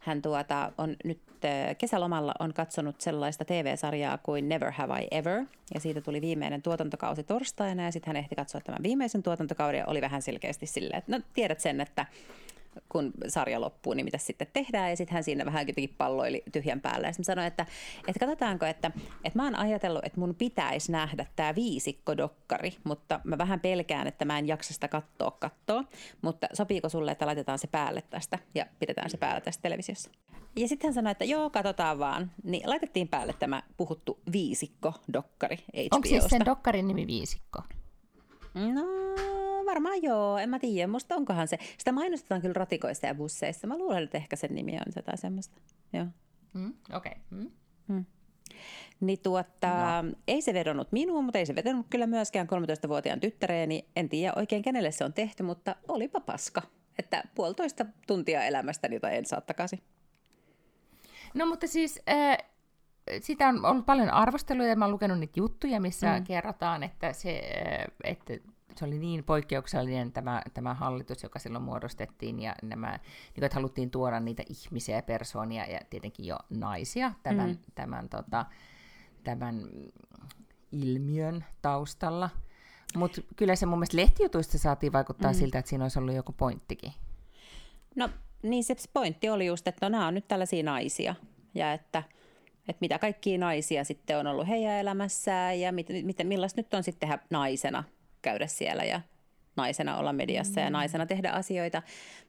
Hän 0.00 0.22
tuota, 0.22 0.72
on 0.78 0.96
nyt 1.04 1.20
äh, 1.44 1.76
kesälomalla 1.78 2.34
on 2.38 2.54
katsonut 2.54 3.00
sellaista 3.00 3.44
TV-sarjaa 3.44 4.18
kuin 4.18 4.48
Never 4.48 4.70
Have 4.70 5.02
I 5.02 5.08
Ever. 5.10 5.44
Ja 5.74 5.80
siitä 5.80 6.00
tuli 6.00 6.20
viimeinen 6.20 6.62
tuotantokausi 6.62 7.22
torstaina 7.22 7.84
ja 7.84 7.92
sitten 7.92 8.08
hän 8.08 8.16
ehti 8.16 8.34
katsoa 8.34 8.60
tämän 8.60 8.82
viimeisen 8.82 9.22
tuotantokauden 9.22 9.78
ja 9.78 9.86
oli 9.86 10.00
vähän 10.00 10.22
selkeästi 10.22 10.66
silleen, 10.66 10.98
että 10.98 11.12
no 11.12 11.24
tiedät 11.34 11.60
sen, 11.60 11.80
että 11.80 12.06
kun 12.88 13.12
sarja 13.28 13.60
loppuu, 13.60 13.94
niin 13.94 14.04
mitä 14.04 14.18
sitten 14.18 14.46
tehdään. 14.52 14.90
Ja 14.90 14.96
sitten 14.96 15.14
hän 15.14 15.24
siinä 15.24 15.44
vähän 15.44 15.68
jotenkin 15.68 15.94
palloili 15.98 16.42
tyhjän 16.52 16.80
päällä. 16.80 17.06
Ja 17.06 17.12
sitten 17.12 17.24
sanoi, 17.24 17.46
että, 17.46 17.66
että 18.08 18.26
katsotaanko, 18.26 18.66
että, 18.66 18.90
että 19.24 19.38
mä 19.38 19.44
oon 19.44 19.56
ajatellut, 19.56 20.04
että 20.04 20.20
mun 20.20 20.34
pitäisi 20.34 20.92
nähdä 20.92 21.26
tämä 21.36 21.54
viisikko-dokkari, 21.54 22.76
mutta 22.84 23.20
mä 23.24 23.38
vähän 23.38 23.60
pelkään, 23.60 24.06
että 24.06 24.24
mä 24.24 24.38
en 24.38 24.48
jaksa 24.48 24.74
sitä 24.74 24.88
katsoa 24.88 25.30
katsoa. 25.30 25.84
Mutta 26.22 26.46
sopiiko 26.52 26.88
sulle, 26.88 27.10
että 27.10 27.26
laitetaan 27.26 27.58
se 27.58 27.66
päälle 27.66 28.02
tästä 28.10 28.38
ja 28.54 28.66
pidetään 28.78 29.10
se 29.10 29.16
päällä 29.16 29.40
tästä 29.40 29.62
televisiossa? 29.62 30.10
Ja 30.56 30.68
sitten 30.68 30.88
hän 30.88 30.94
sanoi, 30.94 31.10
että 31.10 31.24
joo, 31.24 31.50
katsotaan 31.50 31.98
vaan. 31.98 32.30
Niin 32.44 32.70
laitettiin 32.70 33.08
päälle 33.08 33.34
tämä 33.38 33.62
puhuttu 33.76 34.20
viisikko-dokkari 34.32 35.56
HBOsta. 35.56 35.96
Onko 35.96 36.08
siis 36.08 36.24
sen 36.28 36.44
dokkarin 36.44 36.88
nimi 36.88 37.06
Viisikko? 37.06 37.62
No, 38.54 38.82
varmaan 39.72 40.02
joo, 40.02 40.38
en 40.38 40.50
mä 40.50 40.58
tiedä. 40.58 40.86
Musta 40.86 41.16
onkohan 41.16 41.48
se. 41.48 41.58
Sitä 41.78 41.92
mainostetaan 41.92 42.40
kyllä 42.40 42.52
ratikoissa 42.52 43.06
ja 43.06 43.14
busseissa. 43.14 43.66
Mä 43.66 43.78
luulen, 43.78 44.02
että 44.02 44.18
ehkä 44.18 44.36
sen 44.36 44.54
nimi 44.54 44.72
on 44.72 44.92
jotain 44.96 45.18
semmoista. 45.18 45.60
Joo. 45.92 46.06
Mm, 46.54 46.72
Okei. 46.92 47.12
Okay. 47.12 47.40
Mm. 47.40 47.50
Mm. 47.88 48.04
Niin 49.00 49.18
tuotta, 49.22 50.02
no. 50.02 50.12
ei 50.28 50.42
se 50.42 50.54
vedonnut 50.54 50.92
minuun, 50.92 51.24
mutta 51.24 51.38
ei 51.38 51.46
se 51.46 51.54
vedonnut 51.54 51.86
kyllä 51.90 52.06
myöskään 52.06 52.46
13-vuotiaan 52.46 53.20
tyttäreeni. 53.20 53.88
En 53.96 54.08
tiedä 54.08 54.32
oikein 54.36 54.62
kenelle 54.62 54.92
se 54.92 55.04
on 55.04 55.12
tehty, 55.12 55.42
mutta 55.42 55.76
olipa 55.88 56.20
paska. 56.20 56.62
Että 56.98 57.24
puolitoista 57.34 57.86
tuntia 58.06 58.44
elämästäni, 58.44 58.96
jota 58.96 59.10
en 59.10 59.24
saa 59.24 59.40
takaisin. 59.40 59.82
No 61.34 61.46
mutta 61.46 61.66
siis 61.66 62.02
äh, 62.08 62.38
sitä 63.20 63.48
on 63.48 63.64
ollut 63.64 63.86
paljon 63.86 64.10
arvosteluja 64.10 64.68
ja 64.68 64.76
mä 64.76 64.84
oon 64.84 64.92
lukenut 64.92 65.18
niitä 65.18 65.40
juttuja, 65.40 65.80
missä 65.80 66.18
mm. 66.18 66.24
kerrotaan, 66.24 66.82
että 66.82 67.12
se, 67.12 67.42
äh, 67.66 67.86
että 68.04 68.32
se 68.76 68.84
oli 68.84 68.98
niin 68.98 69.24
poikkeuksellinen 69.24 70.12
tämä, 70.12 70.42
tämä 70.54 70.74
hallitus, 70.74 71.22
joka 71.22 71.38
silloin 71.38 71.64
muodostettiin, 71.64 72.40
ja 72.40 72.54
nämä, 72.62 72.98
niin 73.36 73.44
että 73.44 73.54
haluttiin 73.54 73.90
tuoda 73.90 74.20
niitä 74.20 74.42
ihmisiä 74.48 74.96
ja 74.96 75.02
persoonia, 75.02 75.66
ja 75.66 75.80
tietenkin 75.90 76.26
jo 76.26 76.36
naisia 76.50 77.12
tämän, 77.22 77.50
mm. 77.50 77.58
tämän, 77.74 78.08
tota, 78.08 78.46
tämän 79.24 79.68
ilmiön 80.72 81.44
taustalla. 81.62 82.30
Mutta 82.96 83.20
kyllä 83.36 83.56
se 83.56 83.66
mun 83.66 83.78
mielestä 83.78 83.96
lehtijutuista 83.96 84.58
saatiin 84.58 84.92
vaikuttaa 84.92 85.32
mm. 85.32 85.38
siltä, 85.38 85.58
että 85.58 85.68
siinä 85.68 85.84
olisi 85.84 85.98
ollut 85.98 86.14
joku 86.14 86.32
pointtikin. 86.32 86.92
No 87.96 88.08
niin 88.42 88.64
se 88.64 88.76
pointti 88.92 89.28
oli 89.28 89.46
just, 89.46 89.68
että 89.68 89.86
no, 89.86 89.88
nämä 89.88 90.06
on 90.06 90.14
nyt 90.14 90.28
tällaisia 90.28 90.62
naisia, 90.62 91.14
ja 91.54 91.72
että– 91.72 92.02
että 92.68 92.80
mitä 92.80 92.98
kaikkia 92.98 93.38
naisia 93.38 93.84
sitten 93.84 94.18
on 94.18 94.26
ollut 94.26 94.48
heidän 94.48 94.72
elämässään 94.72 95.60
ja 95.60 95.72
mit, 95.72 95.86
mit, 96.02 96.16
millaista 96.24 96.60
nyt 96.60 96.74
on 96.74 96.82
sitten 96.82 97.08
tehdä 97.08 97.24
naisena 97.30 97.84
käydä 98.22 98.46
siellä 98.46 98.84
ja 98.84 99.00
naisena 99.56 99.98
olla 99.98 100.12
mediassa 100.12 100.60
mm. 100.60 100.64
ja 100.64 100.70
naisena 100.70 101.06
tehdä 101.06 101.30
asioita, 101.30 101.82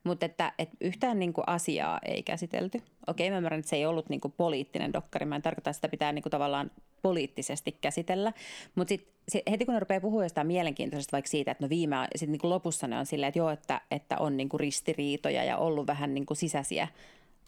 mutta 0.04 0.26
että, 0.26 0.54
että 0.60 0.78
yhtään 0.82 1.20
niin 1.20 1.34
kuin 1.34 1.48
asiaa 1.48 2.00
ei 2.06 2.24
käsitelty. 2.24 2.82
Okei, 3.08 3.30
mä 3.30 3.38
ymmärrän, 3.38 3.60
että 3.60 3.70
se 3.70 3.76
ei 3.76 3.86
ollut 3.86 4.10
niin 4.10 4.22
kuin 4.22 4.34
poliittinen 4.38 4.94
dokkari, 4.94 5.26
mä 5.26 5.36
en 5.36 5.42
tarkoita, 5.42 5.70
että 5.70 5.78
sitä 5.78 5.90
pitää 5.90 6.12
niin 6.12 6.24
kuin 6.24 6.32
tavallaan 6.32 6.72
poliittisesti 7.02 7.78
käsitellä, 7.82 8.34
mutta 8.76 8.90
sitten 8.90 9.52
heti 9.52 9.66
kun 9.66 9.74
ne 9.74 9.80
rupeaa 9.80 10.02
puhua 10.02 10.24
jostain 10.24 10.48
mielenkiintoisesta 10.48 11.12
vaikka 11.12 11.30
siitä, 11.30 11.52
että 11.52 11.64
no 11.64 11.70
viime, 11.70 11.96
sit 12.16 12.30
niin 12.30 12.40
kuin 12.40 12.52
lopussa 12.52 12.88
ne 12.88 13.00
on 13.00 13.06
silleen, 13.06 13.28
että 13.28 13.40
joo, 13.40 13.50
että, 13.50 13.82
että 13.92 14.18
on 14.18 14.38
niin 14.38 14.50
kuin 14.50 14.60
ristiriitoja 14.60 15.44
ja 15.44 15.58
ollut 15.58 15.88
vähän 15.88 16.14
niin 16.14 16.26
kuin 16.26 16.38
sisäisiä 16.38 16.88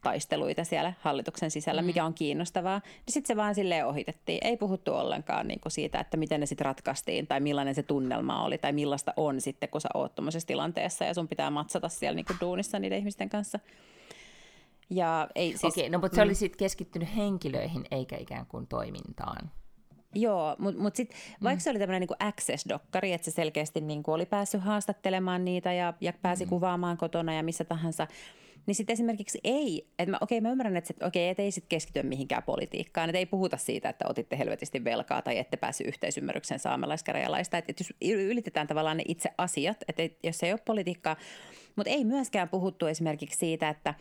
taisteluita 0.05 0.63
siellä 0.63 0.93
hallituksen 0.99 1.51
sisällä, 1.51 1.81
mm. 1.81 1.85
mikä 1.85 2.05
on 2.05 2.13
kiinnostavaa, 2.13 2.81
niin 2.85 3.13
sitten 3.13 3.27
se 3.27 3.35
vaan 3.35 3.55
silleen 3.55 3.87
ohitettiin. 3.87 4.39
Ei 4.41 4.57
puhuttu 4.57 4.93
ollenkaan 4.93 5.47
niin 5.47 5.59
kuin 5.59 5.71
siitä, 5.71 5.99
että 5.99 6.17
miten 6.17 6.39
ne 6.39 6.45
sitten 6.45 6.65
ratkaistiin 6.65 7.27
tai 7.27 7.39
millainen 7.39 7.75
se 7.75 7.83
tunnelma 7.83 8.43
oli 8.43 8.57
tai 8.57 8.73
millaista 8.73 9.13
on 9.17 9.41
sitten, 9.41 9.69
kun 9.69 9.81
sä 9.81 9.89
oot 9.93 10.15
tuommoisessa 10.15 10.47
tilanteessa 10.47 11.05
ja 11.05 11.13
sun 11.13 11.27
pitää 11.27 11.49
matsata 11.49 11.89
siellä 11.89 12.15
niin 12.15 12.25
kuin 12.25 12.37
duunissa 12.41 12.79
niiden 12.79 12.99
ihmisten 12.99 13.29
kanssa. 13.29 13.59
Ja 14.89 15.27
ei, 15.35 15.51
siis, 15.57 15.63
Okei, 15.63 15.89
no 15.89 15.99
mutta 15.99 16.15
se 16.15 16.21
mm. 16.21 16.25
oli 16.25 16.35
sitten 16.35 16.57
keskittynyt 16.57 17.15
henkilöihin 17.15 17.85
eikä 17.91 18.17
ikään 18.17 18.45
kuin 18.45 18.67
toimintaan. 18.67 19.51
Joo, 20.15 20.55
mutta 20.59 20.81
mut 20.81 20.95
sitten 20.95 21.17
vaikka 21.43 21.59
mm. 21.59 21.63
se 21.63 21.69
oli 21.69 21.79
tämmöinen 21.79 21.99
niinku 21.99 22.15
access-dokkari, 22.19 23.13
että 23.13 23.25
se 23.25 23.31
selkeästi 23.31 23.81
niinku 23.81 24.11
oli 24.11 24.25
päässyt 24.25 24.61
haastattelemaan 24.61 25.45
niitä 25.45 25.73
ja, 25.73 25.93
ja 26.01 26.13
pääsi 26.21 26.45
mm. 26.45 26.49
kuvaamaan 26.49 26.97
kotona 26.97 27.33
ja 27.33 27.43
missä 27.43 27.63
tahansa, 27.63 28.07
niin 28.65 28.75
sitten 28.75 28.93
esimerkiksi 28.93 29.39
ei, 29.43 29.87
että 29.99 30.11
mä, 30.11 30.17
okei 30.21 30.41
mä 30.41 30.51
ymmärrän, 30.51 30.77
että 30.77 31.07
okei, 31.07 31.29
et 31.29 31.39
ei 31.39 31.51
sitten 31.51 31.69
keskity 31.69 32.03
mihinkään 32.03 32.43
politiikkaan, 32.43 33.09
että 33.09 33.17
ei 33.17 33.25
puhuta 33.25 33.57
siitä, 33.57 33.89
että 33.89 34.05
otitte 34.09 34.37
helvetisti 34.37 34.83
velkaa 34.83 35.21
tai 35.21 35.37
ette 35.37 35.57
päässyt 35.57 35.87
yhteisymmärrykseen 35.87 36.59
saamelaiskäräjälaista, 36.59 37.57
että 37.57 37.73
jos 37.79 37.93
ylitetään 38.01 38.67
tavallaan 38.67 38.97
ne 38.97 39.03
itse 39.07 39.29
asiat, 39.37 39.77
että 39.87 40.09
jos 40.23 40.43
ei 40.43 40.51
ole 40.51 40.59
politiikkaa, 40.65 41.15
mutta 41.75 41.91
ei 41.91 42.05
myöskään 42.05 42.49
puhuttu 42.49 42.85
esimerkiksi 42.85 43.37
siitä, 43.37 43.69
että, 43.69 43.93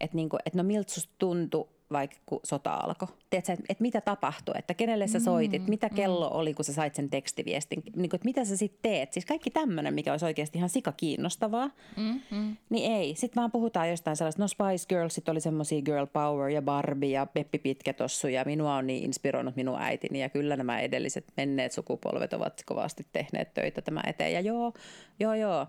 että, 0.00 0.16
niinku, 0.16 0.36
että 0.46 0.58
no 0.58 0.62
miltä 0.62 0.92
tuntui 1.18 1.68
vaikka 1.92 2.16
kun 2.26 2.40
sota 2.44 2.74
alkoi. 2.74 3.08
Tiedätkö, 3.30 3.52
että, 3.52 3.64
että 3.68 3.82
mitä 3.82 4.00
tapahtui, 4.00 4.54
että 4.58 4.74
kenelle 4.74 5.06
sä 5.06 5.20
soitit, 5.20 5.62
mm, 5.62 5.70
mitä 5.70 5.88
mm. 5.88 5.94
kello 5.94 6.30
mm. 6.30 6.36
oli, 6.36 6.54
kun 6.54 6.64
sä 6.64 6.72
sait 6.72 6.94
sen 6.94 7.10
tekstiviestin, 7.10 7.82
niin 7.96 8.10
kuin, 8.10 8.18
että 8.18 8.24
mitä 8.24 8.44
sä 8.44 8.56
sitten 8.56 8.78
teet. 8.82 9.12
Siis 9.12 9.26
kaikki 9.26 9.50
tämmöinen, 9.50 9.94
mikä 9.94 10.12
olisi 10.12 10.24
oikeasti 10.24 10.58
ihan 10.58 10.68
sika 10.68 10.92
kiinnostavaa, 10.92 11.70
mm, 11.96 12.20
mm. 12.30 12.56
niin 12.70 12.92
ei. 12.92 13.14
Sitten 13.14 13.40
vaan 13.40 13.50
puhutaan 13.50 13.90
jostain 13.90 14.16
sellaista, 14.16 14.42
no 14.42 14.48
Spice 14.48 14.88
Girls, 14.88 15.14
sit 15.14 15.28
oli 15.28 15.40
semmoisia 15.40 15.82
Girl 15.82 16.06
Power 16.06 16.48
ja 16.48 16.62
Barbie 16.62 17.10
ja 17.10 17.26
Peppi 17.26 17.58
Pitkätossu 17.58 18.28
ja 18.28 18.44
minua 18.44 18.76
on 18.76 18.86
niin 18.86 19.04
inspiroinut 19.04 19.56
minun 19.56 19.80
äitini 19.80 20.20
ja 20.20 20.28
kyllä 20.28 20.56
nämä 20.56 20.80
edelliset 20.80 21.24
menneet 21.36 21.72
sukupolvet 21.72 22.32
ovat 22.32 22.62
kovasti 22.66 23.06
tehneet 23.12 23.54
töitä 23.54 23.82
tämä 23.82 24.00
eteen 24.06 24.32
ja 24.32 24.40
joo, 24.40 24.72
joo, 25.20 25.34
joo. 25.34 25.66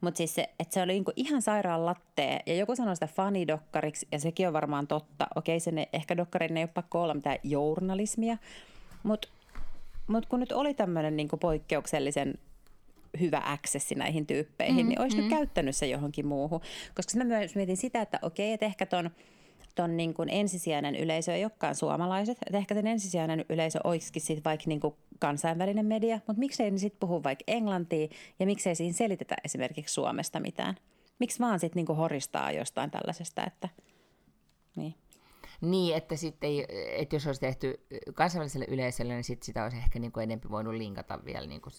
Mutta 0.00 0.18
siis 0.18 0.34
se, 0.34 0.48
että 0.58 0.74
se 0.74 0.82
oli 0.82 0.92
niinku 0.92 1.12
ihan 1.16 1.42
sairaan 1.42 1.86
lattee 1.86 2.40
ja 2.46 2.54
joku 2.54 2.76
sanoi 2.76 2.96
sitä 2.96 3.06
fanidokkariksi 3.06 4.08
ja 4.12 4.18
sekin 4.18 4.46
on 4.46 4.52
varmaan 4.52 4.86
totta. 4.86 5.26
Okei, 5.34 5.60
se 5.60 5.70
ne, 5.70 5.88
ehkä 5.92 6.16
dokkarin 6.16 6.56
ei 6.56 6.62
ole 6.62 6.70
pakko 6.74 7.02
olla 7.02 7.14
mitään 7.14 7.38
journalismia, 7.44 8.36
mutta 9.02 9.28
mut 10.06 10.26
kun 10.26 10.40
nyt 10.40 10.52
oli 10.52 10.74
tämmöinen 10.74 11.16
niinku 11.16 11.36
poikkeuksellisen 11.36 12.34
hyvä 13.20 13.42
accessi 13.44 13.94
näihin 13.94 14.26
tyyppeihin, 14.26 14.86
mm, 14.86 14.88
niin 14.88 15.00
olisi 15.00 15.16
mm. 15.16 15.22
nyt 15.22 15.30
käyttänyt 15.30 15.76
se 15.76 15.86
johonkin 15.86 16.26
muuhun. 16.26 16.60
Koska 16.94 17.18
mä 17.18 17.24
myös 17.24 17.54
mietin 17.54 17.76
sitä, 17.76 18.00
että 18.00 18.18
okei, 18.22 18.52
että 18.52 18.66
ehkä 18.66 18.86
ton– 18.86 19.10
ton 19.74 19.96
niin 19.96 20.14
kuin 20.14 20.28
ensisijainen 20.28 20.96
yleisö 20.96 21.34
ei 21.34 21.44
olekaan 21.44 21.74
suomalaiset. 21.74 22.38
Et 22.46 22.54
ehkä 22.54 22.74
sen 22.74 22.86
ensisijainen 22.86 23.44
yleisö 23.48 23.78
olisikin 23.84 24.22
sit 24.22 24.44
vaikka 24.44 24.64
niin 24.68 24.80
kuin 24.80 24.94
kansainvälinen 25.18 25.86
media, 25.86 26.16
mutta 26.26 26.40
miksei 26.40 26.70
ne 26.70 26.78
sitten 26.78 27.00
puhu 27.00 27.22
vaikka 27.22 27.44
englantia 27.46 28.08
ja 28.38 28.46
miksei 28.46 28.74
siinä 28.74 28.92
selitetä 28.92 29.36
esimerkiksi 29.44 29.94
Suomesta 29.94 30.40
mitään. 30.40 30.74
Miksi 31.18 31.38
vaan 31.38 31.60
sitten 31.60 31.84
niin 31.84 31.96
horistaa 31.96 32.52
jostain 32.52 32.90
tällaisesta, 32.90 33.44
että 33.46 33.68
niin. 34.76 34.94
Niin, 35.60 35.96
että, 35.96 36.16
sitten, 36.16 36.50
että 36.96 37.16
jos 37.16 37.26
olisi 37.26 37.40
tehty 37.40 37.86
kansainväliselle 38.14 38.66
yleisölle, 38.68 39.14
niin 39.14 39.24
sit 39.24 39.42
sitä 39.42 39.64
olisi 39.64 39.76
ehkä 39.76 39.98
niin 39.98 40.12
kuin 40.12 40.22
enemmän 40.22 40.50
voinut 40.50 40.74
linkata 40.74 41.24
vielä 41.24 41.46
niin 41.46 41.60
kuin 41.60 41.72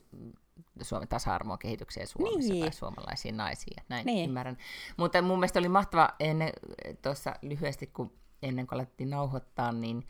Suomen 0.82 1.08
tasa-arvoa 1.08 1.58
kehitykseen 1.58 2.08
Suomessa 2.08 2.54
niin. 2.54 2.62
tai 2.62 2.74
suomalaisiin 2.74 3.38
naisiin. 3.38 3.84
Näin 3.90 4.06
niin. 4.06 4.30
ymmärrän. 4.30 4.58
Mutta 4.98 5.22
mun 5.22 5.40
mielestä 5.40 5.60
oli 5.60 5.70
mahtava 5.70 6.10
ennen, 6.20 6.50
tuossa 7.02 7.36
lyhyesti, 7.42 7.88
kun 7.88 8.14
ennen 8.42 8.68
kuin 8.68 8.76
alettiin 8.76 9.10
nauhoittaa, 9.10 9.72
niin, 9.72 10.08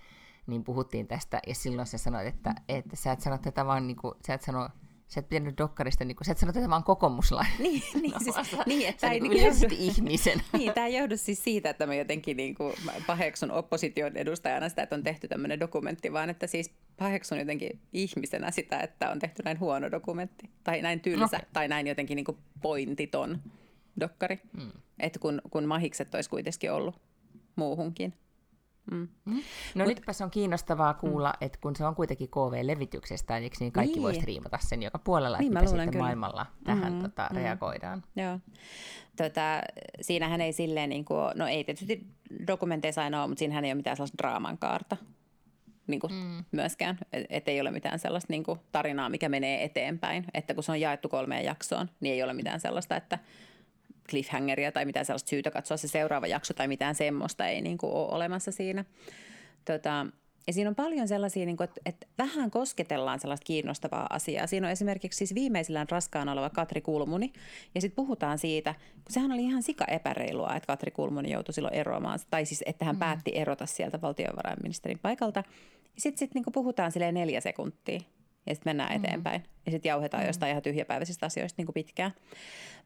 niin 0.47 0.63
puhuttiin 0.63 1.07
tästä, 1.07 1.39
ja 1.47 1.55
silloin 1.55 1.87
sä 1.87 1.97
sanoit, 1.97 2.27
että, 2.27 2.55
että 2.69 2.95
sä 2.95 3.11
et 3.11 3.21
sano 3.21 3.37
tätä 3.37 3.65
vaan, 3.65 3.87
niin 3.87 3.97
kuin, 3.97 4.13
sä 4.27 4.33
et 4.33 4.41
sano 4.41 4.69
sä 5.13 5.19
et 5.19 5.29
pitänyt 5.29 5.57
dokkarista, 5.57 6.05
niin 6.05 6.15
kuin, 6.15 6.25
sä 6.25 6.31
et 6.31 6.37
sano, 6.37 6.49
että 6.49 6.61
tämä 6.61 6.75
on 6.75 6.83
kokoomuslainen. 6.83 7.53
Niin, 7.59 7.83
niin, 8.01 8.13
siis, 8.23 8.35
niin 8.65 8.89
että 8.89 9.01
tämä 9.01 9.13
niin 9.29 9.45
johdu, 9.45 9.75
ihmisen. 9.77 10.41
niin, 10.57 10.73
tämä 10.73 10.87
ei 10.87 10.97
johdu 10.97 11.17
siis 11.17 11.43
siitä, 11.43 11.69
että 11.69 11.85
mä 11.85 11.95
jotenkin 11.95 12.37
niin 12.37 12.55
kuin, 12.55 12.73
paheksun 13.07 13.51
opposition 13.51 14.17
edustajana 14.17 14.69
sitä, 14.69 14.83
että 14.83 14.95
on 14.95 15.03
tehty 15.03 15.27
tämmöinen 15.27 15.59
dokumentti, 15.59 16.13
vaan 16.13 16.29
että 16.29 16.47
siis 16.47 16.71
paheksun 16.97 17.39
jotenkin 17.39 17.79
ihmisenä 17.93 18.51
sitä, 18.51 18.79
että 18.79 19.09
on 19.09 19.19
tehty 19.19 19.43
näin 19.43 19.59
huono 19.59 19.91
dokumentti, 19.91 20.49
tai 20.63 20.81
näin 20.81 20.99
tylsä, 20.99 21.25
okay. 21.37 21.49
tai 21.53 21.67
näin 21.67 21.87
jotenkin 21.87 22.15
niin 22.15 22.25
kuin 22.25 22.37
pointiton. 22.61 23.41
dokkari. 23.99 24.39
Mm. 24.57 24.71
Että 24.99 25.19
kun, 25.19 25.41
kun 25.49 25.65
mahikset 25.65 26.15
olisi 26.15 26.29
kuitenkin 26.29 26.71
ollut 26.71 26.95
muuhunkin. 27.55 28.13
Mm. 28.91 29.07
Mm. 29.25 29.33
No 29.75 29.85
Mut, 29.85 29.87
nytpä 29.87 30.13
se 30.13 30.23
on 30.23 30.31
kiinnostavaa 30.31 30.93
kuulla, 30.93 31.29
mm. 31.29 31.45
että 31.45 31.59
kun 31.61 31.75
se 31.75 31.85
on 31.85 31.95
kuitenkin 31.95 32.29
KV-levityksestä, 32.29 33.37
eikö 33.37 33.55
niin 33.59 33.71
kaikki 33.71 33.93
niin. 33.93 34.03
voisi 34.03 34.25
riimata 34.25 34.57
sen 34.61 34.83
joka 34.83 34.99
puolella, 34.99 35.37
niin, 35.37 35.57
että 35.57 35.69
sitten 35.69 35.91
kyllä. 35.91 36.03
maailmalla 36.03 36.45
tähän 36.63 36.93
mm, 36.93 37.01
tota, 37.01 37.27
mm. 37.31 37.35
reagoidaan. 37.35 38.03
Joo. 38.15 38.39
Tota, 39.15 39.61
siinähän 40.01 40.41
ei 40.41 40.53
silleen, 40.53 40.89
niin 40.89 41.05
kuin, 41.05 41.31
no 41.35 41.47
ei 41.47 41.63
tietysti 41.63 42.07
dokumenteissa 42.47 43.01
aina 43.01 43.21
ole, 43.21 43.27
mutta 43.27 43.39
siinähän 43.39 43.65
ei 43.65 43.71
ole 43.71 43.75
mitään 43.75 43.97
sellaista 43.97 44.17
draaman 44.17 44.57
kaarta 44.57 44.97
niin 45.87 45.99
kuin 45.99 46.13
mm. 46.13 46.45
myöskään, 46.51 46.97
että 47.29 47.51
ei 47.51 47.61
ole 47.61 47.71
mitään 47.71 47.99
sellaista 47.99 48.33
niin 48.33 48.43
kuin 48.43 48.59
tarinaa, 48.71 49.09
mikä 49.09 49.29
menee 49.29 49.63
eteenpäin, 49.63 50.25
että 50.33 50.53
kun 50.53 50.63
se 50.63 50.71
on 50.71 50.81
jaettu 50.81 51.09
kolmeen 51.09 51.45
jaksoon, 51.45 51.89
niin 51.99 52.13
ei 52.13 52.23
ole 52.23 52.33
mitään 52.33 52.59
sellaista, 52.59 52.95
että 52.95 53.19
cliffhangeria 54.09 54.71
tai 54.71 54.85
mitään 54.85 55.05
sellaista 55.05 55.29
syytä 55.29 55.51
katsoa 55.51 55.77
se 55.77 55.87
seuraava 55.87 56.27
jakso 56.27 56.53
tai 56.53 56.67
mitään 56.67 56.95
semmoista 56.95 57.47
ei 57.47 57.61
niin 57.61 57.77
kuin 57.77 57.93
ole 57.93 58.07
olemassa 58.11 58.51
siinä. 58.51 58.85
Tota, 59.65 60.05
ja 60.47 60.53
siinä 60.53 60.69
on 60.69 60.75
paljon 60.75 61.07
sellaisia, 61.07 61.45
niin 61.45 61.57
kuin, 61.57 61.65
että, 61.65 61.81
että 61.85 62.07
vähän 62.17 62.51
kosketellaan 62.51 63.19
sellaista 63.19 63.43
kiinnostavaa 63.43 64.07
asiaa. 64.09 64.47
Siinä 64.47 64.67
on 64.67 64.71
esimerkiksi 64.71 65.17
siis 65.17 65.35
viimeisillään 65.35 65.89
raskaan 65.89 66.29
oleva 66.29 66.49
Katri 66.49 66.81
Kulmuni. 66.81 67.33
Ja 67.75 67.81
sitten 67.81 67.95
puhutaan 67.95 68.37
siitä, 68.37 68.73
kun 68.73 69.13
sehän 69.13 69.31
oli 69.31 69.43
ihan 69.43 69.63
sika 69.63 69.85
epäreilua, 69.85 70.55
että 70.55 70.67
Katri 70.67 70.91
Kulmuni 70.91 71.31
joutui 71.31 71.53
silloin 71.53 71.73
eroamaan. 71.73 72.19
Tai 72.29 72.45
siis, 72.45 72.63
että 72.65 72.85
hän 72.85 72.95
mm. 72.95 72.99
päätti 72.99 73.31
erota 73.35 73.65
sieltä 73.65 74.01
valtiovarainministerin 74.01 74.99
paikalta. 74.99 75.43
Sitten 75.97 76.19
sit, 76.19 76.33
niin 76.33 76.45
puhutaan 76.53 76.91
silleen 76.91 77.13
neljä 77.13 77.41
sekuntia 77.41 77.99
ja 78.45 78.55
sitten 78.55 78.69
mennään 78.69 78.91
mm. 78.91 79.05
eteenpäin. 79.05 79.43
Ja 79.65 79.71
sitten 79.71 79.89
jauhetaan 79.89 80.23
mm. 80.23 80.27
jostain 80.27 80.49
ihan 80.49 80.63
tyhjäpäiväisistä 80.63 81.25
asioista 81.25 81.59
niin 81.59 81.65
kuin 81.65 81.73
pitkään. 81.73 82.11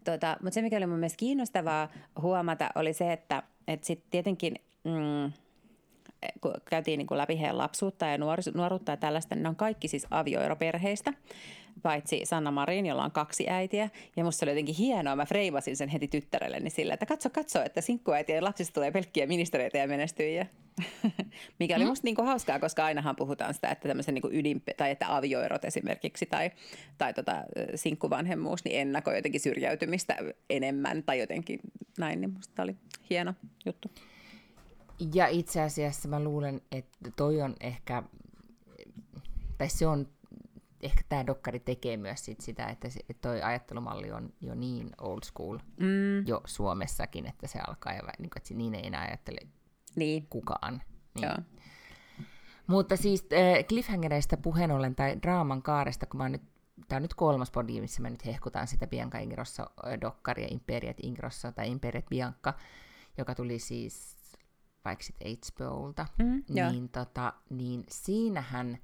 Tota, 0.04 0.38
mutta 0.42 0.54
se, 0.54 0.62
mikä 0.62 0.78
oli 0.78 0.86
mun 0.86 1.00
mielestä 1.00 1.18
kiinnostavaa 1.18 1.90
huomata, 2.22 2.70
oli 2.76 2.94
se, 2.94 3.14
että, 3.14 3.44
että 3.68 3.88
sitten 3.88 4.12
tietenkin 4.12 4.56
mm, 4.84 5.32
kun 6.42 6.54
käytiin 6.70 6.98
niin 6.98 7.08
kuin 7.08 7.18
läpi 7.18 7.40
heidän 7.40 7.58
lapsuutta 7.58 8.06
ja 8.06 8.18
nuoruutta 8.54 8.92
ja 8.92 8.98
tällaista, 8.98 9.36
niin 9.36 9.44
ne 9.44 9.50
on 9.50 9.56
kaikki 9.56 9.88
siis 9.88 10.08
avioeroperheistä 10.12 11.14
paitsi 11.82 12.22
Sanna 12.24 12.52
Marin, 12.52 12.86
jolla 12.86 13.04
on 13.04 13.12
kaksi 13.12 13.50
äitiä. 13.50 13.90
Ja 14.16 14.24
musta 14.24 14.46
oli 14.46 14.52
jotenkin 14.52 14.76
hienoa, 14.76 15.16
mä 15.16 15.26
freimasin 15.26 15.78
sen 15.78 15.90
heti 15.90 16.08
tyttärelleni 16.08 16.70
sillä, 16.70 16.94
että 16.94 17.06
katso, 17.06 17.30
katso, 17.30 17.64
että 17.64 17.82
sinkkuäitien 17.82 18.44
lapsista 18.44 18.74
tulee 18.74 18.92
pelkkiä 18.92 19.28
ministereitä 19.28 19.78
ja 19.78 19.88
menestyjiä. 19.88 20.46
Mikä 21.60 21.76
oli 21.76 21.84
mm. 21.84 21.90
musta 21.90 22.06
niinku 22.06 22.24
hauskaa, 22.24 22.60
koska 22.60 22.86
ainahan 22.86 23.16
puhutaan 23.16 23.54
sitä, 23.54 23.70
että 23.70 23.88
tämmöisen 23.88 24.14
niinku 24.14 24.30
ydin, 24.32 24.64
tai 24.78 24.92
että 24.92 25.16
avioerot 25.16 25.66
esimerkiksi 25.66 26.26
tai, 26.26 26.52
tai 26.98 27.14
tota, 27.14 27.44
sinkkuvanhemmuus 27.76 28.66
niin 28.66 28.80
ennakoi 28.80 29.16
jotenkin 29.16 29.42
syrjäytymistä 29.42 30.18
enemmän 30.50 31.04
tai 31.04 31.20
jotenkin 31.20 31.60
näin, 31.98 32.22
niin 32.22 32.34
musta 32.34 32.64
oli 32.64 32.76
hieno 33.10 33.34
juttu. 33.66 33.92
Ja 35.14 35.28
itse 35.28 35.62
asiassa 35.62 36.10
mä 36.10 36.20
luulen, 36.20 36.62
että 36.72 37.12
toi 37.16 37.42
on 37.42 37.56
ehkä, 37.60 38.04
tai 39.58 39.70
se 39.70 39.88
on 39.88 40.08
ehkä 40.82 41.02
tämä 41.10 41.28
dokkari 41.28 41.60
tekee 41.60 41.98
myös 41.98 42.26
sit 42.26 42.42
sitä, 42.42 42.66
että, 42.66 42.90
se, 42.90 43.00
toi 43.22 43.42
ajattelumalli 43.42 44.12
on 44.12 44.34
jo 44.42 44.56
niin 44.56 44.90
old 45.02 45.24
school 45.24 45.58
mm. 45.78 46.28
jo 46.28 46.42
Suomessakin, 46.46 47.26
että 47.26 47.48
se 47.48 47.60
alkaa 47.68 47.94
jo, 47.94 48.02
niin 48.02 48.30
kuin, 48.30 48.38
että 48.38 48.54
niin 48.54 48.76
ei 48.76 48.88
enää 48.88 49.02
ajattele 49.02 49.40
niin. 49.96 50.28
kukaan. 50.30 50.82
Niin. 51.16 51.24
Joo. 51.24 51.36
Mutta 52.68 52.96
siis 52.96 53.26
äh, 53.34 53.66
cliffhangereista 53.66 54.38
puheen 54.38 54.72
ollen 54.72 54.96
tai 54.96 55.18
draaman 55.22 55.62
kaaresta, 55.62 56.06
kun 56.06 56.18
mä 56.18 56.30
nyt 56.30 56.42
Tämä 56.88 56.98
on 56.98 57.02
nyt 57.02 57.14
kolmas 57.14 57.52
podi, 57.52 57.82
missä 57.82 58.02
mä 58.02 58.10
nyt 58.10 58.26
hehkutan 58.26 58.68
sitä 58.68 58.88
Bianca 58.88 59.18
Ingrosso-dokkaria, 59.18 60.48
Imperiet 60.52 60.98
Ingrosso 61.04 61.52
tai 61.52 61.72
Imperiet 61.72 62.06
Bianca, 62.10 62.54
joka 63.18 63.36
tuli 63.36 63.60
siis 63.60 64.18
vaikka 64.86 65.04
sitten 65.04 65.28
HBOlta, 65.32 66.06
mm, 66.18 66.44
niin, 66.50 66.90
tota, 66.90 67.34
niin 67.50 67.84
siinähän, 67.90 68.78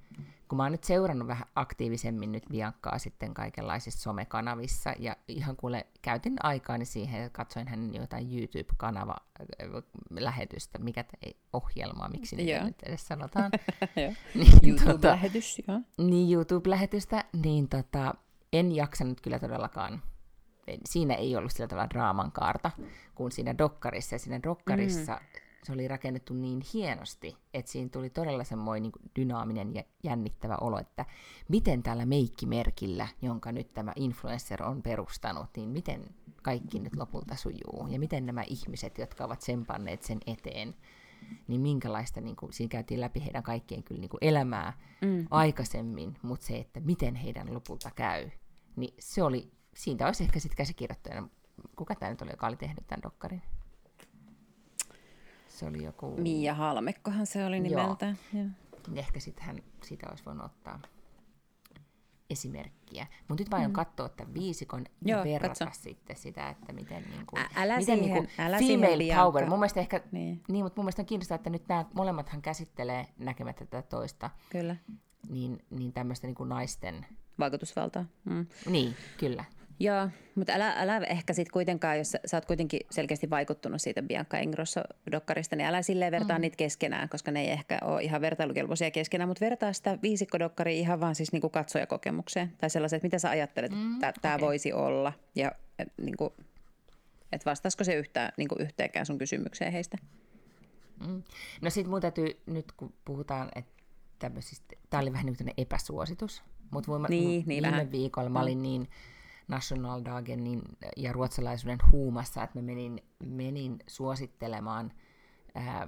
kun 0.48 0.58
mä 0.58 0.64
oon 0.64 0.72
nyt 0.72 0.84
seurannut 0.84 1.28
vähän 1.28 1.48
aktiivisemmin 1.56 2.32
nyt 2.32 2.44
Biancaa 2.50 3.00
sitten 3.00 3.34
kaikenlaisissa 3.34 4.02
somekanavissa, 4.02 4.94
ja 5.00 5.16
ihan 5.28 5.56
kuule 5.56 5.88
käytin 6.02 6.36
aikaani 6.44 6.86
siihen, 6.86 7.22
että 7.22 7.38
katsoin 7.38 7.68
hänen 7.68 7.96
jotain 7.96 8.40
YouTube-kanava-lähetystä, 8.40 10.80
mikä 10.80 11.04
te, 11.04 11.18
ohjelmaa, 11.54 12.10
miksi 12.10 12.36
niitä 12.36 12.64
nyt 12.64 12.84
edes 12.84 13.08
sanotaan. 13.08 13.52
niin, 14.36 14.52
YouTube-lähetys, 14.68 15.56
tota, 15.56 15.72
joo. 15.72 15.82
Niin, 15.98 16.34
YouTube-lähetystä, 16.34 17.26
niin 17.44 17.70
tota, 17.70 18.14
en 18.54 18.76
jaksanut 18.76 19.22
kyllä 19.22 19.40
todellakaan 19.40 20.04
siinä 20.86 21.14
ei 21.14 21.36
ollut 21.36 21.52
sillä 21.52 21.68
tavalla 21.68 21.90
draaman 21.90 22.32
kaarta 22.32 22.72
kuin 23.16 23.32
siinä 23.32 23.58
dokkarissa. 23.58 24.16
Ja 24.16 24.20
siinä 24.20 24.40
dokkarissa 24.44 25.14
mm 25.14 25.41
se 25.64 25.74
oli 25.74 25.88
rakennettu 25.88 26.34
niin 26.34 26.62
hienosti, 26.74 27.38
että 27.54 27.72
siinä 27.72 27.90
tuli 27.90 28.10
todella 28.10 28.44
semmoinen 28.44 28.84
niin 28.84 29.12
dynaaminen 29.16 29.76
ja 29.76 29.84
jännittävä 30.04 30.58
olo, 30.62 30.80
että 30.80 31.06
miten 31.48 31.84
tällä 31.84 32.06
meikkimerkillä, 32.06 33.08
jonka 33.22 33.52
nyt 33.52 33.74
tämä 33.74 33.94
influencer 33.96 34.64
on 34.64 34.82
perustanut, 34.82 35.50
niin 35.56 35.70
miten 35.70 36.16
kaikki 36.44 36.80
nyt 36.80 36.96
lopulta 36.96 37.36
sujuu, 37.36 37.88
ja 37.90 38.00
miten 38.00 38.26
nämä 38.26 38.44
ihmiset, 38.48 38.98
jotka 38.98 39.26
ovat 39.26 39.42
sempanneet 39.42 40.04
sen 40.04 40.18
eteen, 40.28 40.76
niin 41.48 41.62
minkälaista, 41.62 42.22
niin 42.22 42.36
kuin, 42.36 42.54
siinä 42.54 42.70
käytiin 42.70 43.02
läpi 43.02 43.24
heidän 43.24 43.44
kaikkien 43.44 43.84
kyllä 43.84 44.02
niin 44.02 44.10
kuin 44.10 44.20
elämää 44.22 44.74
mm. 45.02 45.28
aikaisemmin, 45.30 46.18
mutta 46.22 46.46
se, 46.46 46.58
että 46.58 46.80
miten 46.80 47.16
heidän 47.16 47.54
lopulta 47.54 47.92
käy, 47.96 48.30
niin 48.76 48.94
se 49.00 49.24
oli, 49.24 49.52
siitä 49.76 50.06
olisi 50.06 50.24
ehkä 50.24 50.40
sitten 50.40 50.58
käsikirjoittajana, 50.58 51.30
kuka 51.76 51.96
tämä 51.96 52.10
nyt 52.10 52.22
oli, 52.22 52.32
joka 52.32 52.48
oli 52.48 52.58
tehnyt 52.58 52.88
tämän 52.88 53.04
dokkarin? 53.04 53.42
Se 55.62 55.68
oli 55.68 55.84
joku... 55.84 56.18
Mia 56.18 56.54
Halmekkohan 56.54 57.26
se 57.26 57.46
oli 57.46 57.60
nimeltään. 57.60 58.18
Joo. 58.34 58.44
Joo. 58.44 58.96
Ehkä 58.96 59.20
sitten 59.20 59.46
hän 59.46 59.64
siitä 59.84 60.08
olisi 60.10 60.26
voinut 60.26 60.46
ottaa 60.46 60.80
esimerkkiä. 62.30 63.08
Mutta 63.28 63.44
nyt 63.44 63.52
vaan 63.52 63.64
mm. 63.64 63.74
katsoa 63.74 64.10
tämän 64.10 64.34
viisikon 64.34 64.86
ja 65.06 65.24
verrata 65.24 65.66
katso. 65.66 65.82
sitten 65.82 66.16
sitä, 66.16 66.50
että 66.50 66.74
miten, 66.74 67.04
niin 67.10 67.26
kuin, 67.26 67.42
Ä, 67.42 67.50
älä 67.56 67.78
miten 67.78 67.98
siihen, 68.00 68.14
niin 68.14 68.28
kuin 68.28 68.46
älä 68.46 68.58
female 68.58 69.16
power. 69.16 69.46
Mun 69.46 69.60
mielestä 69.60 69.80
ehkä, 69.80 70.02
niin. 70.12 70.44
niin, 70.48 70.66
mutta 70.66 70.80
mun 70.80 70.86
mielestä 70.86 71.02
on 71.02 71.06
kiinnostavaa, 71.06 71.36
että 71.36 71.50
nyt 71.50 71.68
nämä 71.68 71.86
molemmathan 71.94 72.42
käsittelee 72.42 73.08
näkemättä 73.18 73.66
tätä 73.66 73.88
toista. 73.88 74.30
Kyllä. 74.50 74.76
Niin, 75.30 75.66
niin 75.70 75.94
tämmöistä 75.94 76.28
niin 76.28 76.36
kuin 76.36 76.50
naisten... 76.50 77.06
Vaikutusvaltaa. 77.40 78.06
Mm. 78.26 78.46
Niin, 78.66 78.96
kyllä. 79.18 79.46
Joo, 79.82 80.10
mutta 80.36 80.54
älä, 80.54 80.74
älä 80.78 80.98
ehkä 80.98 81.34
sitten 81.34 81.54
kuitenkaan, 81.54 81.98
jos 81.98 82.12
sä, 82.12 82.20
sä 82.26 82.38
oot 82.38 82.46
kuitenkin 82.46 82.80
selkeästi 82.90 83.30
vaikuttunut 83.30 83.82
siitä 83.82 84.02
Bianca 84.02 84.38
Ingrosso-dokkarista, 84.38 85.56
niin 85.56 85.68
älä 85.68 85.82
silleen 85.82 86.12
vertaa 86.12 86.38
mm. 86.38 86.42
niitä 86.42 86.58
keskenään, 86.58 87.10
koska 87.10 87.32
ne 87.32 87.42
ei 87.42 87.50
ehkä 87.50 87.80
ole 87.82 88.04
ihan 88.04 88.22
vertailukelpoisia 88.22 88.92
keskenään, 88.92 89.28
mutta 89.28 89.46
vertaa 89.46 89.74
sitä 89.74 89.98
viisikkodokkaria 90.02 90.80
ihan 90.80 91.00
vaan 91.00 91.16
siis 91.16 91.32
niin 91.32 91.42
kuin 91.42 91.52
katsojakokemukseen 91.52 92.54
tai 92.58 92.70
sellaiset, 92.70 92.98
että 92.98 93.06
mitä 93.06 93.20
sä 93.20 93.30
ajattelet, 93.30 93.72
mm, 93.72 93.94
että 93.94 94.14
tämä 94.22 94.36
okay. 94.36 94.48
voisi 94.48 94.74
olla 94.74 95.14
ja 95.36 95.52
et, 95.80 95.94
niin 95.98 96.18
kuin, 96.18 96.34
että 97.32 97.50
vastaisiko 97.50 97.84
se 97.84 97.96
yhtään, 97.96 98.32
niin 98.38 98.48
kuin 98.48 98.62
yhteenkään 98.62 99.06
sun 99.06 99.18
kysymykseen 99.18 99.72
heistä? 99.72 99.98
Mm. 101.08 101.24
No 101.62 101.70
sitten 101.70 101.90
mun 101.90 102.02
täytyy, 102.02 102.42
nyt 102.46 102.72
kun 102.72 102.94
puhutaan, 103.06 103.50
että 103.56 103.84
tämmöisistä, 104.20 104.76
tämä 104.90 105.02
oli 105.02 105.14
vähän 105.14 105.26
niin 105.26 105.38
kuin 105.38 105.54
epäsuositus, 105.58 106.44
mutta 106.72 106.92
niin, 107.10 107.28
niin 107.28 107.48
viime 107.48 107.72
vähän. 107.72 107.92
viikolla 107.92 108.30
mä 108.30 108.42
olin 108.42 108.58
mm. 108.58 108.62
niin 108.62 108.88
Nationaldagen 109.48 110.44
niin, 110.44 110.62
ja 110.98 111.14
ruotsalaisuuden 111.14 111.80
huumassa, 111.92 112.44
että 112.44 112.60
mä 112.60 112.62
menin, 112.62 113.04
menin 113.26 113.80
suosittelemaan 113.88 114.92
ää, 115.56 115.88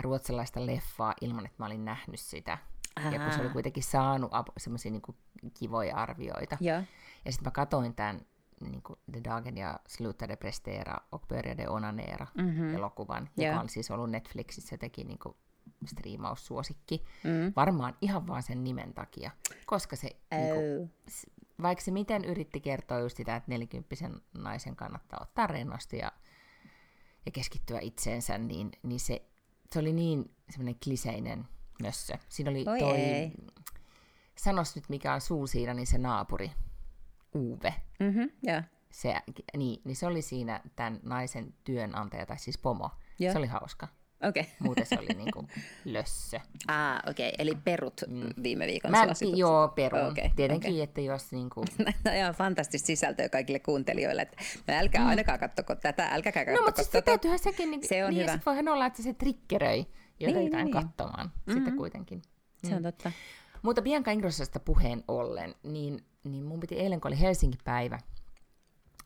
ruotsalaista 0.00 0.66
leffaa 0.66 1.14
ilman, 1.20 1.46
että 1.46 1.56
mä 1.58 1.66
olin 1.66 1.84
nähnyt 1.84 2.20
sitä. 2.20 2.58
Ää. 2.96 3.12
Ja 3.12 3.18
kun 3.18 3.32
se 3.32 3.40
oli 3.40 3.48
kuitenkin 3.48 3.82
saanut 3.82 4.32
semmoisia 4.58 4.92
niin 4.92 5.02
kivoja 5.58 5.96
arvioita. 5.96 6.56
Ja, 6.60 6.74
ja 7.24 7.32
sitten 7.32 7.44
mä 7.44 7.50
katoin 7.50 7.94
tämän 7.94 8.20
niin 8.60 8.82
kuin 8.82 8.98
The 9.12 9.20
Dagen 9.24 9.56
ja 9.56 9.80
Sluta 9.88 10.28
de 10.28 10.36
Prestera 10.36 10.96
och 11.12 11.28
Började 11.28 11.68
Onanera 11.68 12.26
mm-hmm. 12.34 12.74
elokuvan, 12.74 13.22
joka 13.36 13.42
yeah. 13.42 13.60
on 13.60 13.68
siis 13.68 13.90
ollut 13.90 14.10
Netflixissä 14.10 14.74
jotenkin 14.74 15.06
niin 15.06 15.18
kuin 15.18 15.36
striimaussuosikki. 15.86 17.04
Mm. 17.24 17.52
Varmaan 17.56 17.96
ihan 18.00 18.26
vaan 18.26 18.42
sen 18.42 18.64
nimen 18.64 18.94
takia, 18.94 19.30
koska 19.66 19.96
se 19.96 20.10
oh. 20.32 20.38
niin 20.38 20.54
kuin, 20.54 20.92
vaikka 21.62 21.84
se 21.84 21.90
miten 21.90 22.24
yritti 22.24 22.60
kertoa 22.60 22.98
just 22.98 23.16
sitä, 23.16 23.36
että 23.36 23.50
nelikymppisen 23.50 24.20
naisen 24.38 24.76
kannattaa 24.76 25.18
ottaa 25.22 25.46
rennosti 25.46 25.98
ja, 25.98 26.12
ja 27.26 27.32
keskittyä 27.32 27.78
itseensä, 27.80 28.38
niin, 28.38 28.70
niin 28.82 29.00
se, 29.00 29.22
se 29.72 29.78
oli 29.78 29.92
niin 29.92 30.34
semmoinen 30.50 30.76
kliseinen 30.84 31.48
mössö. 31.82 32.18
Siinä 32.28 32.50
oli 32.50 32.64
Oi 32.68 32.78
toi, 32.78 32.96
ei. 32.96 33.32
sanos 34.38 34.76
nyt 34.76 34.88
mikä 34.88 35.14
on 35.14 35.20
suusiina, 35.20 35.74
niin 35.74 35.86
se 35.86 35.98
naapuri, 35.98 36.50
Uve. 37.34 37.74
Mm-hmm, 38.00 38.30
yeah. 38.48 38.64
se, 38.90 39.14
niin, 39.56 39.80
niin 39.84 39.96
se 39.96 40.06
oli 40.06 40.22
siinä 40.22 40.60
tämän 40.76 41.00
naisen 41.02 41.54
työnantaja, 41.64 42.26
tai 42.26 42.38
siis 42.38 42.58
pomo. 42.58 42.90
Yeah. 43.20 43.32
Se 43.32 43.38
oli 43.38 43.46
hauska. 43.46 43.88
Okei. 44.22 44.42
Okay. 44.42 44.54
Muuten 44.60 44.86
se 44.86 44.98
oli 44.98 45.08
niin 45.16 45.30
kuin 45.32 45.48
lössö. 45.84 46.40
Ah, 46.68 46.98
okei. 47.10 47.28
Okay. 47.28 47.36
Eli 47.38 47.54
perut 47.64 48.00
mm. 48.08 48.42
viime 48.42 48.66
viikon 48.66 48.90
Mä, 48.90 49.04
suositukset. 49.04 49.38
Joo, 49.38 49.68
perun. 49.68 50.10
Okei, 50.10 50.30
Tietenkin, 50.36 50.70
okei. 50.70 50.82
että 50.82 51.00
jos 51.00 51.32
niin 51.32 51.50
kuin... 51.50 51.66
On 52.08 52.14
ihan 52.14 52.34
fantastista 52.34 52.86
sisältöä 52.86 53.28
kaikille 53.28 53.58
kuuntelijoille. 53.58 54.22
Että 54.22 54.36
no 54.68 54.74
älkää 54.74 55.06
ainakaan 55.06 55.38
kattoko 55.38 55.74
tätä, 55.74 56.08
älkää 56.12 56.32
Mm. 56.36 56.38
No, 56.38 56.44
kattoko 56.44 56.64
mutta 56.66 56.82
siis 56.82 56.90
tota. 56.92 57.02
täytyyhän 57.02 57.38
sekin, 57.38 57.70
niin, 57.70 57.88
Se 57.88 58.04
on 58.04 58.10
niin, 58.10 58.22
hyvä. 58.22 58.32
Ja 58.32 58.38
voihan 58.46 58.68
olla, 58.68 58.86
että 58.86 59.02
se 59.02 59.12
triggeröi 59.12 59.86
jotain 60.20 60.36
Niin, 60.36 60.52
niin, 60.52 60.64
niin. 60.64 60.72
katsomaan 60.72 61.26
mm-hmm. 61.26 61.54
sitten 61.54 61.76
kuitenkin. 61.76 62.22
Se 62.64 62.74
on 62.74 62.82
totta. 62.82 63.12
Mutta 63.62 63.82
Bianca 63.82 64.10
Ingrossasta 64.10 64.60
puheen 64.60 65.04
ollen, 65.08 65.54
niin, 65.62 66.04
niin 66.24 66.44
mun 66.44 66.60
piti 66.60 66.74
eilen, 66.74 67.00
kun 67.00 67.08
oli 67.08 67.20
Helsinki-päivä, 67.20 67.98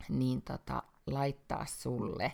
niin 0.09 0.41
tota, 0.41 0.83
laittaa 1.07 1.65
sulle, 1.65 2.31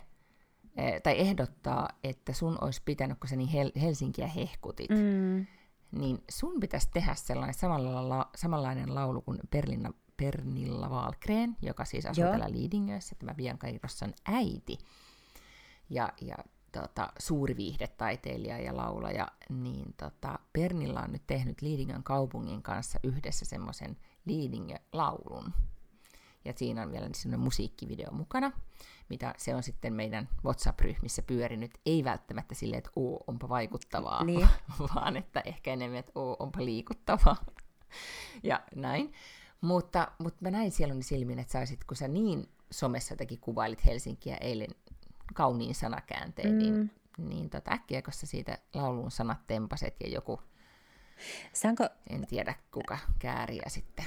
tai 1.02 1.18
ehdottaa, 1.20 1.88
että 2.04 2.32
sun 2.32 2.58
olisi 2.60 2.82
pitänyt, 2.84 3.18
kun 3.20 3.28
sä 3.28 3.36
niin 3.36 3.48
Hel- 3.50 3.80
Helsinkiä 3.80 4.26
hehkutit, 4.26 4.90
Mm. 4.90 5.46
niin 6.00 6.22
sun 6.30 6.60
pitäisi 6.60 6.88
tehdä 6.92 7.14
sellainen 7.14 7.54
samalla, 7.54 8.08
la- 8.08 8.30
samanlainen 8.36 8.94
laulu 8.94 9.20
kuin 9.20 9.38
Berlina, 9.50 9.92
Pernilla 10.16 10.88
Wahlgren, 10.88 11.56
joka 11.62 11.84
siis 11.84 12.06
asuu 12.06 12.24
Joo. 12.24 12.30
täällä 12.30 12.50
Liidingössä, 12.52 13.14
tämä 13.18 13.34
Bianca 13.34 13.66
Ingrossan 13.66 14.14
äiti. 14.26 14.78
Ja, 15.90 16.12
ja 16.20 16.34
tota, 16.72 17.12
suuri 17.18 17.56
viihdetaiteilija 17.56 18.58
ja 18.58 18.76
laulaja, 18.76 19.28
niin 19.50 19.94
tota, 19.96 20.38
Pernilla 20.52 21.00
on 21.00 21.12
nyt 21.12 21.26
tehnyt 21.26 21.62
Liidingön 21.62 22.02
kaupungin 22.02 22.62
kanssa 22.62 23.00
yhdessä 23.02 23.44
semmoisen 23.44 23.96
Liidingö-laulun. 24.24 25.52
Ja 26.44 26.52
siinä 26.56 26.82
on 26.82 26.92
vielä 26.92 27.08
semmoinen 27.14 27.40
musiikkivideo 27.44 28.10
mukana, 28.10 28.52
mitä 29.08 29.34
se 29.36 29.54
on 29.54 29.62
sitten 29.62 29.92
meidän 29.92 30.28
WhatsApp-ryhmissä 30.44 31.22
pyörinyt. 31.22 31.70
Ei 31.86 32.04
välttämättä 32.04 32.54
silleen, 32.54 32.78
että 32.78 32.90
oo, 32.96 33.24
onpa 33.26 33.48
vaikuttavaa, 33.48 34.24
Niin. 34.24 34.48
vaan 34.94 35.16
että 35.16 35.42
ehkä 35.44 35.72
enemmän, 35.72 35.98
että 35.98 36.12
oo, 36.14 36.36
onpa 36.38 36.64
liikuttavaa. 36.64 37.36
ja 38.42 38.62
näin. 38.74 39.12
Mutta, 39.60 40.12
mutta 40.18 40.38
mä 40.40 40.50
näin 40.50 40.72
sieluni 40.72 41.02
silmin, 41.02 41.38
että 41.38 41.52
saisit, 41.52 41.84
kun 41.84 41.96
sä 41.96 42.08
niin 42.08 42.48
somessa 42.70 43.12
jotenkin 43.12 43.40
kuvailit 43.40 43.86
Helsinkiä 43.86 44.36
eilen 44.36 44.70
kauniin 45.34 45.74
sanakäänteen, 45.74 46.52
mm. 46.52 46.58
niin, 46.58 46.90
niin 47.18 47.50
tota, 47.50 47.72
äkkiä, 47.72 48.02
kun 48.02 48.12
sä 48.12 48.26
siitä 48.26 48.58
laulun 48.74 49.10
sanat 49.10 49.46
tempaset 49.46 49.96
ja 50.00 50.08
joku, 50.08 50.40
Saanko, 51.52 51.88
en 52.10 52.26
tiedä 52.26 52.54
kuka 52.70 52.98
kääriä 53.18 53.64
sitten 53.66 54.04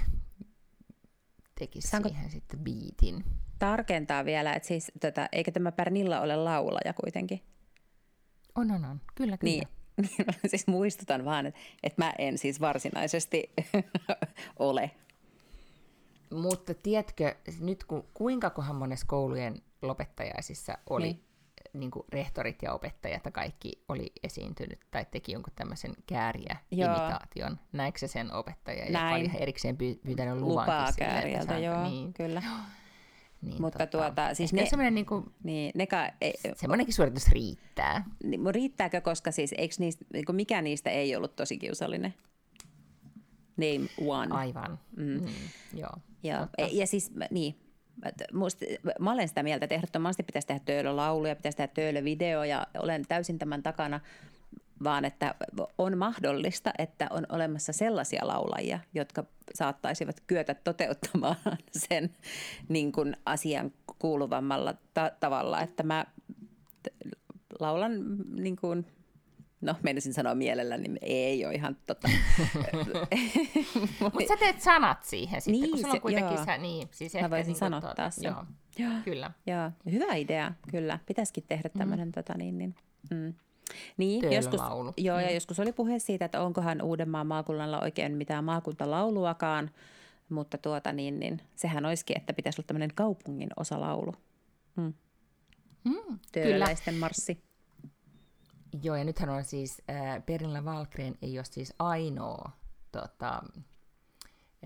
tekisi 1.60 1.88
Saanko- 1.88 2.10
siihen 2.10 2.32
sitten 2.32 2.60
biitin. 2.60 3.24
Tarkentaa 3.66 4.26
vielä, 4.26 4.54
että 4.54 4.68
siis, 4.68 4.92
tota, 5.02 5.28
eikö 5.32 5.52
tämä 5.52 5.72
Pernilla 5.72 6.22
ole 6.22 6.36
laulaja 6.36 6.94
kuitenkin? 6.94 7.42
On, 8.56 8.72
on, 8.72 8.86
on. 8.86 9.02
Kyllä, 9.16 9.38
kyllä. 9.38 9.52
Niin, 9.54 9.68
niin 10.02 10.50
siis 10.50 10.68
muistutan 10.68 11.26
vaan, 11.26 11.46
että, 11.46 11.60
että 11.84 12.02
mä 12.06 12.14
en 12.18 12.38
siis 12.38 12.62
varsinaisesti 12.62 13.52
ole. 14.60 14.92
Mutta 16.32 16.74
tiedätkö, 16.74 17.36
nyt 17.60 17.84
ku, 17.84 18.06
kuinka 18.14 18.50
kohan 18.50 18.76
monessa 18.76 19.06
koulujen 19.08 19.62
lopettajaisissa 19.82 20.78
oli 20.90 21.06
Niin. 21.06 21.24
niin. 21.74 21.92
Kuin 21.92 22.06
rehtorit 22.10 22.62
ja 22.62 22.74
opettajat 22.74 23.26
ja 23.26 23.32
kaikki 23.32 23.84
oli 23.90 24.12
esiintynyt 24.24 24.80
tai 24.92 25.06
teki 25.12 25.32
jonkun 25.32 25.54
tämmöisen 25.56 25.94
kääriä 26.06 26.58
imitaation. 26.72 27.60
Näikö 27.72 28.00
se 28.00 28.08
sen 28.08 28.34
opettaja? 28.34 28.86
Ja 28.86 28.92
Näin. 28.92 29.32
oli 29.32 29.42
erikseen 29.42 29.76
py- 29.76 30.00
pyytänyt 30.06 30.38
luvankin 30.38 30.74
Lupaa 30.74 30.94
kääriältä, 30.98 31.58
joo, 31.58 31.84
Niin, 31.84 32.14
kyllä. 32.14 32.42
niin, 33.42 33.62
Mutta 33.62 33.88
tuota, 33.88 34.34
siis 34.34 34.54
ne- 34.54 34.66
semmoinen 34.66 34.96
niin 34.96 35.06
kuin, 35.06 35.26
Niin, 35.44 35.72
neka, 35.76 36.10
ei, 36.22 36.34
semmoinenkin 36.56 36.94
suoritus 36.96 37.30
riittää. 37.30 38.04
niin, 38.24 38.42
riittääkö, 38.56 39.02
koska 39.02 39.32
siis 39.32 39.54
eikö 39.58 39.76
niistä, 39.80 40.06
niin 40.14 40.26
kuin 40.26 40.36
mikään 40.36 40.64
niistä 40.64 40.90
ei 40.90 41.16
ollut 41.16 41.36
tosi 41.36 41.58
kiusallinen? 41.58 42.14
Name 43.58 43.90
one. 44.08 44.36
Aivan. 44.36 44.80
Mm. 44.98 45.06
Mm, 45.06 45.28
joo. 45.74 45.92
Ja, 46.24 46.40
totta. 46.40 46.68
ja 46.76 46.88
siis 46.88 47.12
niin, 47.32 47.56
musta, 48.34 48.66
mä 49.00 49.12
olen 49.12 49.28
sitä 49.28 49.44
mieltä, 49.44 49.66
että 49.66 49.76
ehdottomasti 49.76 50.24
pitäisi 50.24 50.48
tehdä 50.48 50.62
töölölauluja, 50.66 51.36
pitäisi 51.36 51.58
tehdä 51.58 51.74
töölövideo 51.74 52.44
ja 52.44 52.68
olen 52.80 53.06
täysin 53.08 53.40
tämän 53.40 53.64
takana, 53.64 54.00
vaan 54.84 55.06
että 55.06 55.36
on 55.78 55.98
mahdollista, 55.98 56.72
että 56.78 57.08
on 57.12 57.26
olemassa 57.30 57.74
sellaisia 57.74 58.28
laulajia, 58.28 58.80
jotka 58.94 59.24
saattaisivat 59.54 60.20
kyetä 60.28 60.54
toteuttamaan 60.54 61.36
sen 61.90 62.16
niin 62.70 62.92
kuin 62.92 63.16
asian 63.26 63.72
kuuluvammalla 64.00 64.74
ta- 64.94 65.12
tavalla, 65.20 65.62
että 65.62 65.84
mä 65.84 66.06
laulan 67.60 67.92
niin 68.36 68.56
kuin, 68.56 68.86
no 69.62 69.76
menisin 69.84 70.14
sanoa 70.14 70.36
mielelläni, 70.36 70.84
niin 70.84 70.98
ei 71.02 71.46
ole 71.46 71.54
ihan 71.56 71.78
tota. 71.88 72.10
Mutta 74.00 74.28
sä 74.28 74.38
teet 74.40 74.62
sanat 74.62 75.04
siihen 75.04 75.42
sitten, 75.42 75.62
Niin, 75.62 75.70
kun 75.70 75.80
sulla 75.80 75.92
se- 75.92 75.98
on 75.98 76.02
kuitenkin 76.02 76.36
joo. 76.36 76.46
sä, 76.46 76.58
niin, 76.58 76.88
siis 76.92 77.14
Mä 77.14 77.30
voisin 77.30 77.48
niin 77.48 77.56
sanottaa 77.56 78.10
sen. 78.10 78.24
Joo, 78.24 78.46
Joo. 78.80 78.92
kyllä. 79.06 79.32
Joo, 79.48 79.72
hyvä 79.92 80.16
idea, 80.16 80.54
kyllä. 80.72 81.00
Pitäisikin 81.06 81.44
tehdä 81.48 81.70
tämmöinen 81.70 82.08
mm. 82.08 82.12
tota, 82.12 82.38
niin, 82.38 82.58
niin, 82.58 82.76
mm. 83.12 83.34
Niin, 83.98 84.32
joskus, 84.32 84.62
joo, 84.98 85.20
ja 85.20 85.32
joskus 85.32 85.60
oli 85.60 85.72
puhe 85.72 86.00
siitä, 86.00 86.26
että 86.26 86.42
onkohan 86.42 86.82
Uudenmaan 86.82 87.28
maakunnalla 87.28 87.80
oikein 87.80 88.18
mitään 88.18 88.44
maakuntalauluakaan, 88.44 89.72
mutta 90.30 90.58
tuota 90.58 90.92
niin, 90.92 91.20
niin 91.20 91.42
sehän 91.56 91.86
olisikin, 91.86 92.18
että 92.18 92.34
pitäisi 92.34 92.62
olla 92.62 92.68
tämmöinen 92.68 92.92
kaupungin 92.96 93.50
osalaulu. 93.58 94.14
Mm. 94.76 94.94
Mm, 95.84 95.94
kyllä. 96.08 96.20
Tööläisten 96.32 96.96
marssi. 96.96 97.44
Joo, 98.84 98.96
ja 98.96 99.04
nythän 99.04 99.30
on 99.30 99.44
siis, 99.44 99.82
äh, 99.90 100.26
Pernilla 100.26 100.62
Wahlgren 100.62 101.18
ei 101.22 101.38
ole 101.38 101.46
siis 101.46 101.74
ainoa 101.80 102.52
tota, 102.92 103.44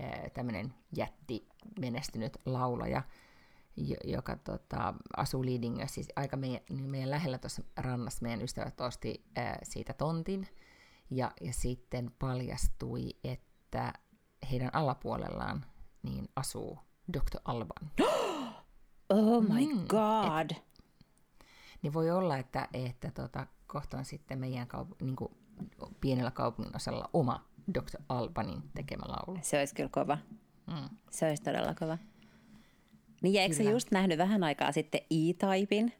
äh, 0.00 0.30
tämmöinen 0.34 0.74
jätti 0.96 1.48
menestynyt 1.80 2.36
laulaja, 2.46 3.02
joka 4.04 4.36
tota, 4.36 4.94
asuu 5.16 5.44
Liidingössä, 5.44 5.94
siis 5.94 6.08
aika 6.16 6.36
meidän, 6.36 6.60
niin 6.70 6.90
meidän 6.90 7.10
lähellä 7.10 7.38
tuossa 7.38 7.62
rannassa 7.76 8.22
meidän 8.22 8.42
ystävät 8.42 8.80
osti 8.80 9.24
äh, 9.38 9.58
siitä 9.62 9.92
tontin, 9.92 10.48
ja, 11.10 11.32
ja 11.40 11.52
sitten 11.52 12.10
paljastui, 12.18 13.08
että 13.24 13.92
heidän 14.50 14.70
alapuolellaan 14.74 15.64
niin 16.02 16.28
asuu 16.36 16.78
Dr. 17.12 17.40
Alban. 17.44 17.90
Oh 19.08 19.42
my 19.42 19.66
Mm, 19.74 19.86
god. 19.88 20.50
Niin 21.82 21.92
voi 21.92 22.10
olla, 22.10 22.36
että, 22.36 22.68
että 22.72 23.10
tota, 23.10 23.46
kohta 23.66 23.98
on 23.98 24.04
sitten 24.04 24.38
meidän 24.38 24.66
kaup- 24.68 25.04
niin 25.04 25.16
kuin 25.16 25.32
pienellä 26.00 26.30
kaupungin 26.30 26.76
osalla 26.76 27.10
oma 27.12 27.44
Dr. 27.74 28.02
Albanin 28.08 28.62
tekemä 28.74 29.02
laulu. 29.08 29.38
Se 29.42 29.58
olisi 29.58 29.74
kyllä 29.74 29.88
kova. 29.92 30.18
Mm. 30.66 30.96
Se 31.10 31.28
olisi 31.28 31.42
todella 31.42 31.74
kova. 31.74 31.98
Niin 33.22 33.34
ja 33.34 33.42
eikö 33.42 33.54
sä 33.54 33.62
just 33.62 33.90
nähnyt 33.90 34.18
vähän 34.18 34.44
aikaa 34.44 34.72
sitten 34.72 35.00
E-Typein? 35.10 35.92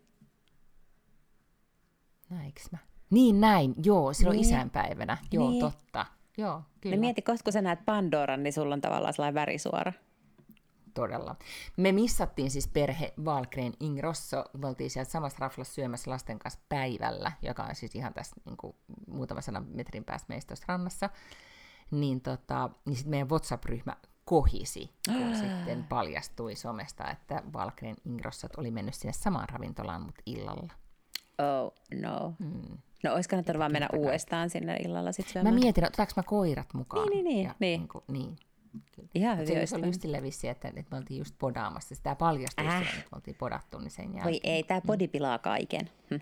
Näinkö 2.30 2.60
mä? 2.72 2.78
Niin 3.10 3.40
näin, 3.40 3.74
joo, 3.84 4.12
silloin 4.12 4.36
Niin. 4.36 4.46
isänpäivänä. 4.48 5.18
Joo, 5.32 5.50
Niin. 5.50 5.60
totta. 5.60 6.06
Joo, 6.38 6.62
kyllä. 6.80 6.96
No 6.96 7.00
mieti, 7.00 7.22
koska 7.22 7.44
kun 7.44 7.52
sä 7.52 7.62
näet 7.62 7.84
Pandoran, 7.84 8.42
niin 8.42 8.52
sulla 8.52 8.74
on 8.74 8.80
tavallaan 8.80 9.12
sellainen 9.14 9.34
värisuora. 9.34 9.92
Todella. 10.94 11.36
Me 11.76 11.92
missattiin 11.92 12.50
siis 12.50 12.68
perhe 12.68 13.14
Valkreen 13.24 13.72
Ingrosso. 13.80 14.44
Me 14.58 14.66
oltiin 14.66 14.90
siellä 14.90 15.10
samassa 15.10 15.38
raflassa 15.40 15.74
syömässä 15.74 16.10
lasten 16.10 16.38
kanssa 16.38 16.60
päivällä, 16.68 17.32
joka 17.42 17.62
on 17.62 17.74
siis 17.74 17.94
ihan 17.94 18.14
tässä 18.14 18.36
niin 18.44 18.56
kuin, 18.56 18.76
muutaman 19.06 19.42
sadan 19.42 19.66
metrin 19.68 20.04
päästä 20.04 20.26
meistä 20.28 20.48
tuossa 20.48 20.64
rannassa. 20.68 21.10
Niin, 21.90 22.20
tota, 22.20 22.70
niin 22.86 22.96
sitten 22.96 23.10
meidän 23.10 23.28
WhatsApp-ryhmä 23.28 23.96
kohisi, 24.26 24.90
kun 25.06 25.36
sitten 25.36 25.84
paljastui 25.84 26.54
somesta, 26.54 27.10
että 27.10 27.42
Valkreen 27.52 27.96
Ingrossot 28.04 28.56
oli 28.56 28.70
mennyt 28.70 28.94
sinne 28.94 29.12
samaan 29.12 29.48
ravintolaan, 29.48 30.02
mutta 30.02 30.22
illalla. 30.26 30.72
Oh 31.38 31.72
no. 32.00 32.34
Mm. 32.38 32.78
No 33.04 33.14
olisi 33.14 33.28
kannattanut 33.28 33.58
vaan 33.60 33.72
mennä 33.72 33.88
uudestaan 33.92 34.50
sinne 34.50 34.76
illalla 34.76 35.12
sitten 35.12 35.30
Mä 35.30 35.32
syömään. 35.32 35.54
mietin, 35.54 35.84
otetaanko 35.84 36.12
mä 36.16 36.22
koirat 36.22 36.74
mukaan? 36.74 37.08
Niin, 37.08 37.24
niin, 37.24 37.34
niin, 37.36 37.44
ja, 37.44 37.54
niin. 37.58 37.80
Niin, 37.80 37.88
kuin, 37.88 38.04
niin. 38.08 38.36
Ihan 39.14 39.38
Mut 39.38 39.48
hyvin 39.48 39.68
se, 39.68 39.76
oli 39.76 39.86
just 39.86 40.02
vissi, 40.22 40.48
että, 40.48 40.68
että 40.68 40.84
me 40.90 40.96
oltiin 40.96 41.18
just 41.18 41.34
podaamassa. 41.38 41.94
Sitä 41.94 42.14
paljastui 42.14 42.66
Äh. 42.66 42.76
äh. 42.76 42.82
että 42.82 43.08
me 43.12 43.16
oltiin 43.16 43.36
podattu, 43.38 43.78
niin 43.78 43.90
sen 43.90 44.04
jälkeen. 44.04 44.24
Voi 44.24 44.40
ei, 44.44 44.62
tämä 44.62 44.80
podi 44.86 45.08
pilaa 45.08 45.38
kaiken. 45.38 45.90
Hm. 46.10 46.16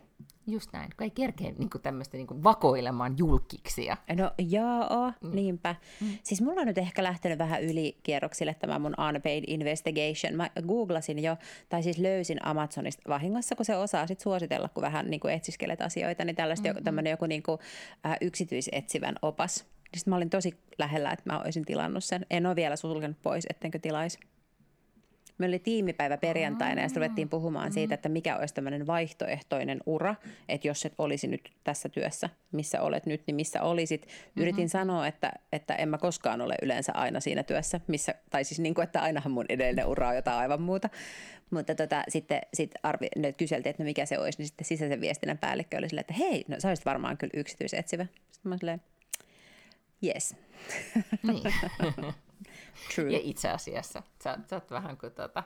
Just 0.46 0.72
näin, 0.72 0.90
kun 0.96 1.04
ei 1.04 1.10
kerkeä 1.10 1.52
niin 1.58 1.70
tämmöistä 1.82 2.16
niin 2.16 2.44
vakoilemaan 2.44 3.18
julkiksia. 3.18 3.96
No 4.16 4.30
joo, 4.38 5.12
niinpä. 5.32 5.74
Siis 6.22 6.42
mulla 6.42 6.60
on 6.60 6.66
nyt 6.66 6.78
ehkä 6.78 7.02
lähtenyt 7.02 7.38
vähän 7.38 7.62
ylikierroksille 7.62 8.54
tämä 8.54 8.78
mun 8.78 8.94
unpaid 9.08 9.44
investigation. 9.46 10.34
Mä 10.36 10.50
googlasin 10.66 11.22
jo, 11.22 11.36
tai 11.68 11.82
siis 11.82 11.98
löysin 11.98 12.46
Amazonista 12.46 13.02
vahingossa, 13.08 13.56
kun 13.56 13.64
se 13.64 13.76
osaa 13.76 14.06
sit 14.06 14.20
suositella, 14.20 14.68
kun 14.68 14.82
vähän 14.82 15.10
niin 15.10 15.20
kuin 15.20 15.34
etsiskelet 15.34 15.80
asioita, 15.80 16.24
niin 16.24 16.36
tällaista 16.36 16.68
mm-hmm. 16.68 16.84
tämmöinen 16.84 17.10
joku 17.10 17.26
niin 17.26 17.42
kuin, 17.42 17.58
äh, 18.06 18.16
yksityisetsivän 18.20 19.14
opas. 19.22 19.66
Niin 19.94 20.00
sit 20.00 20.06
mä 20.06 20.16
olin 20.16 20.30
tosi 20.30 20.54
lähellä, 20.78 21.10
että 21.10 21.32
mä 21.32 21.40
olisin 21.40 21.64
tilannut 21.64 22.04
sen. 22.04 22.26
En 22.30 22.46
ole 22.46 22.56
vielä 22.56 22.76
sulkenut 22.76 23.16
pois, 23.22 23.46
ettenkö 23.50 23.78
tilaisi. 23.78 24.18
Me 25.38 25.46
oli 25.46 25.58
tiimipäivä 25.58 26.16
perjantaina 26.16 26.82
ja 26.82 26.88
sitten 26.88 27.02
ruvettiin 27.02 27.28
puhumaan 27.28 27.72
siitä, 27.72 27.94
että 27.94 28.08
mikä 28.08 28.36
olisi 28.36 28.54
tämmöinen 28.54 28.86
vaihtoehtoinen 28.86 29.80
ura, 29.86 30.14
että 30.48 30.68
jos 30.68 30.84
et 30.84 30.94
olisi 30.98 31.26
nyt 31.26 31.52
tässä 31.64 31.88
työssä, 31.88 32.28
missä 32.52 32.80
olet 32.80 33.06
nyt, 33.06 33.22
niin 33.26 33.34
missä 33.34 33.62
olisit. 33.62 34.08
Yritin 34.36 34.56
mm-hmm. 34.56 34.68
sanoa, 34.68 35.06
että, 35.06 35.32
että 35.52 35.74
en 35.74 35.88
mä 35.88 35.98
koskaan 35.98 36.40
ole 36.40 36.54
yleensä 36.62 36.92
aina 36.92 37.20
siinä 37.20 37.42
työssä, 37.42 37.80
missä, 37.86 38.14
tai 38.30 38.44
siis 38.44 38.60
niin 38.60 38.74
kuin, 38.74 38.82
että 38.82 39.00
ainahan 39.00 39.32
mun 39.32 39.46
edellinen 39.48 39.86
ura 39.86 40.08
on 40.08 40.16
jotain 40.16 40.38
aivan 40.38 40.62
muuta. 40.62 40.88
Mutta 41.50 41.74
tota, 41.74 42.02
sitten 42.08 42.40
sit 42.54 42.74
arvi, 42.82 43.08
ne 43.16 43.32
kyseltiin, 43.32 43.70
että 43.70 43.82
no 43.82 43.86
mikä 43.86 44.06
se 44.06 44.18
olisi, 44.18 44.38
niin 44.38 44.46
sitten 44.46 44.64
sisäisen 44.64 45.00
viestinnän 45.00 45.38
päällikkö 45.38 45.78
oli 45.78 45.88
silleen, 45.88 46.06
että 46.08 46.24
hei, 46.24 46.44
no 46.48 46.56
sä 46.58 46.68
olisit 46.68 46.86
varmaan 46.86 47.16
kyllä 47.16 47.32
yksityisetsivä. 47.34 48.06
Sitten 48.30 48.50
mä 48.50 48.56
silleen, 48.56 48.80
yes. 50.04 50.36
Niin. 51.22 51.42
True. 52.94 53.12
Ja 53.12 53.18
itse 53.22 53.50
asiassa, 53.50 54.02
sä, 54.24 54.38
sä 54.50 54.56
oot 54.56 54.70
vähän 54.70 54.96
kuin 54.96 55.12
tota, 55.12 55.42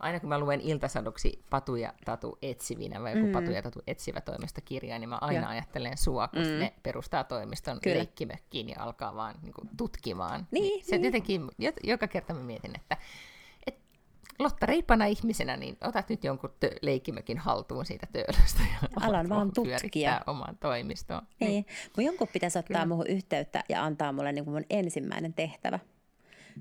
aina 0.00 0.20
kun 0.20 0.28
mä 0.28 0.38
luen 0.38 0.60
iltasaduksi 0.60 1.44
Patu 1.50 1.76
ja 1.76 1.94
Tatu 2.04 2.38
etsivinä 2.42 3.02
vai 3.02 3.12
joku 3.12 3.26
mm. 3.26 3.32
Patu 3.32 3.50
ja 3.50 3.62
Tatu 3.62 3.82
etsivä 3.86 4.20
toimistokirja, 4.20 4.98
niin 4.98 5.08
mä 5.08 5.18
aina 5.20 5.40
ja. 5.40 5.48
ajattelen 5.48 5.98
sua, 5.98 6.28
kun 6.28 6.42
mm. 6.42 6.58
ne 6.58 6.72
perustaa 6.82 7.24
toimiston 7.24 7.80
Kyllä. 7.80 7.96
leikkimökkiin 7.96 8.68
ja 8.68 8.76
alkaa 8.78 9.14
vaan 9.14 9.34
niin 9.42 9.54
kuin, 9.54 9.68
tutkimaan. 9.76 10.46
Niin, 10.50 10.62
niin. 10.62 10.84
Se 10.84 10.96
niin. 10.96 11.04
jotenkin, 11.04 11.50
joka 11.82 12.08
kerta 12.08 12.34
mä 12.34 12.40
mietin, 12.40 12.72
että 12.76 12.96
Lotta 14.38 14.66
reipana 14.66 15.06
ihmisenä, 15.06 15.56
niin 15.56 15.76
otat 15.80 16.08
nyt 16.08 16.24
jonkun 16.24 16.50
tö- 16.50 16.78
leikkimökin 16.82 17.38
haltuun 17.38 17.86
siitä 17.86 18.06
töölöstä 18.12 18.60
ja 18.60 18.88
alan 19.00 19.28
vaan 19.28 19.52
tutkia 19.52 20.20
oman 20.26 20.56
toimistoon. 20.60 21.22
Niin. 21.40 21.50
niin. 21.50 21.66
Mun 21.96 22.06
jonkun 22.06 22.28
pitäisi 22.32 22.58
ottaa 22.58 22.74
Kyllä. 22.74 22.86
muuhun 22.86 23.06
yhteyttä 23.06 23.64
ja 23.68 23.84
antaa 23.84 24.12
mulle 24.12 24.32
niin 24.32 24.44
kuin 24.44 24.54
mun 24.54 24.64
ensimmäinen 24.70 25.34
tehtävä. 25.34 25.78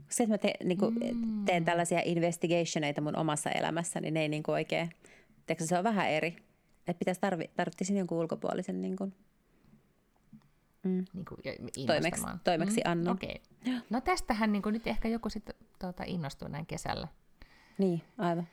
Se, 0.09 0.23
että 0.23 0.33
mä 0.33 0.37
te, 0.37 0.53
niin 0.63 0.77
kuin 0.77 0.95
mm. 1.15 1.45
teen 1.45 1.65
tällaisia 1.65 2.01
investigationeita 2.05 3.01
mun 3.01 3.15
omassa 3.15 3.49
elämässäni, 3.49 4.03
niin 4.03 4.13
ne 4.13 4.21
ei 4.21 4.29
niin 4.29 4.43
kuin 4.43 4.53
oikein, 4.53 4.89
teekö, 5.47 5.65
se 5.65 5.77
on 5.77 5.83
vähän 5.83 6.09
eri. 6.09 6.35
Että 6.87 6.99
pitäisi 6.99 7.21
tarvi, 7.21 7.49
tarvitsisin 7.55 7.97
jonkun 7.97 8.17
ulkopuolisen 8.17 8.81
niin 8.81 8.95
kuin, 8.95 9.13
mm. 10.83 11.05
niin 11.13 11.25
kuin 11.25 11.39
toimeksi, 11.87 12.23
toimeksi 12.43 12.81
mm. 12.85 12.91
annon. 12.91 13.13
Okay. 13.15 13.35
No 13.89 14.01
tästähän 14.01 14.51
niin 14.51 14.61
kuin 14.61 14.73
nyt 14.73 14.87
ehkä 14.87 15.07
joku 15.07 15.29
sitten 15.29 15.55
tuota, 15.79 16.03
innostuu 16.07 16.47
näin 16.47 16.65
kesällä 16.65 17.07
niin, 17.81 18.01
aivan. 18.17 18.47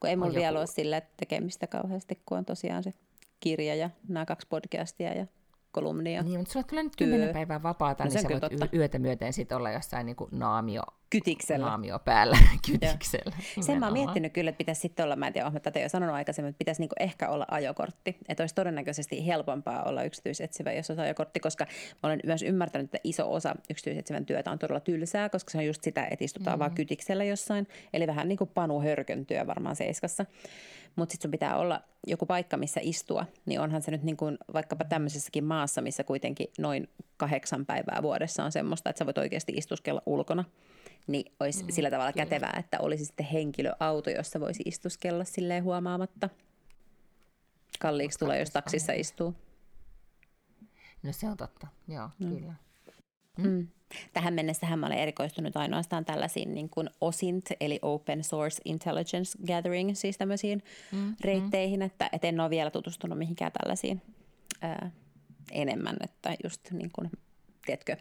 Kun 0.00 0.10
ei 0.10 0.16
mulla 0.16 0.34
vielä 0.34 0.58
ole 0.58 0.66
sillä 0.66 1.02
tekemistä 1.16 1.66
kauheasti, 1.66 2.22
kun 2.26 2.38
on 2.38 2.44
tosiaan 2.44 2.82
se 2.82 2.92
kirja 3.40 3.74
ja 3.74 3.90
nämä 4.08 4.26
kaksi 4.26 4.46
podcastia 4.50 5.14
ja 5.14 5.26
kolumnia. 5.74 6.22
Niin, 6.22 6.38
mutta 6.38 6.52
sulla 6.52 6.66
tulee 6.66 6.82
nyt 6.82 6.96
kymmenen 6.96 7.32
päivää 7.32 7.62
vapaata, 7.62 8.04
no, 8.04 8.10
niin 8.10 8.22
sä 8.22 8.28
voit 8.28 8.40
totta. 8.40 8.68
yötä 8.76 8.98
myöten 8.98 9.32
sitten 9.32 9.58
olla 9.58 9.70
jossain 9.70 10.06
niin 10.06 10.16
kuin 10.16 10.30
naamio 10.32 10.82
Kytiksellä. 11.10 11.66
Naamio 11.66 11.98
päällä, 11.98 12.38
kytiksellä. 12.66 13.36
Sen 13.60 13.78
mä 13.78 13.86
oon 13.86 13.92
miettinyt 13.92 14.32
kyllä, 14.32 14.48
että 14.48 14.58
pitäisi 14.58 14.80
sitten 14.80 15.04
olla, 15.04 15.16
mä 15.16 15.26
en 15.26 15.32
tiedä, 15.32 15.48
olen 15.48 15.62
tätä 15.62 15.78
jo 15.78 15.88
sanonut 15.88 16.14
aikaisemmin, 16.16 16.50
että 16.50 16.58
pitäisi 16.58 16.82
niinku 16.82 16.94
ehkä 17.00 17.28
olla 17.28 17.46
ajokortti. 17.50 18.16
Että 18.28 18.42
olisi 18.42 18.54
todennäköisesti 18.54 19.26
helpompaa 19.26 19.82
olla 19.82 20.02
yksityisetsivä, 20.02 20.72
jos 20.72 20.90
on 20.90 21.00
ajokortti, 21.00 21.40
koska 21.40 21.66
mä 22.02 22.08
olen 22.08 22.20
myös 22.26 22.42
ymmärtänyt, 22.42 22.84
että 22.84 22.98
iso 23.04 23.32
osa 23.32 23.54
yksityisetsivän 23.70 24.26
työtä 24.26 24.50
on 24.50 24.58
todella 24.58 24.80
tylsää, 24.80 25.28
koska 25.28 25.50
se 25.50 25.58
on 25.58 25.66
just 25.66 25.82
sitä, 25.82 26.06
että 26.10 26.24
istutaan 26.24 26.52
mm-hmm. 26.52 26.60
vaan 26.60 26.74
kytiksellä 26.74 27.24
jossain. 27.24 27.68
Eli 27.92 28.06
vähän 28.06 28.28
niin 28.28 28.38
kuin 28.38 28.50
Panu 28.54 28.80
Hörkön 28.80 29.26
työ 29.26 29.46
varmaan 29.46 29.76
seiskassa. 29.76 30.26
Mutta 30.96 31.12
sitten 31.12 31.22
sun 31.22 31.30
pitää 31.30 31.56
olla 31.56 31.80
joku 32.06 32.26
paikka, 32.26 32.56
missä 32.56 32.80
istua, 32.82 33.26
niin 33.46 33.60
onhan 33.60 33.82
se 33.82 33.90
nyt 33.90 34.02
niin 34.02 34.16
kuin 34.16 34.38
vaikkapa 34.52 34.84
tämmöisessäkin 34.84 35.44
maassa, 35.44 35.80
missä 35.80 36.04
kuitenkin 36.04 36.46
noin 36.58 36.88
kahdeksan 37.16 37.66
päivää 37.66 38.02
vuodessa 38.02 38.44
on 38.44 38.52
semmoista, 38.52 38.90
että 38.90 38.98
sä 38.98 39.06
voit 39.06 39.18
oikeasti 39.18 39.52
istuskella 39.52 40.02
ulkona 40.06 40.44
niin 41.06 41.32
olisi 41.40 41.64
mm, 41.64 41.70
sillä 41.70 41.90
tavalla 41.90 42.12
kyllä. 42.12 42.24
kätevää, 42.26 42.56
että 42.58 42.80
olisi 42.80 43.04
sitten 43.04 43.26
henkilöauto, 43.26 44.10
jossa 44.10 44.40
voisi 44.40 44.62
istuskella 44.66 45.24
silleen 45.24 45.64
huomaamatta. 45.64 46.28
Kalliiksi 47.80 48.18
tulee, 48.18 48.38
jos 48.38 48.50
taksissa 48.50 48.92
istuu. 48.92 49.34
No 51.02 51.12
se 51.12 51.28
on 51.28 51.36
totta, 51.36 51.66
joo, 51.88 52.10
mm. 52.18 52.28
kyllä. 52.28 52.54
Mm. 53.38 53.48
Mm. 53.48 53.68
Tähän 54.12 54.34
mennessähän 54.34 54.78
mä 54.78 54.86
olen 54.86 54.98
erikoistunut 54.98 55.56
ainoastaan 55.56 56.04
tällaisiin 56.04 56.54
niin 56.54 56.68
kuin 56.68 56.90
OSINT, 57.00 57.46
eli 57.60 57.78
Open 57.82 58.24
Source 58.24 58.62
Intelligence 58.64 59.38
Gathering, 59.46 59.90
siis 59.94 60.18
tämmöisiin 60.18 60.62
mm. 60.92 60.98
mm. 60.98 61.14
reitteihin, 61.20 61.82
että 61.82 62.08
et 62.12 62.24
en 62.24 62.40
ole 62.40 62.50
vielä 62.50 62.70
tutustunut 62.70 63.18
mihinkään 63.18 63.52
tällaisiin 63.52 64.02
ää, 64.60 64.90
enemmän, 65.52 65.96
että 66.00 66.34
just 66.44 66.70
niin 66.70 66.90
kuin, 66.92 67.10
tiedätkö, 67.66 67.96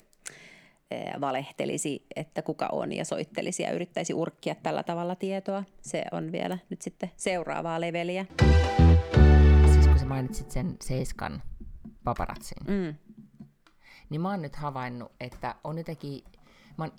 valehtelisi, 1.22 2.06
että 2.16 2.42
kuka 2.42 2.70
on 2.72 2.94
ja 2.94 3.06
soittelisi 3.06 3.64
ja 3.64 3.72
yrittäisi 3.72 4.14
urkkia 4.14 4.56
tällä 4.56 4.84
tavalla 4.84 5.16
tietoa. 5.16 5.64
Se 5.82 6.04
on 6.12 6.32
vielä 6.32 6.58
nyt 6.70 6.82
sitten 6.82 7.12
seuraavaa 7.16 7.82
leveliä. 7.82 8.26
Siis 9.74 9.88
kun 9.88 10.00
sä 10.00 10.06
mainitsit 10.06 10.52
sen 10.52 10.76
Seiskan 10.82 11.42
paparatsin, 12.04 12.58
mm. 12.68 12.96
Niin 14.14 14.22
mä 14.22 14.30
oon 14.30 14.42
nyt 14.42 14.56
havainnut, 14.56 15.12
että 15.20 15.56
on 15.64 15.78
jotenkin, 15.78 16.24
mä 16.78 16.84
oon, 16.84 16.92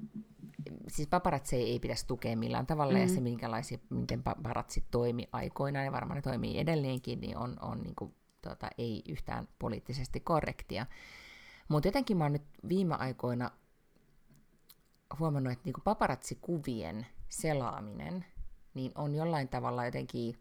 siis 0.89 1.09
paparatsi 1.09 1.57
ei 1.57 1.79
pitäisi 1.79 2.07
tukea 2.07 2.37
millään 2.37 2.67
tavalla, 2.67 2.95
mm. 2.95 3.01
ja 3.01 3.09
se 3.09 3.21
minkälaisia, 3.21 3.79
miten 3.91 4.23
paparatsit 4.23 4.85
toimi 4.91 5.29
aikoinaan, 5.33 5.85
ja 5.85 5.93
varmaan 5.93 6.17
ne 6.17 6.23
toimii 6.23 6.59
edelleenkin, 6.59 7.21
niin 7.21 7.37
on, 7.37 7.57
on 7.61 7.83
niin 7.83 7.95
kuin, 7.95 8.15
tota, 8.43 8.69
ei 8.79 9.03
yhtään 9.09 9.49
poliittisesti 9.59 10.21
korrektia. 10.21 10.87
Mutta 11.69 11.89
jotenkin 11.89 12.17
mä 12.17 12.25
oon 12.25 12.33
nyt 12.33 12.47
viime 12.69 12.95
aikoina 12.95 13.51
huomannut, 15.19 15.53
että 15.53 15.65
niin 15.65 15.85
paparatsikuvien 15.85 17.07
selaaminen 17.29 18.25
niin 18.75 18.93
on 18.95 19.15
jollain 19.15 19.49
tavalla 19.49 19.85
jotenkin 19.85 20.39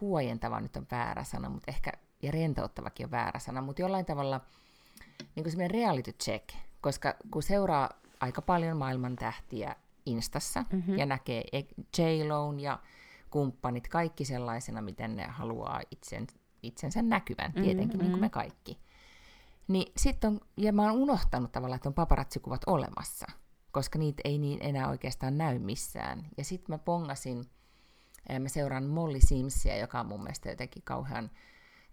huojentava 0.00 0.60
nyt 0.60 0.76
on 0.76 0.86
väärä 0.90 1.24
sana, 1.24 1.48
mutta 1.48 1.70
ehkä, 1.70 1.92
ja 2.22 2.30
rentouttavakin 2.30 3.06
on 3.06 3.10
väärä 3.10 3.38
sana, 3.38 3.62
mutta 3.62 3.82
jollain 3.82 4.06
tavalla 4.06 4.40
niin 5.34 5.44
kuin 5.44 5.50
semmoinen 5.50 5.70
reality 5.70 6.12
check, 6.12 6.48
koska 6.80 7.14
kun 7.30 7.42
seuraa 7.42 7.90
aika 8.20 8.42
paljon 8.42 8.76
maailman 8.76 9.16
tähtiä 9.16 9.76
Instassa 10.06 10.64
mm-hmm. 10.72 10.98
ja 10.98 11.06
näkee 11.06 11.44
j 11.98 12.02
ja 12.60 12.78
kumppanit 13.30 13.88
kaikki 13.88 14.24
sellaisena, 14.24 14.82
miten 14.82 15.16
ne 15.16 15.26
haluaa 15.26 15.80
itsen, 15.90 16.26
itsensä 16.62 17.02
näkyvän, 17.02 17.52
tietenkin 17.52 17.86
mm-hmm. 17.86 17.98
niin 17.98 18.10
kuin 18.10 18.20
me 18.20 18.28
kaikki– 18.28 18.78
niin 19.68 19.92
sitten 19.96 20.30
on, 20.30 20.40
ja 20.56 20.72
mä 20.72 20.82
oon 20.82 21.00
unohtanut 21.00 21.52
tavallaan, 21.52 21.76
että 21.76 21.88
on 21.88 21.94
paparatsikuvat 21.94 22.60
olemassa, 22.66 23.26
koska 23.70 23.98
niitä 23.98 24.20
ei 24.24 24.38
niin 24.38 24.58
enää 24.62 24.88
oikeastaan 24.88 25.38
näy 25.38 25.58
missään. 25.58 26.26
Ja 26.38 26.44
sitten 26.44 26.74
mä 26.74 26.78
pongasin, 26.78 27.44
mä 28.40 28.48
seuraan 28.48 28.84
Molly 28.84 29.20
Simsia, 29.20 29.76
joka 29.76 30.00
on 30.00 30.06
mun 30.06 30.22
mielestä 30.22 30.50
jotenkin 30.50 30.82
kauhean 30.82 31.30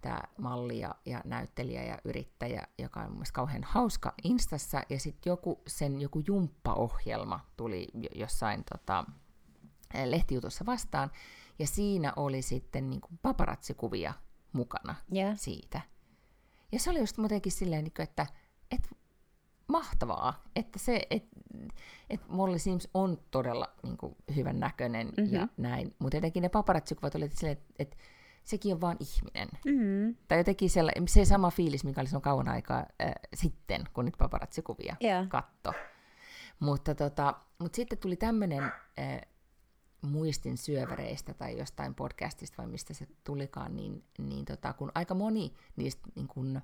tämä 0.01 0.21
malli 0.37 0.79
ja, 0.79 0.95
ja 1.05 1.21
näyttelijä 1.25 1.83
ja 1.83 1.97
yrittäjä, 2.05 2.67
joka 2.77 2.99
on 2.99 3.11
mun 3.11 3.23
kauhean 3.33 3.63
hauska 3.63 4.13
Instassa, 4.23 4.81
ja 4.89 4.99
sitten 4.99 5.31
joku, 5.31 5.61
sen 5.67 6.01
joku 6.01 6.23
jumppaohjelma 6.27 7.39
tuli 7.57 7.87
jossain 8.15 8.63
tota, 8.69 9.05
lehtijutussa 10.05 10.65
vastaan, 10.65 11.11
ja 11.59 11.67
siinä 11.67 12.13
oli 12.15 12.41
sitten 12.41 12.89
niin 12.89 13.01
kuin 13.01 13.19
paparatsikuvia 13.21 14.13
mukana 14.53 14.95
yeah. 15.15 15.39
siitä. 15.39 15.81
Ja 16.71 16.79
se 16.79 16.89
oli 16.89 16.99
just 16.99 17.17
muutenkin 17.17 17.51
silleen, 17.51 17.83
niin 17.83 17.93
että, 17.99 18.25
että 18.71 18.89
mahtavaa, 19.67 20.43
että 20.55 20.79
se, 20.79 21.07
että 21.09 21.39
että 22.09 22.25
Molly 22.29 22.59
Sims 22.59 22.87
on 22.93 23.17
todella 23.31 23.69
niin 23.83 23.97
kuin, 23.97 24.15
hyvän 24.35 24.59
näköinen 24.59 25.07
mm-hmm. 25.17 25.33
ja 25.33 25.47
näin, 25.57 25.95
mutta 25.99 26.17
jotenkin 26.17 26.43
ne 26.43 26.49
paparatsikuvat 26.49 27.15
oli 27.15 27.29
silleen, 27.29 27.57
että, 27.57 27.73
että 27.79 27.97
sekin 28.49 28.73
on 28.73 28.81
vaan 28.81 28.97
ihminen. 28.99 29.49
Mm-hmm. 29.65 30.15
Tai 30.27 30.37
jotenkin 30.37 30.69
siellä, 30.69 30.91
se 31.07 31.25
sama 31.25 31.51
fiilis, 31.51 31.83
mikä 31.83 32.01
oli 32.01 32.07
silloin 32.07 32.21
kauan 32.21 32.49
aikaa 32.49 32.79
äh, 32.79 33.13
sitten, 33.33 33.83
kun 33.93 34.05
nyt 34.05 34.17
paparatsikuvia 34.17 34.95
yeah. 35.03 35.27
katto. 35.27 35.73
Mutta, 36.59 36.95
tota, 36.95 37.35
mutta 37.59 37.75
sitten 37.75 37.97
tuli 37.97 38.15
tämmöinen 38.15 38.63
äh, 38.63 39.21
muistin 40.01 40.57
syöväreistä 40.57 41.33
tai 41.33 41.57
jostain 41.57 41.95
podcastista 41.95 42.57
vai 42.57 42.67
mistä 42.67 42.93
se 42.93 43.07
tulikaan, 43.23 43.75
niin, 43.75 44.03
niin 44.17 44.45
tota, 44.45 44.73
kun 44.73 44.91
aika 44.95 45.13
moni 45.13 45.53
niistä 45.75 46.07
niin 46.15 46.27
kun, 46.27 46.61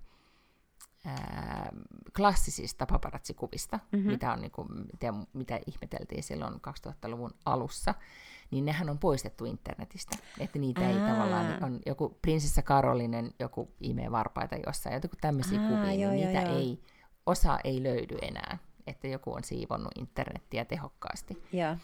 ää, 1.05 1.69
klassisista 2.15 2.85
paparatsikuvista, 2.85 3.79
mm-hmm. 3.91 4.11
mitä, 4.11 4.33
on, 4.33 4.41
niin 4.41 4.51
kun, 4.51 4.85
mitä, 4.91 5.13
mitä 5.33 5.59
ihmeteltiin 5.67 6.23
silloin 6.23 6.53
2000-luvun 6.53 7.31
alussa, 7.45 7.93
niin 8.51 8.65
nehän 8.65 8.89
on 8.89 8.99
poistettu 8.99 9.45
internetistä. 9.45 10.17
Että 10.39 10.59
niitä 10.59 10.81
Aa. 10.81 10.87
ei 10.87 10.95
tavallaan, 10.95 11.47
niin 11.47 11.63
on 11.63 11.79
joku 11.85 12.17
prinsessa 12.21 12.61
Karolinen, 12.61 13.31
joku 13.39 13.71
imee 13.81 14.11
varpaita 14.11 14.55
jossain, 14.65 14.93
joku 14.93 15.15
tämmöisiä 15.21 15.61
Aa, 15.61 15.67
kuvia, 15.67 15.83
niin 15.83 16.01
joo, 16.01 16.11
niin 16.11 16.27
niitä 16.27 16.41
joo. 16.41 16.57
ei, 16.57 16.79
osa 17.25 17.59
ei 17.63 17.83
löydy 17.83 18.17
enää. 18.21 18.57
Että 18.87 19.07
joku 19.07 19.33
on 19.33 19.43
siivonnut 19.43 19.91
internettiä 19.97 20.65
tehokkaasti. 20.65 21.43
Yeah. 21.53 21.79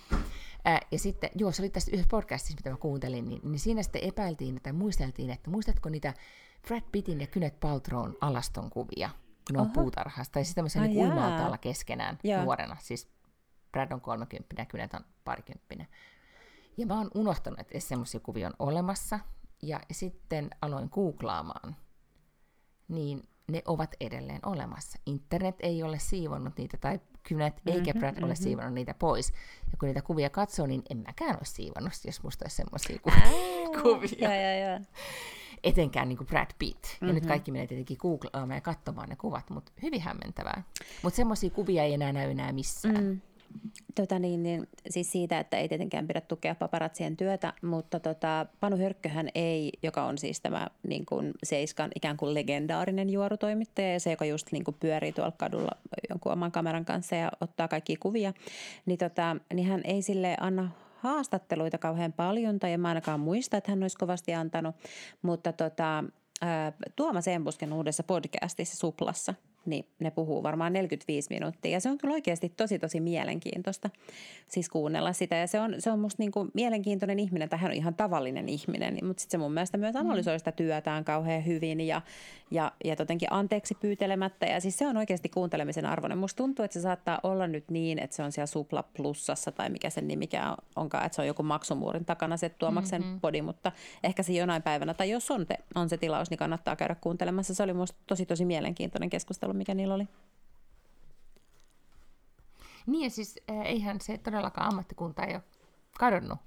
Ää, 0.66 0.80
ja 0.92 1.00
sitten, 1.00 1.30
joo, 1.36 1.52
se 1.52 1.62
oli 1.62 1.70
tässä 1.70 1.92
yhdessä 1.92 2.10
podcastissa, 2.12 2.56
mitä 2.56 2.70
mä 2.70 2.78
kuuntelin, 2.78 3.30
niin, 3.30 3.42
niin 3.44 3.60
siinä 3.60 3.84
sitten 3.84 4.04
epäiltiin 4.04 4.60
tai 4.64 4.74
muisteltiin, 4.74 5.30
että 5.30 5.50
muistatko 5.50 5.90
niitä 5.90 6.14
Brad 6.68 6.84
Pittin 6.92 7.22
ja 7.22 7.28
Kynet 7.28 7.60
Paltroon 7.60 8.18
alaston 8.22 8.70
kuvia, 8.70 9.10
kun 9.48 9.54
ne 9.54 9.62
on 9.62 9.72
puutarhasta, 9.72 10.34
tai 10.34 10.46
siis 10.46 10.56
tämmöisen 10.56 10.84
niin 10.84 11.60
keskenään 11.62 12.20
Joo. 12.24 12.44
nuorena, 12.44 12.78
siis 12.80 13.10
Brad 13.72 13.92
on 13.92 14.02
30, 14.02 14.66
Gwyneth 14.66 14.96
on 14.96 15.06
parikymppinen. 15.24 15.88
Ja 16.78 16.86
mä 16.86 16.98
oon 16.98 17.12
unohtanut, 17.16 17.60
että 17.60 17.80
semmoisia 17.80 18.20
kuvia 18.20 18.48
on 18.48 18.54
olemassa, 18.60 19.20
ja 19.62 19.80
sitten 19.92 20.50
aloin 20.62 20.90
googlaamaan, 20.92 21.76
niin 22.88 23.24
ne 23.52 23.62
ovat 23.66 23.96
edelleen 24.00 24.40
olemassa. 24.46 25.00
Internet 25.06 25.56
ei 25.60 25.84
ole 25.84 26.00
siivonnut 26.00 26.58
niitä, 26.58 26.78
tai 26.78 27.00
Kynet 27.24 27.56
mm-hmm, 27.56 27.80
eikä 27.80 28.00
Brad 28.00 28.12
mm-hmm. 28.12 28.26
ole 28.26 28.36
siivonnut 28.36 28.74
niitä 28.74 28.94
pois. 28.94 29.34
Ja 29.72 29.78
kun 29.80 29.88
niitä 29.88 30.02
kuvia 30.02 30.30
katsoo, 30.30 30.68
niin 30.68 30.82
en 30.90 30.98
mäkään 30.98 31.36
ole 31.36 31.46
siivonnut, 31.46 31.94
jos 32.06 32.24
musta 32.24 32.46
olisi 32.46 32.56
semmoisia 32.56 33.00
ku- 33.00 33.12
kuvia. 33.82 34.30
Ja, 34.30 34.36
ja, 34.36 34.56
ja. 34.56 34.80
Etenkään 35.64 36.10
niin 36.10 36.18
kuin 36.18 36.28
Brad 36.28 36.50
Pitt. 36.60 36.84
Mm-hmm. 36.84 37.08
Ja 37.08 37.14
nyt 37.14 37.24
mhm. 37.24 37.28
kaikki 37.28 37.52
menee 37.52 37.68
tietenkin 37.68 37.98
googlaamaan 38.00 38.58
ja 38.58 38.62
katsomaan 38.62 39.10
ne 39.10 39.16
kuvat, 39.16 39.50
mutta 39.50 39.72
hyvin 39.82 40.02
hämmentävää. 40.02 40.64
Mutta 41.04 41.16
semmoisia 41.16 41.50
kuvia 41.50 41.84
ei 41.84 41.94
enää 41.94 42.14
näy 42.14 42.32
enää 42.32 42.52
missään. 42.52 43.04
Mm. 43.04 43.22
Tota 43.96 44.20
niin, 44.20 44.44
niin, 44.44 44.68
siis 44.90 45.12
siitä, 45.12 45.40
että 45.40 45.58
ei 45.58 45.70
tietenkään 45.70 46.08
pidä 46.08 46.22
tukea 46.22 46.56
paparatsien 46.56 47.18
työtä, 47.18 47.54
mutta 47.62 48.00
tota, 48.00 48.46
Panu 48.60 48.78
Hörkköhän 48.78 49.30
ei, 49.36 49.72
joka 49.84 50.04
on 50.04 50.18
siis 50.18 50.42
tämä 50.42 50.68
niin 50.88 51.06
kuin 51.06 51.32
Seiskan 51.44 51.92
ikään 51.96 52.18
kuin 52.18 52.34
legendaarinen 52.34 53.10
juorutoimittaja 53.10 53.94
ja 53.94 54.00
se, 54.00 54.12
joka 54.12 54.26
just 54.26 54.52
niin 54.52 54.64
kuin 54.64 54.78
pyörii 54.80 55.12
tuolla 55.12 55.32
kadulla 55.38 55.78
jonkun 56.10 56.32
oman 56.32 56.52
kameran 56.52 56.86
kanssa 56.86 57.16
ja 57.16 57.32
ottaa 57.42 57.68
kaikki 57.68 57.96
kuvia, 57.96 58.34
niin, 58.86 58.98
tota, 58.98 59.36
niin 59.54 59.68
hän 59.68 59.82
ei 59.84 60.02
sille 60.02 60.36
anna 60.40 60.72
haastatteluita 60.98 61.78
kauhean 61.78 62.14
paljon, 62.14 62.60
tai 62.60 62.74
en 62.74 62.80
mä 62.80 62.88
ainakaan 62.88 63.20
muista, 63.20 63.58
että 63.58 63.72
hän 63.72 63.84
olisi 63.84 63.98
kovasti 63.98 64.34
antanut, 64.34 64.76
mutta 65.22 65.54
tota, 65.54 66.04
Tuomas 66.96 67.28
Embusken 67.28 67.74
uudessa 67.74 68.04
podcastissa 68.04 68.78
Suplassa– 68.78 69.34
niin 69.66 69.86
ne 70.00 70.12
puhuu 70.12 70.44
varmaan 70.44 70.74
45 70.74 71.30
minuuttia. 71.30 71.72
Ja 71.72 71.80
se 71.80 71.90
on 71.90 71.98
kyllä 71.98 72.14
oikeasti 72.14 72.54
tosi, 72.58 72.80
tosi 72.80 73.00
mielenkiintoista 73.00 73.90
siis 74.48 74.70
kuunnella 74.70 75.14
sitä. 75.14 75.36
Ja 75.36 75.48
se 75.48 75.60
on, 75.60 75.76
se 75.80 75.92
on 75.92 76.00
musta 76.00 76.24
niin 76.24 76.32
kuin 76.32 76.52
mielenkiintoinen 76.54 77.20
ihminen, 77.20 77.50
tai 77.50 77.60
hän 77.60 77.72
on 77.72 77.78
ihan 77.78 77.96
tavallinen 77.96 78.50
ihminen, 78.50 78.98
mutta 79.04 79.22
sitten 79.22 79.32
se 79.32 79.38
mun 79.38 79.54
mielestä 79.54 79.78
myös 79.78 79.96
analysoi 79.96 80.40
sitä 80.40 80.52
työtään 80.52 81.06
kauhean 81.06 81.46
hyvin 81.46 81.82
ja, 81.82 82.02
ja, 82.52 82.72
ja 82.84 82.96
jotenkin 83.00 83.28
anteeksi 83.32 83.76
pyytelemättä. 83.76 84.46
Ja 84.46 84.60
siis 84.60 84.78
se 84.78 84.88
on 84.88 84.98
oikeasti 84.98 85.30
kuuntelemisen 85.30 85.86
arvoinen. 85.86 86.18
Musta 86.18 86.38
tuntuu, 86.38 86.66
että 86.66 86.74
se 86.74 86.82
saattaa 86.82 87.20
olla 87.24 87.48
nyt 87.48 87.70
niin, 87.70 88.00
että 88.00 88.16
se 88.16 88.24
on 88.24 88.32
siellä 88.32 88.48
Supla 88.48 88.84
Plussassa 88.84 89.52
tai 89.52 89.70
mikä 89.70 89.90
sen 89.90 90.08
nimi 90.08 90.30
onkaan, 90.76 91.06
että 91.06 91.16
se 91.16 91.22
on 91.22 91.28
joku 91.28 91.44
maksumuurin 91.44 92.06
takana 92.06 92.38
se 92.38 92.50
Tuomaksen 92.50 93.02
mm-hmm. 93.02 93.20
podi, 93.20 93.42
mutta 93.42 93.72
ehkä 94.04 94.24
se 94.24 94.34
jonain 94.34 94.62
päivänä, 94.62 94.94
tai 94.94 95.10
jos 95.10 95.32
on, 95.32 95.48
te, 95.48 95.58
on 95.76 95.90
se 95.90 95.98
tilaus, 95.98 96.30
niin 96.30 96.38
kannattaa 96.38 96.76
käydä 96.76 96.96
kuuntelemassa. 96.96 97.54
Se 97.54 97.64
oli 97.64 97.74
musta 97.74 97.98
tosi, 98.08 98.26
tosi 98.26 98.46
mielenkiintoinen 98.46 99.10
keskustelu, 99.10 99.51
mikä 99.54 99.74
niillä 99.74 99.94
oli. 99.94 100.08
Niin 102.86 103.04
ja 103.04 103.10
siis 103.10 103.40
eihän 103.48 104.02
se 104.02 104.18
todellakaan 104.18 104.68
ammattikunta 104.68 105.24
ei 105.24 105.36
ole 105.36 105.44
kadonnut 106.00 106.40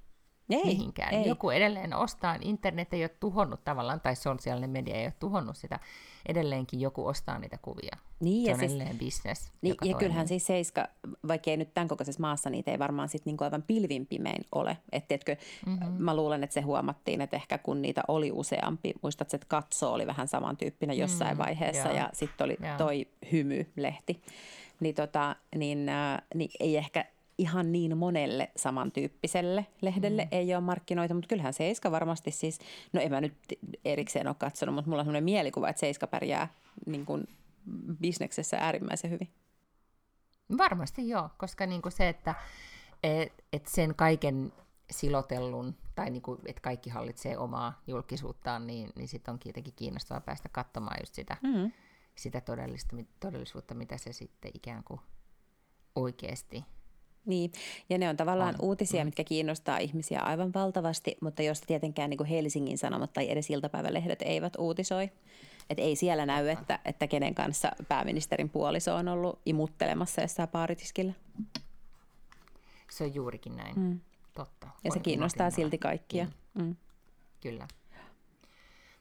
ei, 0.51 0.65
mihinkään. 0.65 1.15
Ei. 1.15 1.29
Joku 1.29 1.51
edelleen 1.51 1.95
ostaa, 1.95 2.39
internet 2.41 2.95
ei 2.95 3.03
ole 3.03 3.11
tuhonnut 3.21 3.65
tavallaan, 3.65 4.01
tai 4.01 4.17
sosiaalinen 4.17 4.71
media 4.71 4.95
ei 4.95 5.05
ole 5.05 5.15
tuhonnut 5.19 5.57
sitä. 5.57 5.81
Edelleenkin 6.27 6.81
joku 6.81 7.07
ostaa 7.07 7.39
niitä 7.39 7.59
kuvia. 7.63 7.97
Niin, 8.21 8.47
se 8.47 8.53
on 8.53 8.59
siis, 8.59 8.73
edelleen 8.73 8.99
business. 8.99 9.53
Niin, 9.63 9.71
ja 9.71 9.77
toimii. 9.77 9.95
kyllähän 9.95 10.29
siis 10.29 10.47
Seiska, 10.47 10.89
vaikka 11.29 11.51
ei 11.51 11.57
nyt 11.57 11.75
tämän 11.75 11.89
kokoisessa 11.89 12.21
maassa, 12.21 12.51
niitä 12.51 12.71
ei 12.71 12.79
varmaan 12.79 13.09
sitten 13.09 13.31
niinku 13.31 13.45
aivan 13.45 13.63
pilvinpimein 13.63 14.45
ole. 14.55 14.79
Että 14.93 15.15
mm-hmm. 15.67 15.93
mä 15.99 16.17
luulen, 16.17 16.45
että 16.45 16.55
se 16.55 16.61
huomattiin, 16.61 17.21
että 17.21 17.37
ehkä 17.37 17.59
kun 17.59 17.83
niitä 17.83 18.03
oli 18.09 18.33
useampi, 18.33 18.95
muistat, 19.03 19.35
että 19.35 19.47
katso 19.49 19.93
oli 19.93 20.07
vähän 20.07 20.29
samantyyppinen 20.29 20.99
jossain 20.99 21.37
mm, 21.37 21.39
vaiheessa, 21.39 21.89
ja, 21.89 21.95
ja 21.95 22.11
sitten 22.13 22.45
oli 22.45 22.57
ja. 22.61 22.77
toi 22.77 23.07
hymylehti. 23.33 24.23
Niin, 24.81 24.95
tota, 24.95 25.37
niin, 25.57 25.89
äh, 25.89 26.23
niin 26.35 26.51
ei 26.61 26.77
ehkä 26.77 27.05
ihan 27.39 27.73
niin 27.73 27.99
monelle 27.99 28.51
samantyyppiselle 28.57 29.67
lehdelle 29.81 30.23
mm. 30.23 30.29
ei 30.31 30.55
ole 30.55 30.65
markkinoita, 30.65 31.15
mutta 31.15 31.29
kyllähän 31.29 31.53
Seiska 31.53 31.91
varmasti 31.91 32.31
siis, 32.31 32.59
no 32.93 33.01
en 33.01 33.11
mä 33.11 33.21
nyt 33.21 33.35
erikseen 33.85 34.27
ole 34.27 34.37
katsonut, 34.39 34.75
mutta 34.75 34.91
mulla 34.91 35.01
on 35.01 35.07
sellainen 35.07 35.25
mielikuva, 35.25 35.69
että 35.69 35.81
Seiska 35.81 36.07
pärjää 36.07 36.49
niin 36.87 37.07
kuin 37.07 37.29
bisneksessä 38.01 38.57
äärimmäisen 38.61 39.11
hyvin. 39.11 39.29
Varmasti 40.59 41.09
joo, 41.09 41.31
koska 41.39 41.67
niin 41.67 41.83
kuin 41.83 41.93
se, 41.93 42.09
että 42.09 42.35
et, 43.03 43.45
et 43.53 43.67
sen 43.67 43.95
kaiken 43.95 44.53
silotellun, 44.91 45.75
tai 45.95 46.11
niin 46.11 46.23
kuin, 46.23 46.41
että 46.47 46.63
kaikki 46.63 46.91
hallitsee 46.91 47.39
omaa 47.39 47.83
julkisuuttaan, 47.87 48.67
niin, 48.67 48.91
niin 48.97 49.09
sitten 49.09 49.33
on 49.33 49.41
kuitenkin 49.43 49.75
kiinnostavaa 49.77 50.21
päästä 50.21 50.49
katsomaan 50.49 50.97
just 51.01 51.15
sitä, 51.15 51.37
mm. 51.43 51.73
sitä 52.15 52.41
todellista, 52.41 52.97
todellisuutta, 53.21 53.75
mitä 53.75 53.99
se 53.99 54.13
sitten 54.13 54.51
ikään 54.55 54.85
kuin 54.85 55.01
oikeasti 55.95 56.65
niin, 57.27 57.53
ja 57.91 57.99
ne 57.99 58.09
on 58.09 58.17
tavallaan 58.17 58.55
on. 58.55 58.61
uutisia, 58.63 59.05
mm. 59.05 59.07
mitkä 59.07 59.25
kiinnostaa 59.25 59.79
ihmisiä 59.79 60.21
aivan 60.21 60.55
valtavasti, 60.55 61.17
mutta 61.21 61.43
josta 61.43 61.67
tietenkään 61.67 62.11
niin 62.11 62.19
kuin 62.19 62.27
Helsingin 62.27 62.79
Sanomat 62.79 63.13
tai 63.13 63.31
edes 63.31 63.51
iltapäivälehdet 63.51 64.23
eivät 64.23 64.53
uutisoi. 64.59 65.11
Et 65.71 65.79
ei 65.79 65.97
siellä 65.97 66.27
näy, 66.27 66.49
että, 66.49 66.79
että 66.85 67.07
kenen 67.07 67.35
kanssa 67.35 67.73
pääministerin 67.89 68.49
puoliso 68.49 68.95
on 68.95 69.09
ollut 69.09 69.41
imuttelemassa 69.47 70.21
jossain 70.21 70.49
paaritiskillä. 70.49 71.13
Se 72.91 73.05
on 73.05 73.15
juurikin 73.15 73.57
näin. 73.57 73.79
Mm. 73.81 74.01
Totta. 74.35 74.69
Ja 74.85 74.91
se 74.93 74.99
kiinnostaa 74.99 75.51
silti 75.51 75.79
kaikkia. 75.79 76.25
Niin. 76.25 76.67
Mm. 76.67 76.77
Kyllä. 77.41 77.69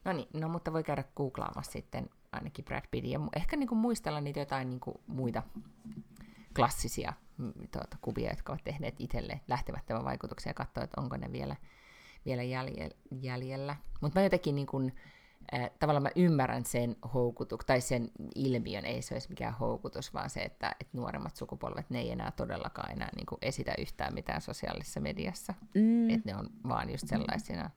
No 0.05 0.13
niin, 0.13 0.28
no 0.34 0.49
mutta 0.49 0.74
voi 0.74 0.84
käydä 0.84 1.03
googlaamassa 1.15 1.71
sitten 1.71 2.09
ainakin 2.32 2.65
Brad 2.65 2.84
Pittin 2.91 3.11
ja 3.11 3.19
ehkä 3.36 3.57
niin 3.57 3.67
kuin 3.67 3.80
muistella 3.80 4.21
niitä 4.21 4.39
jotain 4.39 4.69
niin 4.69 4.80
kuin 4.80 4.97
muita 5.07 5.43
klassisia 6.55 7.13
tuota, 7.71 7.97
kuvia, 8.01 8.29
jotka 8.29 8.51
ovat 8.51 8.63
tehneet 8.63 8.95
itselle 8.99 9.41
lähtemättömän 9.47 10.05
vaikutuksen 10.05 10.49
ja 10.49 10.53
katsoa, 10.53 10.84
että 10.84 11.01
onko 11.01 11.17
ne 11.17 11.31
vielä, 11.31 11.55
vielä 12.25 12.41
jäljellä. 13.21 13.75
Mutta 14.01 14.19
mä 14.19 14.23
jotenkin 14.23 14.55
niin 14.55 14.67
kun, 14.67 14.91
äh, 15.53 15.69
tavallaan 15.79 16.03
mä 16.03 16.09
ymmärrän 16.15 16.65
sen 16.65 16.95
houkutuk, 17.13 17.63
tai 17.63 17.81
sen 17.81 18.11
ilmiön, 18.36 18.86
ei 18.86 19.01
se 19.01 19.15
olisi 19.15 19.29
mikään 19.29 19.53
houkutus, 19.53 20.13
vaan 20.13 20.29
se, 20.29 20.41
että, 20.41 20.75
että 20.79 20.97
nuoremmat 20.97 21.36
sukupolvet, 21.36 21.89
ne 21.89 21.99
ei 21.99 22.11
enää 22.11 22.31
todellakaan 22.31 22.91
enää 22.91 23.09
niin 23.15 23.25
kuin 23.25 23.39
esitä 23.41 23.73
yhtään 23.77 24.13
mitään 24.13 24.41
sosiaalisessa 24.41 24.99
mediassa. 24.99 25.53
Mm. 25.75 26.09
Että 26.09 26.31
ne 26.31 26.38
on 26.38 26.49
vaan 26.67 26.89
just 26.89 27.07
sellaisina. 27.07 27.69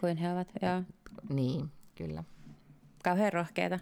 Kuin 0.00 0.16
he 0.16 0.32
ovat, 0.32 0.48
joo. 0.62 0.82
Niin, 1.28 1.72
kyllä. 1.94 2.24
Kauhean 3.04 3.32
rohkeita. 3.32 3.78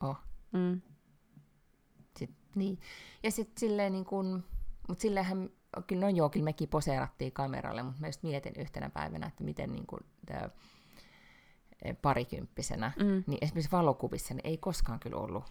Oh. 0.00 0.16
Mm. 0.52 0.80
Niin. 2.54 2.78
Ja 3.22 3.30
sitten 3.30 3.60
silleen 3.60 3.92
niin 3.92 4.04
kuin, 4.04 4.44
mutta 4.88 5.02
silleenhän, 5.02 5.50
kyllä 5.86 6.00
no 6.00 6.08
joo, 6.08 6.30
kyllä 6.30 6.44
mekin 6.44 6.68
poseerattiin 6.68 7.32
kameralle, 7.32 7.82
mutta 7.82 8.00
mä 8.00 8.08
just 8.08 8.22
mietin 8.22 8.52
yhtenä 8.56 8.90
päivänä, 8.90 9.26
että 9.26 9.44
miten 9.44 9.72
niin 9.72 9.86
kuin, 9.86 10.00
tää, 10.26 10.50
eh, 11.84 11.96
parikymppisenä, 12.02 12.92
mm. 12.98 13.24
niin 13.26 13.38
esimerkiksi 13.40 13.72
valokuvissa 13.72 14.34
niin 14.34 14.46
ei 14.46 14.58
koskaan 14.58 15.00
kyllä 15.00 15.16
ollut 15.16 15.44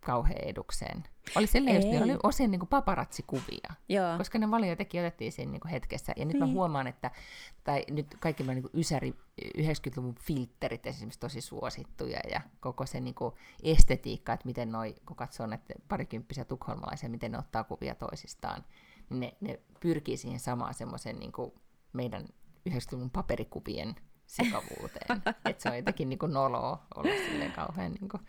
kauhean 0.00 0.44
edukseen. 0.44 1.04
Oli 1.36 1.46
silleen 1.46 1.76
just, 1.76 1.88
niin 1.88 2.02
oli 2.02 2.18
osin 2.22 2.50
niin 2.50 2.66
paparatsikuvia, 2.66 3.74
Joo. 3.88 4.18
koska 4.18 4.38
ne 4.38 4.50
valiotekin 4.50 5.00
otettiin 5.00 5.32
siinä 5.32 5.52
niin 5.52 5.68
hetkessä. 5.70 6.12
Ja 6.16 6.24
nyt 6.24 6.32
niin. 6.34 6.48
mä 6.48 6.52
huomaan, 6.52 6.86
että 6.86 7.10
tai 7.64 7.84
nyt 7.90 8.16
kaikki 8.20 8.42
niin 8.42 8.70
ysäri 8.74 9.14
90-luvun 9.58 10.14
filterit 10.14 10.86
esimerkiksi 10.86 11.20
tosi 11.20 11.40
suosittuja 11.40 12.20
ja 12.30 12.40
koko 12.60 12.86
se 12.86 13.00
niin 13.00 13.14
kuin 13.14 13.34
estetiikka, 13.62 14.32
että 14.32 14.46
miten 14.46 14.72
noi, 14.72 14.94
kun 15.06 15.16
katsoo 15.16 15.46
näitä 15.46 15.74
parikymppisiä 15.88 16.44
tukholmalaisia, 16.44 17.08
miten 17.08 17.32
ne 17.32 17.38
ottaa 17.38 17.64
kuvia 17.64 17.94
toisistaan, 17.94 18.64
niin 19.10 19.20
ne, 19.20 19.36
ne 19.40 19.60
pyrkii 19.80 20.16
siihen 20.16 20.40
samaan 20.40 20.74
semmoisen 20.74 21.18
niin 21.18 21.32
meidän 21.92 22.28
90-luvun 22.70 23.10
paperikuvien 23.10 23.94
sekavuuteen. 24.26 25.22
että 25.44 25.62
se 25.62 25.68
on 25.68 25.76
jotenkin 25.76 26.08
niin 26.08 26.18
kuin 26.18 26.32
noloa 26.32 26.86
olla 26.94 27.12
silleen 27.30 27.52
kauhean 27.52 27.92
niin 27.92 28.08
kuin, 28.08 28.22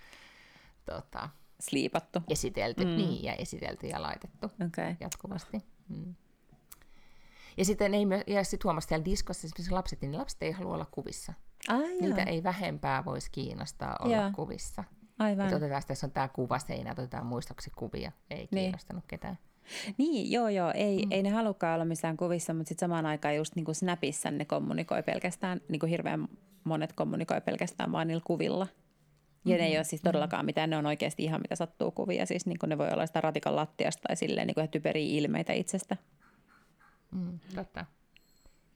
tota, 0.85 1.29
Sliipattu. 1.61 2.19
Esitelty, 2.29 2.85
mm. 2.85 2.89
niin, 2.89 3.23
ja 3.23 3.33
esitelty 3.33 3.87
ja 3.87 4.01
laitettu 4.01 4.51
okay. 4.65 4.95
jatkuvasti. 4.99 5.61
Mm. 5.89 6.15
Ja 7.57 7.65
sitten 7.65 7.93
ei 7.93 8.05
ja 8.27 8.43
sit 8.43 8.63
huomasi 8.63 8.87
siellä 8.87 9.05
diskossa 9.05 9.47
esimerkiksi 9.47 9.71
lapset, 9.71 10.01
niin 10.01 10.17
lapset 10.17 10.43
ei 10.43 10.51
halua 10.51 10.73
olla 10.73 10.87
kuvissa. 10.91 11.33
Ai 11.67 11.97
Niitä 12.01 12.23
ei 12.23 12.43
vähempää 12.43 13.05
voisi 13.05 13.31
kiinnostaa 13.31 13.97
olla 14.01 14.15
Joo. 14.15 14.31
kuvissa. 14.35 14.83
Aivan. 15.19 15.45
Että 15.45 15.55
otetaan, 15.55 15.83
tässä 15.87 16.07
on 16.07 16.11
tämä 16.11 16.27
kuvaseinä, 16.27 16.91
otetaan 16.91 17.25
muistoksi 17.25 17.71
kuvia. 17.75 18.11
Ei 18.29 18.37
niin. 18.37 18.47
kiinnostanut 18.49 19.03
ketään. 19.07 19.37
Niin, 19.97 20.31
joo 20.31 20.49
joo, 20.49 20.71
ei, 20.75 21.05
mm. 21.05 21.11
ei 21.11 21.23
ne 21.23 21.29
halukkaan 21.29 21.75
olla 21.75 21.85
missään 21.85 22.17
kuvissa, 22.17 22.53
mutta 22.53 22.69
sitten 22.69 22.85
samaan 22.85 23.05
aikaan 23.05 23.35
just 23.35 23.55
niin 23.55 23.65
kuin 23.65 23.75
Snapissa 23.75 24.31
ne 24.31 24.45
kommunikoi 24.45 25.03
pelkästään, 25.03 25.61
niin 25.69 25.79
kuin 25.79 25.89
hirveän 25.89 26.27
monet 26.63 26.93
kommunikoi 26.93 27.41
pelkästään 27.41 27.91
vaan 27.91 28.07
niillä 28.07 28.23
kuvilla. 28.25 28.67
Ja 29.45 29.57
ne 29.57 29.63
ei 29.63 29.69
mm-hmm. 29.69 29.77
ole 29.77 29.83
siis 29.83 30.01
todellakaan 30.01 30.45
mitään, 30.45 30.69
ne 30.69 30.77
on 30.77 30.85
oikeasti 30.85 31.23
ihan 31.23 31.41
mitä 31.41 31.55
sattuu 31.55 31.91
kuvia. 31.91 32.25
Siis 32.25 32.45
niin 32.45 32.57
ne 32.67 32.77
voi 32.77 32.89
olla 32.91 33.05
sitä 33.05 33.21
ratikan 33.21 33.55
lattiasta 33.55 34.01
tai 34.07 34.15
silleen 34.15 34.47
niin 34.47 34.69
typeriä 34.69 35.19
ilmeitä 35.19 35.53
itsestä. 35.53 35.97
Mm, 37.11 37.39
totta. 37.55 37.85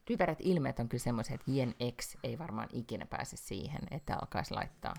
Typerät 0.06 0.38
ilmeet 0.42 0.80
on 0.80 0.90
kyllä 0.90 1.04
semmoiset, 1.04 1.34
että 1.34 1.52
Jen 1.52 1.76
X 2.02 2.16
ei 2.24 2.40
varmaan 2.40 2.70
ikinä 2.74 3.06
pääse 3.06 3.38
siihen, 3.38 3.82
että 3.92 4.16
alkaisi 4.16 4.54
laittaa 4.54 4.94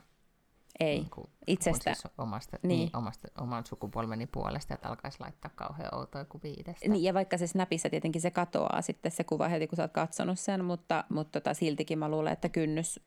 Ei, 0.80 0.98
niin 0.98 1.10
kuin, 1.10 1.26
itsestä. 1.46 1.94
Siis 1.94 2.14
omasta, 2.18 2.58
niin. 2.62 2.68
Niin, 2.68 2.96
omasta, 2.96 3.28
oman 3.38 3.66
sukupolveni 3.66 4.26
puolesta, 4.26 4.74
että 4.74 4.88
alkaisi 4.88 5.20
laittaa 5.20 5.50
kauhean 5.54 5.94
outoja 5.94 6.24
kuvia 6.24 6.54
itsestä. 6.58 6.88
Niin, 6.88 7.04
ja 7.04 7.14
vaikka 7.14 7.38
se 7.38 7.46
Snapissa 7.46 7.90
tietenkin 7.90 8.22
se 8.22 8.30
katoaa 8.30 8.82
sitten 8.82 9.12
se 9.12 9.24
kuva 9.24 9.48
heti, 9.48 9.66
kun 9.66 9.76
sä 9.76 9.82
oot 9.82 9.92
katsonut 9.92 10.38
sen, 10.38 10.64
mutta, 10.64 11.04
mutta 11.08 11.40
tota, 11.40 11.54
siltikin 11.54 11.98
mä 11.98 12.08
luulen, 12.08 12.32
että 12.32 12.48
kynnys 12.48 13.00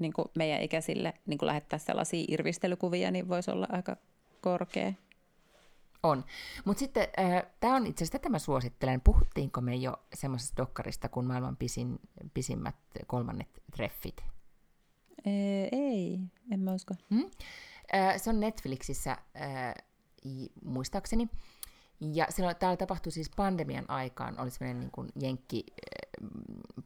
niin 0.00 0.12
kuin 0.12 0.28
meidän 0.36 0.62
ikäisille 0.62 1.14
niin 1.26 1.38
kuin 1.38 1.46
lähettää 1.46 1.78
sellaisia 1.78 2.24
irvistelykuvia, 2.28 3.10
niin 3.10 3.28
voisi 3.28 3.50
olla 3.50 3.66
aika 3.72 3.96
korkea. 4.40 4.92
On. 6.02 6.24
Mutta 6.64 6.80
sitten 6.80 7.08
äh, 7.18 7.42
tämä 7.60 7.76
on 7.76 7.86
itse 7.86 8.04
asiassa, 8.04 8.18
tätä 8.18 8.28
mä 8.28 8.38
suosittelen. 8.38 9.00
Puhuttiinko 9.00 9.60
me 9.60 9.76
jo 9.76 10.02
semmoisesta 10.14 10.56
dokkarista 10.56 11.08
kuin 11.08 11.26
maailman 11.26 11.56
pisin, 11.56 12.00
pisimmät 12.34 12.74
kolmannet 13.06 13.48
treffit? 13.76 14.24
Ee, 15.26 15.68
ei, 15.72 16.20
en 16.50 16.60
mä 16.60 16.72
usko. 16.72 16.94
Hmm? 17.10 17.30
Äh, 17.94 18.16
se 18.16 18.30
on 18.30 18.40
Netflixissä 18.40 19.10
äh, 19.10 19.74
muistaakseni. 20.64 21.28
Ja 22.00 22.26
silloin 22.30 22.56
täällä 22.56 22.76
tapahtui 22.76 23.12
siis 23.12 23.30
pandemian 23.36 23.90
aikaan, 23.90 24.40
oli 24.40 24.50
semmoinen 24.50 24.80
niin 24.80 24.90
kuin 24.90 25.08
jenkki 25.20 25.64
äh, 25.70 26.30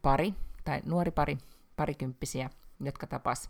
pari, 0.01 0.33
tai 0.65 0.81
nuori 0.85 1.11
pari, 1.11 1.37
parikymppisiä, 1.75 2.49
jotka 2.79 3.07
tapas 3.07 3.49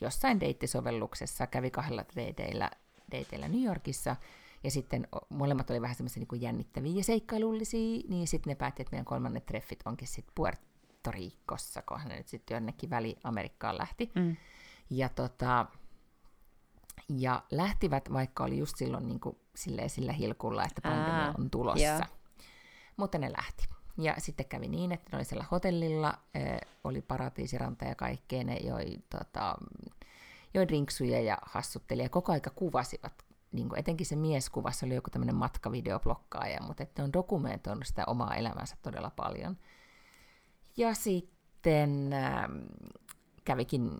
jossain 0.00 0.40
deittisovelluksessa, 0.40 1.46
kävi 1.46 1.70
kahdella 1.70 2.04
deiteillä, 2.16 2.70
deiteillä 3.10 3.48
New 3.48 3.62
Yorkissa, 3.62 4.16
ja 4.64 4.70
sitten 4.70 5.08
molemmat 5.28 5.70
oli 5.70 5.80
vähän 5.80 5.96
semmoisia 5.96 6.24
niin 6.30 6.42
jännittäviä 6.42 6.92
ja 6.96 7.04
seikkailullisia, 7.04 8.02
niin 8.08 8.28
sitten 8.28 8.50
ne 8.50 8.54
päätti, 8.54 8.82
että 8.82 8.90
meidän 8.90 9.04
kolmannet 9.04 9.46
treffit 9.46 9.80
onkin 9.84 10.08
sitten 10.08 10.32
Puerto 10.34 11.10
Ricossa, 11.10 11.82
kun 11.82 12.00
ne 12.04 12.16
nyt 12.16 12.28
sitten 12.28 12.54
jonnekin 12.54 12.90
väli-Amerikkaan 12.90 13.78
lähti. 13.78 14.10
Mm. 14.14 14.36
Ja, 14.90 15.08
tota, 15.08 15.66
ja 17.08 17.42
lähtivät, 17.50 18.12
vaikka 18.12 18.44
oli 18.44 18.58
just 18.58 18.76
silloin 18.76 19.08
niin 19.08 19.20
kuin 19.20 19.36
sillä 19.86 20.12
hilkulla, 20.12 20.64
että 20.64 20.80
pandemia 20.80 21.34
on 21.38 21.50
tulossa. 21.50 21.84
Yeah. 21.84 22.10
Mutta 22.96 23.18
ne 23.18 23.32
lähti. 23.32 23.68
Ja 23.98 24.14
sitten 24.18 24.46
kävi 24.46 24.68
niin, 24.68 24.92
että 24.92 25.08
ne 25.12 25.16
oli 25.16 25.24
siellä 25.24 25.44
hotellilla, 25.50 26.18
oli 26.84 27.02
paratiisiranta 27.02 27.84
ja 27.84 27.94
kaikkea, 27.94 28.44
ne 28.44 28.56
joi, 28.56 28.96
tota, 29.10 29.54
joi 30.54 30.68
drinksuja 30.68 31.20
ja 31.20 31.38
hassutteli 31.42 32.02
ja 32.02 32.08
koko 32.08 32.32
aika 32.32 32.50
kuvasivat 32.50 33.12
niin 33.52 33.68
kuin 33.68 33.78
etenkin 33.78 34.06
se 34.06 34.16
mieskuvassa 34.16 34.86
oli 34.86 34.94
joku 34.94 35.10
tämmöinen 35.10 35.34
matkavideoblokkaaja, 35.34 36.62
mutta 36.62 36.82
että 36.82 37.02
ne 37.02 37.04
on 37.04 37.12
dokumentoinut 37.12 37.86
sitä 37.86 38.04
omaa 38.06 38.34
elämänsä 38.34 38.76
todella 38.82 39.10
paljon. 39.16 39.56
Ja 40.76 40.94
sitten 40.94 42.12
äh, 42.12 42.44
kävikin, 43.44 43.90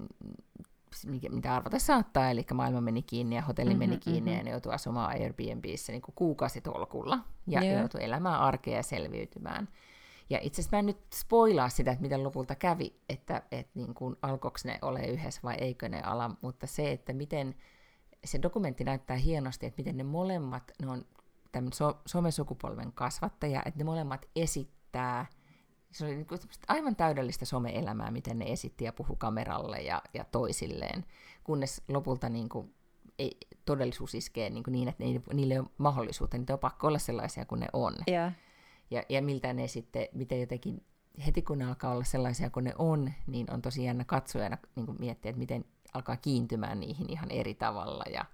mitä 1.31 1.55
arvata 1.55 1.79
saattaa, 1.79 2.31
eli 2.31 2.47
maailma 2.55 2.81
meni 2.81 3.03
kiinni 3.03 3.37
ja 3.37 3.43
hotelli 3.43 3.71
mm-hmm, 3.71 3.91
meni 3.91 3.99
kiinni 3.99 4.21
mm-hmm. 4.21 4.39
ja 4.39 4.45
ne 4.45 4.51
joutui 4.51 4.73
asumaan 4.73 5.11
Airbnbissä 5.11 5.93
niin 5.93 6.03
kuukausitolkulla 6.15 7.19
ja 7.47 7.63
yeah. 7.63 7.81
joutui 7.81 8.05
elämään 8.05 8.41
arkea 8.41 8.77
ja 8.77 8.83
selviytymään. 8.83 9.69
Ja 10.31 10.39
itse 10.43 10.61
asiassa 10.61 10.77
mä 10.77 10.79
en 10.79 10.87
nyt 10.87 11.13
spoilaa 11.15 11.69
sitä, 11.69 11.91
että 11.91 12.03
miten 12.03 12.25
lopulta 12.25 12.55
kävi, 12.55 13.01
että, 13.09 13.43
että 13.51 13.73
niin 13.75 13.95
kuin, 13.95 14.17
alkoiko 14.23 14.59
ne 14.65 14.79
ole 14.83 15.07
yhdessä 15.07 15.41
vai 15.45 15.55
eikö 15.55 15.89
ne 15.89 16.03
ala, 16.03 16.31
mutta 16.43 16.67
se, 16.67 16.93
että 16.93 17.13
miten 17.13 17.55
se 18.25 18.43
dokumentti 18.43 18.85
näyttää 18.85 19.17
hienosti, 19.17 19.67
että 19.67 19.81
miten 19.81 19.97
ne 19.97 20.05
molemmat, 20.05 20.73
ne 20.83 20.91
on 20.91 21.05
tämän 21.53 21.73
so, 21.73 22.01
somesukupolven 22.07 22.93
kasvattaja, 22.93 23.63
että 23.65 23.79
ne 23.79 23.85
molemmat 23.85 24.29
esittää, 24.37 25.27
se 25.93 26.05
oli 26.05 26.17
niin 26.17 26.27
aivan 26.69 26.97
täydellistä 26.97 27.45
some-elämää, 27.45 28.11
miten 28.11 28.39
ne 28.39 28.53
esitti 28.53 28.85
ja 28.85 28.93
puhu 28.93 29.17
kameralle 29.17 29.79
ja, 29.79 30.03
ja 30.15 30.25
toisilleen, 30.25 31.05
kunnes 31.45 31.83
lopulta 31.89 32.29
niin 32.29 32.49
kuin, 32.49 32.75
ei, 33.19 33.37
todellisuus 33.65 34.15
iskee 34.15 34.51
niin, 34.51 34.65
kuin 34.65 34.73
niin 34.73 34.89
että 34.89 35.05
ne, 35.05 35.21
niille 35.33 35.55
ei 35.55 35.61
ole 35.61 35.69
mahdollisuutta, 35.79 36.39
niitä 36.39 36.53
on 36.53 36.59
pakko 36.59 36.87
olla 36.87 36.99
sellaisia 36.99 37.45
kuin 37.45 37.61
ne 37.61 37.67
on. 37.73 37.95
Yeah. 38.09 38.33
Ja, 38.91 39.03
ja 39.09 39.23
miltä 39.23 39.53
ne 39.53 39.69
sitten, 39.69 40.09
miten 40.13 40.41
jotenkin, 40.41 40.85
heti 41.27 41.43
kun 41.43 41.59
ne 41.59 41.65
alkaa 41.65 41.93
olla 41.93 42.05
sellaisia 42.05 42.51
kuin 42.51 42.65
ne 42.65 42.75
on, 42.79 43.13
niin 43.27 43.53
on 43.53 43.63
tosi 43.63 43.85
jännä 43.85 44.05
katsojana 44.05 44.59
niin 44.75 44.87
kuin 44.87 45.01
miettiä, 45.01 45.31
että 45.31 45.39
miten 45.39 45.65
alkaa 45.95 46.17
kiintymään 46.17 46.81
niihin 46.81 47.11
ihan 47.11 47.31
eri 47.31 47.55
tavalla 47.55 48.05
ja 48.13 48.25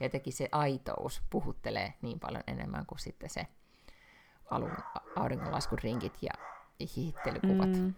jotenkin 0.00 0.32
se 0.32 0.48
aitous 0.52 1.22
puhuttelee 1.30 1.94
niin 2.02 2.20
paljon 2.20 2.42
enemmän 2.46 2.86
kuin 2.86 2.98
sitten 2.98 3.30
se 3.30 3.46
alun 4.50 4.76
auringonlaskun 5.16 5.78
rinkit 5.78 6.18
ja 6.22 6.30
hihittelykuvat. 6.96 7.68
Mm. 7.68 7.94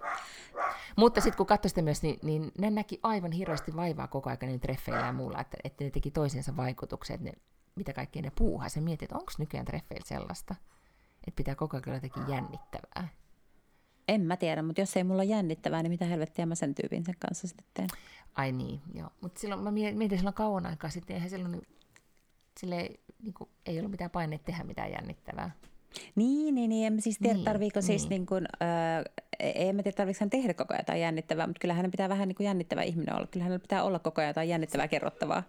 Mutta 0.97 1.21
sitten 1.21 1.37
kun 1.37 1.47
katsoi 1.47 1.69
sitä 1.69 1.83
myös, 1.83 2.03
niin, 2.03 2.19
niin 2.23 2.53
ne 2.59 2.71
näki 2.71 3.01
aivan 3.03 3.33
hirveästi 3.33 3.77
vaivaa 3.77 4.09
koko 4.09 4.31
ajan 4.31 4.39
niin 4.43 4.61
treffeillä 4.61 5.07
ja 5.07 5.13
muulla, 5.13 5.41
että, 5.41 5.57
että 5.65 5.85
ne 5.85 5.91
teki 5.91 6.11
toisensa 6.11 6.57
vaikutukset, 6.57 7.21
ne, 7.21 7.33
mitä 7.75 7.93
kaikkea 7.93 8.23
ne 8.23 8.33
puuhaa. 8.39 8.69
Se 8.69 8.81
mietit, 8.81 9.03
että 9.03 9.19
onko 9.19 9.33
nykyään 9.39 9.67
treffeillä 9.67 10.07
sellaista, 10.07 10.55
että 11.27 11.37
pitää 11.37 11.55
koko 11.55 11.77
ajan 11.77 11.95
jotenkin 11.95 12.29
jännittävää. 12.29 13.09
En 14.09 14.21
mä 14.21 14.37
tiedä, 14.37 14.63
mutta 14.63 14.81
jos 14.81 14.97
ei 14.97 15.05
mulla 15.05 15.23
ole 15.23 15.31
jännittävää, 15.31 15.83
niin 15.83 15.91
mitä 15.91 16.05
helvettiä 16.05 16.47
mä 16.47 16.55
sen 16.55 16.75
tyypin 16.75 17.05
sen 17.05 17.15
kanssa 17.19 17.49
sitten 17.49 17.67
teen. 17.75 17.89
Ai 18.35 18.53
niin, 18.53 18.81
joo. 18.95 19.11
Mutta 19.21 19.41
silloin 19.41 19.61
mä 19.61 19.71
mietin 19.71 20.19
silloin 20.19 20.35
kauan 20.35 20.67
aikaa 20.67 20.91
sitten, 20.91 21.15
eihän 21.15 21.31
silloin 21.31 21.63
sille, 22.61 22.91
niin 23.23 23.35
kuin, 23.35 23.51
ei 23.67 23.79
ollut 23.79 23.91
mitään 23.91 24.11
paineita 24.11 24.45
tehdä 24.45 24.65
mitään 24.65 24.93
jännittävää. 24.93 25.51
Niin, 26.15 26.55
niin, 26.55 26.69
niin. 26.69 26.87
En 26.87 27.03
siis 27.03 27.19
tiedä, 27.19 27.35
niin, 27.35 27.45
tarviiko 27.45 27.79
niin. 27.79 27.87
siis 27.87 28.09
niin 28.09 28.27
kuin, 28.27 28.47
äh, 28.63 29.05
en 29.41 29.77
mä 29.77 29.83
tiedä, 29.83 29.97
tarvitseeko 29.97 30.25
hän 30.25 30.31
tehdä 30.31 30.55
koko 30.55 30.75
ajan 30.75 30.81
jotain 30.81 31.01
jännittävää, 31.01 31.47
mutta 31.47 31.61
kyllähän 31.61 31.85
hän 31.85 31.91
pitää 31.91 32.09
vähän 32.09 32.29
niin 32.29 32.37
kuin 32.37 32.45
jännittävä 32.45 32.83
ihminen 32.83 33.15
olla. 33.15 33.27
Kyllähän 33.27 33.49
hänellä 33.49 33.63
pitää 33.63 33.83
olla 33.83 33.99
koko 33.99 34.21
ajan 34.21 34.29
jotain 34.29 34.49
jännittävää 34.49 34.89
kerrottavaa. 34.89 35.43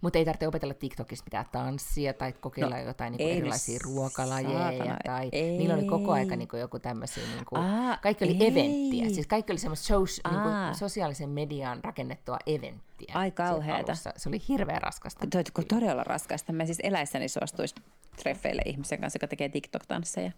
Mutta 0.00 0.18
ei 0.18 0.24
tarvitse 0.24 0.48
opetella 0.48 0.74
TikTokista 0.74 1.24
mitään 1.26 1.46
tanssia 1.52 2.14
tai 2.14 2.32
kokeilla 2.32 2.76
no, 2.76 2.82
jotain 2.82 3.12
niin 3.12 3.36
erilaisia 3.36 3.78
ruokalajeja. 3.84 4.58
Saatana, 4.58 4.96
tai 5.04 5.28
ei. 5.32 5.58
niillä 5.58 5.74
oli 5.74 5.84
koko 5.84 6.12
aika 6.12 6.36
niin 6.36 6.48
kuin 6.48 6.60
joku 6.60 6.78
tämmöisiä, 6.78 7.24
niin 7.34 7.44
kuin, 7.44 7.62
Aa, 7.62 7.96
kaikki 7.96 8.24
oli 8.24 8.36
ei. 8.40 8.46
eventtiä. 8.46 9.14
Siis 9.14 9.26
kaikki 9.26 9.52
oli 9.52 9.58
semmoista 9.58 9.86
shows, 9.86 10.20
niin 10.30 10.42
kuin, 10.42 10.74
sosiaalisen 10.74 11.30
median 11.30 11.84
rakennettua 11.84 12.38
eventtiä. 12.46 13.12
Ai 13.14 13.30
kauheeta. 13.30 13.94
Se 13.94 14.28
oli 14.28 14.42
hirveän 14.48 14.82
raskasta. 14.82 15.26
Toi, 15.30 15.64
todella 15.68 16.04
raskasta. 16.04 16.52
Mä 16.52 16.66
siis 16.66 16.80
eläissäni 16.82 17.28
suostuisi 17.28 17.74
treffeille 18.16 18.62
ihmisen 18.66 19.00
kanssa, 19.00 19.16
joka 19.16 19.28
tekee 19.28 19.48
TikTok-tansseja. 19.48 20.32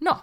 No, 0.00 0.18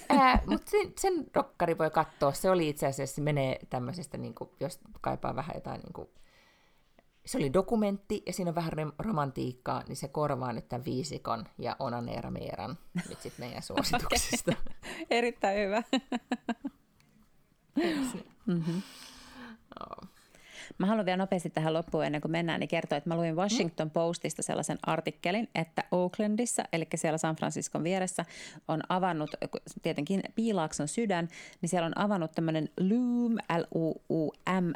mutta 0.46 0.70
sen, 0.70 0.92
sen 0.98 1.26
dokkari 1.34 1.78
voi 1.78 1.90
katsoa. 1.90 2.32
Se 2.32 2.50
oli 2.50 2.68
itse 2.68 2.86
asiassa, 2.86 3.22
menee 3.22 3.58
tämmöisestä, 3.70 4.18
niin 4.18 4.34
kuin, 4.34 4.50
jos 4.60 4.80
kaipaa 5.00 5.36
vähän 5.36 5.54
jotain 5.54 5.80
niin 5.80 5.92
kuin, 5.92 6.08
se 7.26 7.38
oli 7.38 7.52
dokumentti 7.52 8.22
ja 8.26 8.32
siinä 8.32 8.48
on 8.48 8.54
vähän 8.54 8.72
romantiikkaa, 8.98 9.82
niin 9.88 9.96
se 9.96 10.08
korvaa 10.08 10.52
nyt 10.52 10.68
tämän 10.68 10.84
viisikon 10.84 11.44
ja 11.58 11.76
Onaneera 11.78 12.30
Meeran 12.30 12.78
nyt 13.08 13.20
sitten 13.20 13.46
meidän 13.46 13.62
suosituksista. 13.72 14.52
Erittäin 15.10 15.58
hyvä. 15.58 15.82
mm-hmm. 18.46 18.82
oh. 19.80 20.08
Mä 20.78 20.86
haluan 20.86 21.06
vielä 21.06 21.16
nopeasti 21.16 21.50
tähän 21.50 21.74
loppuun 21.74 22.04
ennen 22.04 22.20
kuin 22.20 22.32
mennään, 22.32 22.60
niin 22.60 22.68
kertoa, 22.68 22.98
että 22.98 23.10
mä 23.10 23.16
luin 23.16 23.36
Washington 23.36 23.90
Postista 23.90 24.42
sellaisen 24.42 24.78
artikkelin, 24.86 25.48
että 25.54 25.84
Oaklandissa, 25.90 26.64
eli 26.72 26.86
siellä 26.94 27.18
San 27.18 27.36
Franciscon 27.36 27.84
vieressä, 27.84 28.24
on 28.68 28.80
avannut, 28.88 29.30
tietenkin 29.82 30.22
Piilaakson 30.34 30.88
sydän, 30.88 31.28
niin 31.60 31.68
siellä 31.68 31.86
on 31.86 31.98
avannut 31.98 32.32
tämmöinen 32.32 32.68
Loom, 32.80 33.34
L-U-U-M, 33.34 34.72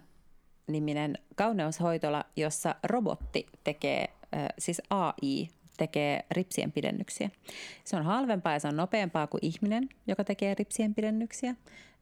niminen 0.71 1.19
kauneushoitola, 1.35 2.25
jossa 2.37 2.75
robotti 2.83 3.47
tekee, 3.65 4.09
siis 4.59 4.83
AI 4.91 5.49
tekee 5.81 6.25
ripsien 6.31 6.73
pidennyksiä. 6.73 7.31
Se 7.85 7.97
on 7.97 8.05
halvempaa 8.05 8.53
ja 8.53 8.59
se 8.59 8.69
on 8.69 8.77
nopeampaa 8.77 9.27
kuin 9.27 9.45
ihminen, 9.45 9.89
joka 10.07 10.25
tekee 10.25 10.55
ripsien 10.59 10.95
pidennyksiä. 10.95 11.55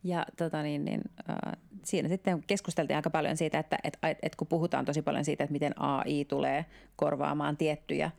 Ja 0.04 0.26
tota 0.36 0.62
niin, 0.62 0.84
niin, 0.84 1.00
äh, 1.30 1.52
siinä 1.84 2.08
sitten 2.08 2.42
keskusteltiin 2.46 2.96
aika 2.96 3.10
paljon 3.10 3.36
siitä, 3.36 3.58
että 3.58 3.78
et, 3.84 3.98
et, 4.02 4.18
et 4.22 4.36
kun 4.36 4.46
puhutaan 4.46 4.84
tosi 4.84 5.02
paljon 5.02 5.24
siitä, 5.24 5.44
että 5.44 5.52
miten 5.52 5.80
AI 5.80 6.24
tulee 6.24 6.64
korvaamaan 6.96 7.56
tiettyjä 7.56 8.10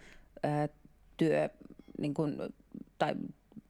äh, 0.46 0.70
työ 1.18 1.50
niin 2.02 2.14
kuin, 2.14 2.38
tai 2.98 3.16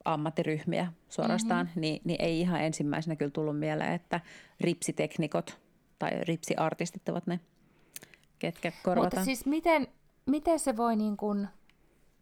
ammattiryhmiä 0.05 0.93
suorastaan, 1.09 1.65
mm-hmm. 1.65 1.81
niin, 1.81 2.01
niin 2.03 2.21
ei 2.21 2.39
ihan 2.39 2.61
ensimmäisenä 2.61 3.15
kyllä 3.15 3.31
tullut 3.31 3.59
mieleen, 3.59 3.93
että 3.93 4.19
ripsiteknikot– 4.61 5.57
tai 5.99 6.11
ripsiartistit 6.23 7.09
ovat 7.09 7.27
ne, 7.27 7.39
ketkä 8.39 8.71
korvataan. 8.83 9.05
Mutta 9.05 9.25
siis 9.25 9.45
miten, 9.45 9.87
miten 10.25 10.59
se 10.59 10.77
voi 10.77 10.95
niin 10.95 11.17
kuin, 11.17 11.47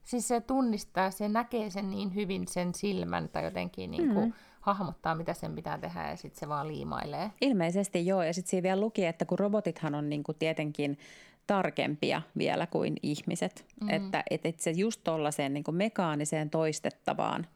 siis 0.04 0.28
se 0.28 0.42
tunnistaa, 0.42 1.12
se 1.12 1.30
näkee 1.30 1.70
sen 1.70 1.92
niin 1.92 2.16
hyvin 2.16 2.48
sen 2.48 2.74
silmän 2.76 3.30
tai 3.30 3.44
jotenkin 3.44 3.92
niin 3.92 4.14
kuin 4.14 4.26
mm. 4.26 4.34
hahmottaa, 4.62 5.16
mitä 5.16 5.34
sen 5.34 5.56
pitää 5.56 5.78
tehdä 5.78 6.10
ja 6.10 6.16
sitten 6.16 6.40
se 6.40 6.50
vaan 6.50 6.68
liimailee. 6.68 7.32
Ilmeisesti 7.42 8.06
joo, 8.06 8.24
ja 8.24 8.34
sitten 8.34 8.50
siinä 8.50 8.64
vielä 8.64 8.82
luki, 8.82 9.06
että 9.06 9.26
kun 9.26 9.40
robotithan 9.40 9.96
on 9.96 10.10
niin 10.10 10.24
kuin 10.24 10.38
tietenkin 10.40 10.98
tarkempia 11.48 12.22
vielä 12.38 12.68
kuin 12.68 12.98
ihmiset, 13.04 13.66
mm. 13.82 13.90
että 13.90 14.24
et, 14.30 14.60
se 14.60 14.72
just 14.72 15.02
tuollaiseen 15.04 15.54
niin 15.54 15.64
mekaaniseen 15.72 16.50
toistettavaan 16.50 17.48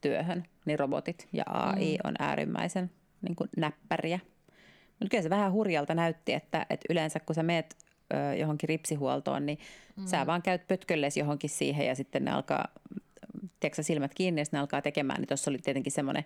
työhön, 0.00 0.44
niin 0.64 0.78
robotit 0.78 1.28
ja 1.32 1.44
AI 1.46 1.94
mm. 1.94 2.08
on 2.08 2.14
äärimmäisen 2.18 2.90
niin 3.22 3.36
kuin 3.36 3.50
näppäriä 3.56 4.20
Mutta 5.00 5.10
kyllä 5.10 5.22
se 5.22 5.30
vähän 5.30 5.52
hurjalta 5.52 5.94
näytti, 5.94 6.32
että, 6.32 6.66
että 6.70 6.86
yleensä 6.90 7.20
kun 7.20 7.34
sä 7.34 7.42
meet 7.42 7.76
ö, 8.14 8.34
johonkin 8.34 8.68
ripsihuoltoon, 8.68 9.46
niin 9.46 9.58
mm. 9.96 10.06
sä 10.06 10.26
vaan 10.26 10.42
käyt 10.42 10.68
pötkölles 10.68 11.16
johonkin 11.16 11.50
siihen 11.50 11.86
ja 11.86 11.94
sitten 11.94 12.24
ne 12.24 12.30
alkaa, 12.30 12.68
tiedätkö 13.60 13.82
silmät 13.82 14.14
kiinni 14.14 14.40
ja 14.40 14.44
ne 14.52 14.58
alkaa 14.58 14.82
tekemään. 14.82 15.20
Niin 15.20 15.28
tuossa 15.28 15.50
oli 15.50 15.58
tietenkin 15.58 15.92
semmoinen 15.92 16.24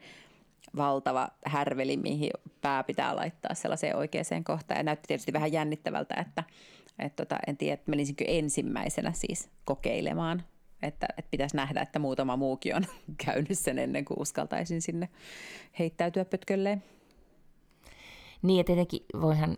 valtava 0.77 1.29
härveli, 1.47 1.97
mihin 1.97 2.31
pää 2.61 2.85
pitää 2.85 3.17
laittaa 3.17 3.55
sellaiseen 3.55 3.97
oikeaan 3.97 4.45
kohtaan. 4.45 4.79
Ja 4.79 4.83
näytti 4.83 5.07
tietysti 5.07 5.33
vähän 5.33 5.53
jännittävältä, 5.53 6.15
että, 6.15 6.45
että 6.99 7.25
tota, 7.25 7.39
en 7.47 7.57
tiedä, 7.57 7.75
että 7.75 7.91
menisinkö 7.91 8.25
ensimmäisenä 8.29 9.13
siis 9.13 9.49
kokeilemaan. 9.65 10.43
Että, 10.83 11.07
että 11.19 11.31
pitäisi 11.31 11.57
nähdä, 11.57 11.81
että 11.81 11.99
muutama 11.99 12.37
muukin 12.37 12.77
on 12.77 12.87
käynyt 13.27 13.59
sen 13.59 13.79
ennen 13.79 14.05
kuin 14.05 14.21
uskaltaisin 14.21 14.83
sinne 14.83 15.09
heittäytyä 15.79 16.25
pötkölleen. 16.25 16.83
Niin, 18.45 18.59
ja 18.59 18.65
tietenkin 18.65 19.01
voihan 19.21 19.57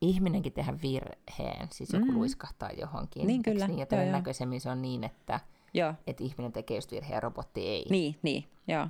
ihminenkin 0.00 0.52
tehdä 0.52 0.74
virheen, 0.82 1.68
siis 1.72 1.92
joku 1.92 2.06
mm. 2.06 2.14
luiskahtaa 2.14 2.70
johonkin. 2.70 3.26
Niin 3.26 3.42
kyllä. 3.42 3.68
Niin, 3.68 3.78
ja 3.78 3.86
todennäköisemmin 3.86 4.60
se 4.60 4.70
on 4.70 4.82
niin, 4.82 5.04
että, 5.04 5.40
joo. 5.74 5.94
että 6.06 6.24
ihminen 6.24 6.52
tekee 6.52 6.76
just 6.76 6.92
virheen 6.92 7.14
ja 7.14 7.20
robotti 7.20 7.60
ei. 7.66 7.86
Niin, 7.90 8.16
niin, 8.22 8.44
joo. 8.68 8.88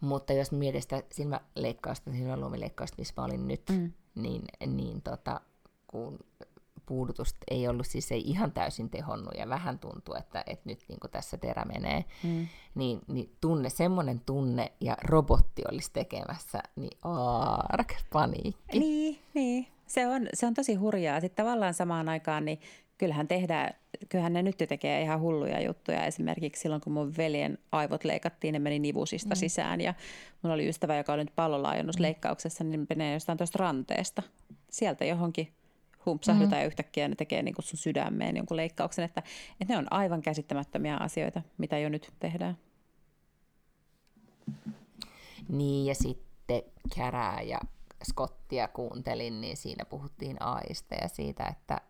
Mutta 0.00 0.32
jos 0.32 0.52
mietin 0.52 0.82
sitä 0.82 1.02
silmäleikkausta, 1.12 2.10
silmäluomileikkausta, 2.12 2.94
missä 2.98 3.14
mä 3.16 3.24
olin 3.24 3.48
nyt, 3.48 3.62
mm. 3.70 3.92
niin, 4.14 4.42
niin 4.66 5.02
tota, 5.02 5.40
kun 5.86 6.18
puudutus 6.86 7.36
ei 7.50 7.68
ollut, 7.68 7.86
siis 7.86 8.12
ei 8.12 8.20
ihan 8.20 8.52
täysin 8.52 8.90
tehonnut 8.90 9.34
ja 9.38 9.48
vähän 9.48 9.78
tuntuu, 9.78 10.14
että, 10.14 10.44
että 10.46 10.68
nyt 10.68 10.84
niin 10.88 10.98
tässä 11.10 11.36
terä 11.36 11.64
menee, 11.64 12.04
mm. 12.24 12.46
niin, 12.74 13.00
niin 13.08 13.36
tunne, 13.40 13.70
semmoinen 13.70 14.20
tunne 14.26 14.72
ja 14.80 14.96
robotti 15.02 15.62
olisi 15.72 15.90
tekemässä, 15.92 16.62
niin 16.76 16.98
ark, 17.02 17.94
paniikki. 18.12 18.78
Niin, 18.78 19.18
niin. 19.34 19.66
Se 19.86 20.06
on, 20.06 20.28
se 20.34 20.46
on 20.46 20.54
tosi 20.54 20.74
hurjaa. 20.74 21.20
Sitten 21.20 21.44
tavallaan 21.44 21.74
samaan 21.74 22.08
aikaan, 22.08 22.44
niin 22.44 22.60
kyllähän 22.98 23.28
tehdään, 23.28 23.74
kyllähän 24.08 24.32
ne 24.32 24.42
nyt 24.42 24.56
tekee 24.56 25.02
ihan 25.02 25.20
hulluja 25.20 25.60
juttuja. 25.60 26.04
Esimerkiksi 26.04 26.62
silloin, 26.62 26.80
kun 26.80 26.92
mun 26.92 27.14
veljen 27.16 27.58
aivot 27.72 28.04
leikattiin, 28.04 28.52
ne 28.52 28.58
meni 28.58 28.78
nivusista 28.78 29.34
mm. 29.34 29.38
sisään 29.38 29.80
ja 29.80 29.94
mun 30.42 30.52
oli 30.52 30.68
ystävä, 30.68 30.96
joka 30.96 31.12
oli 31.12 31.24
nyt 31.24 31.34
pallolaajennusleikkauksessa, 31.36 32.64
niin 32.64 32.86
menee 32.88 33.14
jostain 33.14 33.38
tuosta 33.38 33.58
ranteesta. 33.58 34.22
Sieltä 34.70 35.04
johonkin 35.04 35.52
humpsahdetaan 36.06 36.50
mm-hmm. 36.50 36.60
ja 36.60 36.66
yhtäkkiä 36.66 37.08
ne 37.08 37.14
tekee 37.14 37.42
niin 37.42 37.54
kuin 37.54 37.64
sun 37.64 37.78
sydämeen 37.78 38.36
jonkun 38.36 38.56
leikkauksen. 38.56 39.04
Että, 39.04 39.22
että 39.60 39.74
ne 39.74 39.78
on 39.78 39.92
aivan 39.92 40.22
käsittämättömiä 40.22 40.96
asioita, 40.96 41.42
mitä 41.58 41.78
jo 41.78 41.88
nyt 41.88 42.12
tehdään. 42.18 42.58
Niin 45.48 45.86
ja 45.86 45.94
sitten 45.94 46.62
Kärää 46.96 47.42
ja 47.42 47.58
Scottia 48.04 48.68
kuuntelin, 48.68 49.40
niin 49.40 49.56
siinä 49.56 49.84
puhuttiin 49.84 50.42
AIsta 50.42 50.94
ja 50.94 51.08
siitä, 51.08 51.44
että, 51.44 51.80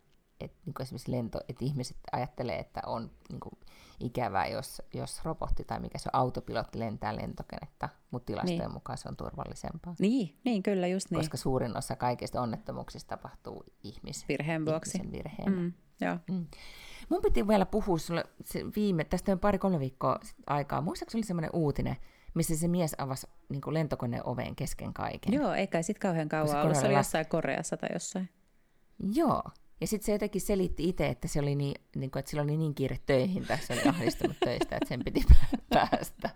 että 0.40 0.56
niin 0.66 0.74
kuin 0.74 0.82
esimerkiksi 0.82 1.10
lento, 1.10 1.40
että 1.48 1.64
ihmiset 1.64 1.96
ajattelee, 2.12 2.58
että 2.58 2.80
on 2.86 3.10
niin 3.28 3.40
kuin 3.40 3.52
ikävää, 4.00 4.46
jos, 4.46 4.82
jos 4.94 5.24
robotti 5.24 5.64
tai 5.64 5.80
mikä 5.80 5.98
se 5.98 6.10
on, 6.14 6.20
autopilotti 6.20 6.78
lentää 6.78 7.16
lentokenettä, 7.16 7.88
mutta 8.10 8.26
tilastojen 8.26 8.60
niin. 8.60 8.72
mukaan 8.72 8.98
se 8.98 9.08
on 9.08 9.16
turvallisempaa. 9.16 9.94
Niin, 9.98 10.38
niin 10.44 10.62
kyllä, 10.62 10.86
just 10.86 11.10
niin. 11.10 11.18
Koska 11.20 11.36
suurin 11.36 11.76
osa 11.76 11.96
kaikista 11.96 12.40
onnettomuuksista 12.40 13.16
tapahtuu 13.16 13.64
ihmis, 13.82 14.28
virheen 14.28 14.66
vuoksi. 14.66 14.98
virheen. 15.12 15.52
Mm, 15.52 15.72
joo. 16.00 16.18
Mm. 16.30 16.46
Mun 17.08 17.22
piti 17.22 17.48
vielä 17.48 17.66
puhua 17.66 17.98
sulle 17.98 18.24
viime, 18.76 19.04
tästä 19.04 19.32
on 19.32 19.38
pari-kolme 19.38 19.78
viikkoa 19.78 20.20
aikaa. 20.46 20.80
Muistaakseni 20.80 21.18
oli 21.18 21.26
semmoinen 21.26 21.50
uutinen, 21.52 21.96
missä 22.34 22.56
se 22.56 22.68
mies 22.68 22.94
avasi 22.98 23.26
niin 23.48 23.62
lentokoneen 23.68 24.26
oveen 24.26 24.56
kesken 24.56 24.94
kaiken. 24.94 25.32
Joo, 25.32 25.52
eikä 25.52 25.82
sitten 25.82 26.08
kauhean 26.08 26.28
kauan 26.28 26.62
ollut. 26.62 26.76
Se 26.76 26.86
oli 26.86 26.94
jossain 26.94 27.28
Koreassa 27.28 27.76
tai 27.76 27.88
jossain. 27.92 28.28
Joo, 29.14 29.42
ja 29.80 29.86
sitten 29.86 30.06
se 30.06 30.12
jotenkin 30.12 30.40
selitti 30.40 30.88
itse, 30.88 31.06
että, 31.06 31.28
se 31.28 31.40
oli 31.40 31.54
niin, 31.54 31.80
niin 31.96 32.10
kuin, 32.10 32.20
että 32.20 32.30
sillä 32.30 32.42
oli 32.42 32.56
niin 32.56 32.74
kiire 32.74 32.98
töihin, 33.06 33.46
tai 33.46 33.58
se 33.58 33.72
oli 33.72 33.88
ahdistunut 33.88 34.36
töistä, 34.44 34.76
että 34.76 34.88
sen 34.88 35.04
piti 35.04 35.24
päästä 35.74 36.30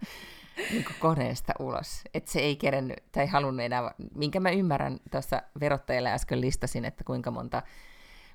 niin 0.70 0.84
kuin 0.84 0.97
koneesta 1.01 1.53
ulos. 1.59 2.03
Että 2.14 2.30
se 2.32 2.41
ei 2.41 2.57
kerennyt 2.57 2.99
tai 3.12 3.26
halunnut 3.26 3.64
enää, 3.64 3.95
minkä 4.14 4.41
mä 4.41 4.51
ymmärrän, 4.51 4.99
tuossa 5.11 5.43
verottajalle 5.61 6.12
äsken 6.12 6.41
listasin, 6.41 6.84
että 6.84 7.05
kuinka 7.05 7.30
monta 7.30 7.62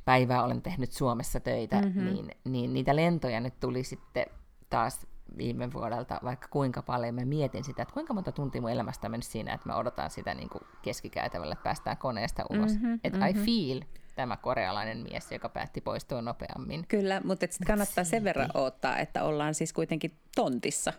päivää 0.06 0.44
olen 0.44 0.62
tehnyt 0.62 0.92
Suomessa 0.92 1.40
töitä, 1.40 1.82
mm-hmm. 1.82 2.06
niin, 2.06 2.32
niin 2.44 2.74
niitä 2.74 2.96
lentoja 2.96 3.40
nyt 3.40 3.60
tuli 3.60 3.84
sitten 3.84 4.26
taas 4.70 5.08
viime 5.38 5.74
vuodelta 5.74 6.20
vaikka 6.24 6.48
kuinka 6.48 6.82
paljon. 6.82 7.16
Mä 7.16 7.26
mietin 7.26 7.64
sitä, 7.64 7.82
että 7.82 7.94
kuinka 7.94 8.14
monta 8.14 8.32
tuntia 8.32 8.62
mun 8.62 8.72
elämästä 8.72 9.08
on 9.08 9.12
mennyt 9.12 9.28
siinä, 9.28 9.54
että 9.54 9.70
mä 9.70 9.76
odotan 9.76 10.10
sitä 10.10 10.34
niin 10.34 10.50
kuin 10.50 10.64
keskikäytävälle, 10.82 11.54
että 11.54 11.64
päästään 11.64 11.98
koneesta 11.98 12.46
ulos. 12.50 12.74
Mm-hmm, 12.74 13.00
että 13.04 13.20
mm-hmm. 13.20 13.42
I 13.42 13.46
feel 13.46 13.82
tämä 14.16 14.38
korealainen 14.38 14.98
mies, 14.98 15.32
joka 15.32 15.50
päätti 15.50 15.82
poistua 15.82 16.22
nopeammin. 16.22 16.86
Kyllä, 16.88 17.22
mutta 17.24 17.48
sitten 17.50 17.68
kannattaa 17.68 18.04
sen 18.04 18.24
verran 18.24 18.50
odottaa, 18.54 18.98
että 18.98 19.24
ollaan 19.24 19.54
siis 19.54 19.74
kuitenkin 19.74 20.12
tontissa. 20.36 20.94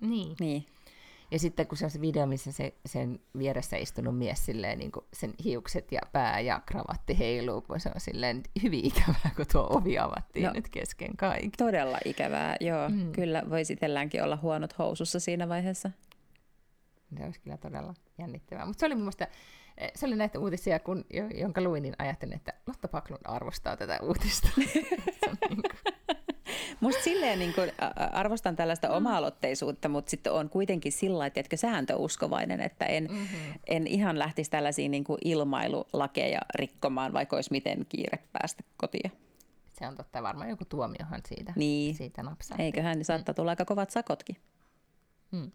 Niin. 0.00 0.36
niin. 0.40 0.66
Ja 1.30 1.38
sitten 1.38 1.66
kun 1.66 1.78
se 1.78 1.84
on 1.84 1.90
se 1.90 2.00
video, 2.00 2.26
missä 2.26 2.52
se, 2.52 2.74
sen 2.86 3.20
vieressä 3.38 3.76
istunut 3.76 4.18
mies 4.18 4.46
silleen, 4.46 4.78
niin 4.78 4.92
kuin 4.92 5.04
sen 5.12 5.34
hiukset 5.44 5.92
ja 5.92 6.00
pää 6.12 6.40
ja 6.40 6.60
kravatti 6.66 7.18
heiluu, 7.18 7.60
kun 7.60 7.80
se 7.80 7.90
on 7.94 8.00
silleen 8.00 8.42
hyvin 8.62 8.84
ikävää, 8.86 9.30
kun 9.36 9.46
tuo 9.52 9.66
ovi 9.70 9.98
avattiin 9.98 10.46
no, 10.46 10.52
nyt 10.52 10.68
kesken 10.68 11.16
kaiken. 11.16 11.50
Todella 11.58 11.98
ikävää, 12.04 12.56
joo. 12.60 12.88
Mm. 12.88 13.12
Kyllä 13.12 13.42
voi 13.50 13.64
sitelläänkin 13.64 14.22
olla 14.22 14.38
huonot 14.42 14.78
housussa 14.78 15.20
siinä 15.20 15.48
vaiheessa. 15.48 15.90
Se 17.18 17.24
olisi 17.24 17.40
kyllä 17.40 17.56
todella 17.56 17.94
jännittävää. 18.18 18.66
Mutta 18.66 18.80
se 18.80 18.86
oli 18.86 18.94
mun 18.94 19.04
mielestä 19.04 19.28
se 19.94 20.06
oli 20.06 20.16
näitä 20.16 20.38
uutisia, 20.38 20.78
kun, 20.78 21.04
jonka 21.34 21.60
luin, 21.60 21.82
niin 21.82 21.94
ajattelin, 21.98 22.36
että 22.36 22.52
Lotta 22.66 22.88
Paklun 22.88 23.18
arvostaa 23.24 23.76
tätä 23.76 23.98
uutista. 24.02 24.48
niin 24.56 25.62
Musta 26.80 27.02
silleen 27.02 27.38
niin 27.38 27.54
kuin, 27.54 27.72
arvostan 28.12 28.56
tällaista 28.56 28.88
mm. 28.88 28.94
oma-aloitteisuutta, 28.94 29.88
mutta 29.88 30.10
sitten 30.10 30.32
on 30.32 30.48
kuitenkin 30.48 30.92
sillä 30.92 31.26
että 31.26 31.56
sääntöuskovainen, 31.56 32.60
että 32.60 32.84
en, 32.84 33.08
mm-hmm. 33.10 33.54
en 33.66 33.86
ihan 33.86 34.18
lähtisi 34.18 34.50
tällaisia 34.50 34.88
niin 34.88 35.04
kuin 35.04 35.18
ilmailulakeja 35.24 36.40
rikkomaan, 36.54 37.12
vaikka 37.12 37.36
olisi 37.36 37.50
miten 37.50 37.86
kiire 37.88 38.18
päästä 38.32 38.62
kotiin. 38.76 39.12
Se 39.78 39.86
on 39.86 39.96
totta, 39.96 40.22
varmaan 40.22 40.50
joku 40.50 40.64
tuomiohan 40.64 41.20
siitä, 41.28 41.52
niin. 41.56 41.94
siitä 41.94 42.22
napsaa. 42.22 42.56
Eiköhän, 42.58 42.98
niin 42.98 43.04
saattaa 43.04 43.34
tulla 43.34 43.50
aika 43.50 43.64
kovat 43.64 43.90
sakotkin. 43.90 44.36
Hmm. 45.32 45.50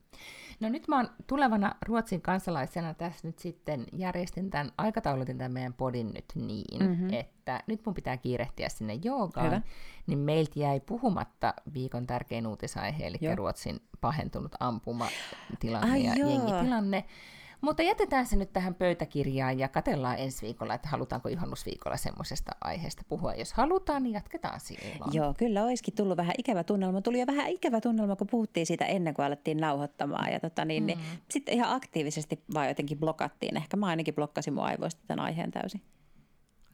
No 0.59 0.69
nyt 0.69 0.87
mä 0.87 0.95
oon 0.95 1.09
tulevana 1.27 1.75
Ruotsin 1.85 2.21
kansalaisena 2.21 2.93
tässä 2.93 3.27
nyt 3.27 3.39
sitten 3.39 3.85
järjestin 3.93 4.49
tämän, 4.49 4.71
aikataulutin 4.77 5.37
tämän 5.37 5.51
meidän 5.51 5.73
podin 5.73 6.13
nyt 6.13 6.25
niin, 6.35 6.83
mm-hmm. 6.83 7.13
että 7.13 7.63
nyt 7.67 7.85
mun 7.85 7.95
pitää 7.95 8.17
kiirehtiä 8.17 8.69
sinne 8.69 8.93
joogaan, 9.03 9.45
Hyvä. 9.45 9.61
niin 10.07 10.19
meiltä 10.19 10.59
jäi 10.59 10.79
puhumatta 10.79 11.53
viikon 11.73 12.07
tärkein 12.07 12.47
uutisaihe, 12.47 13.07
eli 13.07 13.17
Joo. 13.21 13.35
Ruotsin 13.35 13.79
pahentunut 14.01 14.51
ampumatilanne 14.59 15.91
Ai 15.91 16.03
ja 16.03 16.13
joo. 16.15 16.29
jengitilanne. 16.29 17.05
Mutta 17.61 17.83
jätetään 17.83 18.25
se 18.25 18.35
nyt 18.35 18.53
tähän 18.53 18.75
pöytäkirjaan 18.75 19.59
ja 19.59 19.67
katellaan 19.67 20.19
ensi 20.19 20.41
viikolla, 20.41 20.73
että 20.73 20.89
halutaanko 20.89 21.29
juhannusviikolla 21.29 21.97
semmoisesta 21.97 22.51
aiheesta 22.61 23.03
puhua. 23.09 23.33
Jos 23.33 23.53
halutaan, 23.53 24.03
niin 24.03 24.13
jatketaan 24.13 24.59
silloin. 24.59 25.13
Joo, 25.13 25.33
kyllä 25.37 25.63
olisikin 25.63 25.95
tullut 25.95 26.17
vähän 26.17 26.35
ikävä 26.37 26.63
tunnelma. 26.63 27.01
Tuli 27.01 27.19
jo 27.19 27.27
vähän 27.27 27.49
ikävä 27.49 27.81
tunnelma, 27.81 28.15
kun 28.15 28.27
puhuttiin 28.27 28.65
siitä 28.65 28.85
ennen 28.85 29.13
kuin 29.13 29.25
alettiin 29.25 29.57
nauhoittamaan. 29.57 30.31
Ja 30.31 30.39
tota, 30.39 30.65
niin, 30.65 30.85
niin 30.85 30.99
mm. 30.99 31.03
niin, 31.03 31.19
sitten 31.31 31.53
ihan 31.53 31.75
aktiivisesti 31.75 32.43
vaan 32.53 32.67
jotenkin 32.67 32.99
blokattiin. 32.99 33.57
Ehkä 33.57 33.77
mä 33.77 33.85
ainakin 33.85 34.15
blokkasin 34.15 34.53
mun 34.53 34.63
aivoista 34.63 35.01
tämän 35.07 35.25
aiheen 35.25 35.51
täysin 35.51 35.81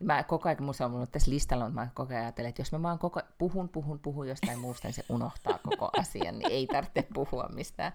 mä 0.02 0.24
koko 0.24 0.50
ajan, 0.50 0.64
musta 0.64 0.86
on 0.86 0.94
ollut 0.94 1.12
tässä 1.12 1.32
listalla, 1.32 1.66
mutta 1.66 1.82
mä 1.82 1.88
koko 1.94 2.14
ajan 2.14 2.24
ajattelen, 2.24 2.50
että 2.50 2.62
jos 2.62 2.72
mä 2.72 2.82
vaan 2.82 3.00
koko, 3.00 3.22
puhun, 3.38 3.70
puhun, 3.70 4.00
puhun 4.00 4.28
jostain 4.28 4.60
muusta, 4.60 4.88
niin 4.88 4.94
se 4.94 5.04
unohtaa 5.10 5.60
koko 5.64 5.90
asian, 5.98 6.40
niin 6.40 6.52
ei 6.52 6.68
tarvitse 6.68 7.08
puhua 7.14 7.50
mistään 7.54 7.92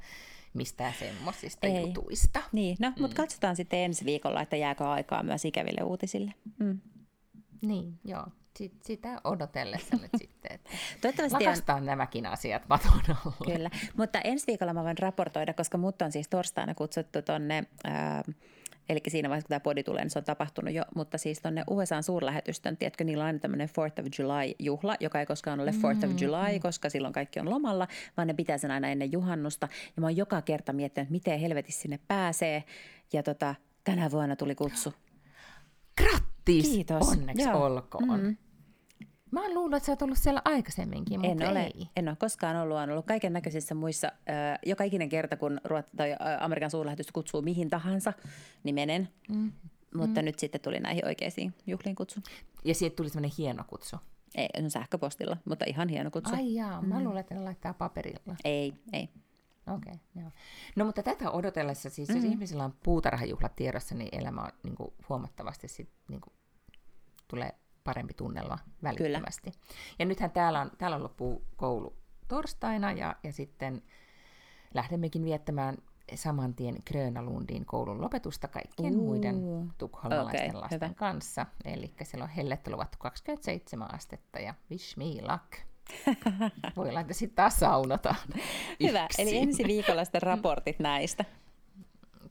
mistään 0.57 0.95
semmoisista 0.99 1.67
Ei. 1.67 1.81
jutuista. 1.81 2.43
Niin, 2.53 2.77
no, 2.81 2.91
mm. 2.91 2.95
mutta 3.01 3.17
katsotaan 3.17 3.57
sitten 3.57 3.79
ensi 3.79 4.05
viikolla, 4.05 4.43
että 4.43 4.57
jääkö 4.57 4.89
aikaa 4.89 5.23
myös 5.23 5.45
ikäville 5.45 5.83
uutisille. 5.83 6.35
Mm. 6.59 6.81
Niin, 7.63 7.99
joo. 8.05 8.27
Sit, 8.57 8.83
sitä 8.83 9.21
odotellessa 9.25 9.97
nyt 9.97 10.11
sitten, 10.23 10.53
että 10.53 10.71
Toivottavasti 11.01 11.45
lakastaan 11.45 11.81
on... 11.81 11.87
nämäkin 11.87 12.27
asiat 12.27 12.63
maton 12.69 12.93
alla. 13.09 13.55
Kyllä, 13.55 13.71
mutta 13.97 14.21
ensi 14.21 14.47
viikolla 14.47 14.75
mä 14.75 14.85
voin 14.85 14.99
raportoida, 14.99 15.55
koska 15.55 15.79
mut 15.79 16.03
on 16.03 16.13
siis 16.13 16.29
torstaina 16.29 16.75
kutsuttu 16.75 17.23
tonne... 17.23 17.65
Ää, 17.85 18.23
Eli 18.89 19.01
siinä 19.09 19.29
vaiheessa, 19.29 19.47
kun 19.47 19.49
tämä 19.49 19.61
podi 19.61 19.83
tulee, 19.83 20.03
niin 20.03 20.11
se 20.11 20.19
on 20.19 20.25
tapahtunut 20.25 20.75
jo. 20.75 20.83
Mutta 20.95 21.19
siis 21.19 21.41
tuonne 21.41 21.65
USA 21.71 22.03
suurlähetystön, 22.03 22.77
tiedätkö, 22.77 23.05
niillä 23.05 23.23
on 23.23 23.27
aina 23.27 23.39
tämmöinen 23.39 23.69
4th 23.69 24.01
of 24.01 24.07
July-juhla, 24.19 24.97
joka 25.01 25.21
ei 25.21 25.27
koskaan 25.27 25.61
ole 25.61 25.71
4th 25.71 26.05
of 26.05 26.11
mm, 26.11 26.17
July, 26.21 26.61
koska 26.61 26.91
silloin 26.91 27.15
kaikki 27.15 27.41
on 27.41 27.51
lomalla, 27.51 27.89
vaan 28.17 28.29
ne 28.29 28.35
pitää 28.35 28.59
sen 28.59 28.71
aina 28.71 28.89
ennen 28.89 29.13
juhannusta. 29.13 29.69
Ja 29.97 30.01
mä 30.01 30.07
oon 30.07 30.17
joka 30.17 30.43
kerta 30.43 30.73
miettinyt, 30.73 31.11
miten 31.11 31.41
helvetissä 31.41 31.83
sinne 31.83 32.01
pääsee. 32.09 32.65
Ja 33.13 33.23
tota, 33.23 33.55
tänä 33.85 34.11
vuonna 34.11 34.37
tuli 34.37 34.55
kutsu. 34.55 34.95
Grattis! 36.03 36.69
Kiitos. 36.71 37.09
Onneksi 37.09 37.43
Joo. 37.43 37.65
olkoon. 37.65 38.21
Mm. 38.21 38.37
Mä 39.31 39.55
luullut, 39.55 39.77
että 39.77 39.87
sä 39.87 39.93
oot 39.93 40.03
ollut 40.03 40.19
siellä 40.19 40.43
aikaisemminkin, 40.45 41.21
mutta 41.21 41.45
En 41.45 41.51
ole, 41.51 41.63
ei. 41.63 41.89
en 41.97 42.09
ole 42.09 42.17
koskaan 42.17 42.57
ollut, 42.57 42.77
olen 42.77 42.91
ollut 42.91 43.07
kaiken 43.07 43.33
näköisissä 43.33 43.75
muissa. 43.75 44.07
Äh, 44.07 44.59
joka 44.67 44.85
ikinen 44.85 45.09
kerta, 45.09 45.37
kun 45.37 45.61
Ruot, 45.65 45.87
tai, 45.97 46.17
Amerikan 46.41 46.71
suurlähetystö 46.71 47.13
kutsuu 47.13 47.43
mihin 47.43 47.71
tahansa, 47.71 48.13
niin 48.65 48.75
menen. 48.75 49.09
Mm. 49.29 49.53
Mutta 49.95 50.21
mm. 50.21 50.25
nyt 50.25 50.39
sitten 50.39 50.61
tuli 50.61 50.81
näihin 50.81 51.07
oikeisiin 51.07 51.55
juhliin 51.67 51.97
kutsu. 51.97 52.21
Ja 52.65 52.75
siitä 52.75 52.97
tuli 52.97 53.09
semmoinen 53.09 53.37
hieno 53.39 53.65
kutsu. 53.67 53.97
Ei, 54.35 54.49
no 54.63 54.71
sähköpostilla, 54.71 55.37
mutta 55.45 55.65
ihan 55.69 55.89
hieno 55.89 56.11
kutsu. 56.11 56.35
Ai 56.35 56.55
jaa, 56.55 56.83
mä 56.83 57.05
luulen, 57.05 57.21
että 57.21 57.35
ne 57.35 57.41
laittaa 57.41 57.75
paperilla. 57.75 58.37
Ei, 58.45 58.75
ei. 58.93 59.09
Okei, 59.75 59.93
okay, 59.93 60.23
joo. 60.23 60.31
No 60.77 60.85
mutta 60.85 61.03
tätä 61.03 61.31
odotellessa, 61.31 61.91
siis 61.91 62.09
jos 62.09 62.25
ihmisillä 62.25 62.65
on 62.65 62.75
puutarhajuhlat 62.83 63.57
tiedossa, 63.57 63.95
niin 63.95 64.09
elämä 64.21 64.41
on 64.41 64.51
niin 64.63 64.75
kuin, 64.75 64.95
huomattavasti 65.09 65.69
sit, 65.69 65.91
niin 66.09 66.21
kuin, 66.21 66.35
tulee 67.29 67.55
parempi 67.87 68.15
tunnelma 68.15 68.59
välittömästi. 68.83 69.53
Ja 69.99 70.05
nythän 70.05 70.31
täällä 70.31 70.61
on, 70.61 70.71
täällä 70.79 70.97
on 70.97 71.03
loppu 71.03 71.43
koulu 71.57 71.97
torstaina 72.29 72.93
ja, 72.93 73.17
ja 73.23 73.33
sitten 73.33 73.83
lähdemmekin 74.75 75.25
viettämään 75.25 75.77
saman 76.15 76.55
tien 76.55 76.77
Grönalundin 76.87 77.67
koulun 77.67 78.01
lopetusta 78.01 78.49
kaikkien 78.49 78.97
Uu. 78.97 79.05
muiden 79.07 79.37
tukholmalaisten 79.79 80.51
Okei, 80.51 80.61
lasten 80.61 80.89
hyvä. 80.89 80.95
kanssa. 80.95 81.47
Eli 81.65 81.95
siellä 82.03 82.25
on 82.25 82.31
hellettä 82.31 82.71
luvattu 82.71 82.99
27 83.01 83.95
astetta 83.95 84.39
ja 84.39 84.55
wish 84.71 84.97
me 84.97 85.05
luck. 85.05 85.53
Voi 86.77 86.89
olla, 86.89 87.01
että 87.01 87.15
sitten 87.15 87.37
taas 87.37 87.57
saunotaan. 87.57 88.17
Hyvä, 88.83 89.05
yksin. 89.05 89.29
eli 89.29 89.37
ensi 89.37 89.65
viikolla 89.65 90.05
sitten 90.05 90.23
raportit 90.23 90.79
näistä. 90.79 91.25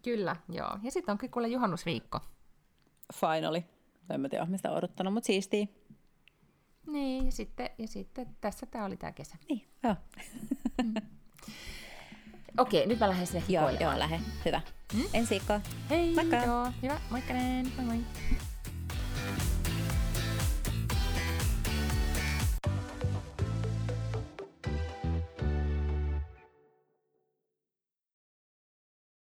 Kyllä, 0.03 0.35
joo. 0.49 0.77
Ja 0.83 0.91
sitten 0.91 1.11
onkin 1.11 1.31
kuule 1.31 1.47
juhannusviikko. 1.47 2.19
Finally. 3.13 3.63
En 4.09 4.21
mä 4.21 4.29
tiedä, 4.29 4.47
sitä 4.55 4.71
odottanut, 4.71 5.13
mutta 5.13 5.27
siistiä. 5.27 5.67
Niin, 6.87 7.25
ja 7.25 7.31
sitten, 7.31 7.69
ja 7.77 7.87
sitten 7.87 8.27
tässä 8.41 8.65
tämä 8.65 8.85
oli 8.85 8.97
tämä 8.97 9.11
kesä. 9.11 9.35
Niin, 9.49 9.67
joo. 9.83 9.95
Okei, 12.57 12.87
nyt 12.87 12.99
mä 12.99 13.09
lähden 13.09 13.27
sinne 13.27 13.43
joo, 13.49 13.69
joo, 13.69 13.99
lähde. 13.99 14.19
Hyvä. 14.45 14.61
Mm? 14.93 15.03
Ensi 15.13 15.29
viikkoa. 15.29 15.61
Hei, 15.89 16.13
Moikka. 16.13 16.35
joo, 16.35 16.71
hyvä, 16.81 16.99
moikka 17.09 17.33
näin, 17.33 17.71
moi 17.77 17.85
moi. 17.85 17.99